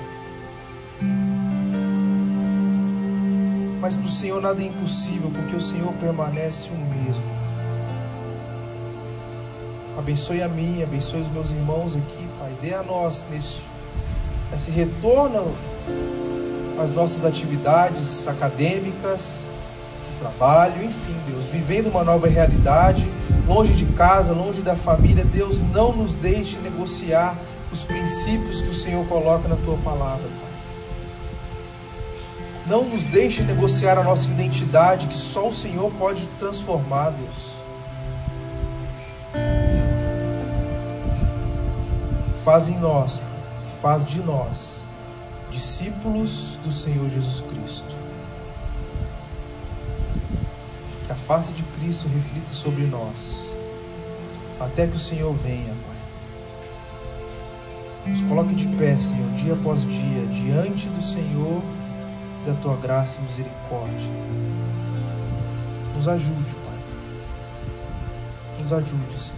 Mas 3.80 3.95
para 3.95 4.08
o 4.08 4.12
Senhor 4.12 4.41
nada 4.41 4.62
é 4.62 4.66
impossível, 4.66 5.30
porque 5.30 5.56
o 5.56 5.62
Senhor 5.62 5.93
permanece 5.93 6.70
o 6.70 6.78
mesmo. 6.78 7.24
Abençoe 9.97 10.41
a 10.41 10.47
mim, 10.47 10.82
abençoe 10.82 11.22
os 11.22 11.32
meus 11.32 11.51
irmãos 11.51 11.95
aqui, 11.95 12.28
Pai. 12.39 12.51
Dê 12.62 12.74
a 12.74 12.82
nós 12.82 13.24
nesse, 13.30 13.58
esse 14.56 14.72
retorno 14.72 15.56
às 16.80 16.89
nossas 16.91 17.24
atividades 17.24 18.28
acadêmicas, 18.28 19.41
trabalho, 20.20 20.84
enfim, 20.84 21.16
Deus, 21.28 21.43
vivendo 21.51 21.88
uma 21.88 22.03
nova 22.03 22.28
realidade, 22.28 23.08
longe 23.47 23.73
de 23.73 23.85
casa, 23.93 24.33
longe 24.33 24.61
da 24.61 24.75
família. 24.75 25.23
Deus, 25.23 25.59
não 25.71 25.93
nos 25.93 26.13
deixe 26.13 26.57
negociar 26.57 27.35
os 27.71 27.83
princípios 27.83 28.61
que 28.61 28.69
o 28.69 28.73
Senhor 28.73 29.05
coloca 29.07 29.47
na 29.47 29.55
tua 29.57 29.77
palavra. 29.77 30.27
Não 32.67 32.83
nos 32.83 33.05
deixe 33.05 33.43
negociar 33.43 33.97
a 33.97 34.03
nossa 34.03 34.27
identidade, 34.27 35.07
que 35.07 35.13
só 35.13 35.49
o 35.49 35.53
Senhor 35.53 35.91
pode 35.99 36.25
transformar, 36.39 37.11
Deus. 37.11 37.55
Faz 42.43 42.67
em 42.67 42.77
nós, 42.79 43.19
faz 43.81 44.05
de 44.05 44.19
nós, 44.19 44.83
discípulos 45.51 46.57
do 46.63 46.71
Senhor 46.71 47.09
Jesus 47.09 47.41
Cristo. 47.41 47.94
Face 51.26 51.51
de 51.53 51.63
Cristo 51.63 52.07
reflita 52.07 52.53
sobre 52.53 52.84
nós, 52.84 53.43
até 54.59 54.86
que 54.86 54.95
o 54.95 54.99
Senhor 54.99 55.34
venha, 55.34 55.73
Pai. 55.86 55.95
Nos 58.11 58.21
coloque 58.21 58.53
de 58.53 58.67
pé, 58.78 58.95
Senhor, 58.99 59.28
dia 59.32 59.53
após 59.53 59.82
dia, 59.82 60.26
diante 60.28 60.88
do 60.88 61.01
Senhor 61.01 61.63
da 62.45 62.53
tua 62.61 62.76
graça 62.78 63.17
e 63.19 63.23
misericórdia. 63.23 64.11
Nos 65.95 66.07
ajude, 66.07 66.55
Pai. 66.63 66.80
Nos 68.59 68.71
ajude, 68.71 69.17
Senhor. 69.17 69.36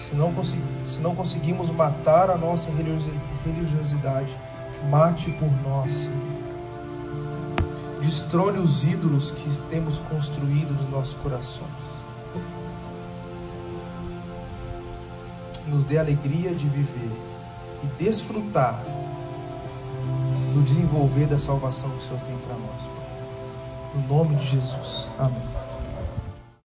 Se 0.00 0.14
não, 0.14 0.32
se 0.86 1.00
não 1.00 1.14
conseguimos 1.14 1.68
matar 1.68 2.30
a 2.30 2.38
nossa 2.38 2.70
religiosidade, 3.44 4.34
mate 4.88 5.30
por 5.32 5.50
nós, 5.68 5.92
Senhor. 5.92 6.45
Destrone 8.00 8.58
os 8.58 8.84
ídolos 8.84 9.30
que 9.30 9.56
temos 9.70 9.98
construído 9.98 10.72
nos 10.72 10.90
nossos 10.90 11.14
corações. 11.14 11.70
Nos 15.66 15.84
dê 15.84 15.98
alegria 15.98 16.54
de 16.54 16.68
viver 16.68 17.10
e 17.82 17.86
desfrutar 18.02 18.80
do 20.52 20.62
desenvolver 20.62 21.26
da 21.26 21.38
salvação 21.38 21.90
que 21.90 21.98
o 21.98 22.00
Senhor 22.00 22.20
tem 22.20 22.36
para 22.38 22.54
nós. 22.54 22.96
No 23.94 24.16
nome 24.16 24.36
de 24.36 24.46
Jesus. 24.46 25.10
Amém. 25.18 25.65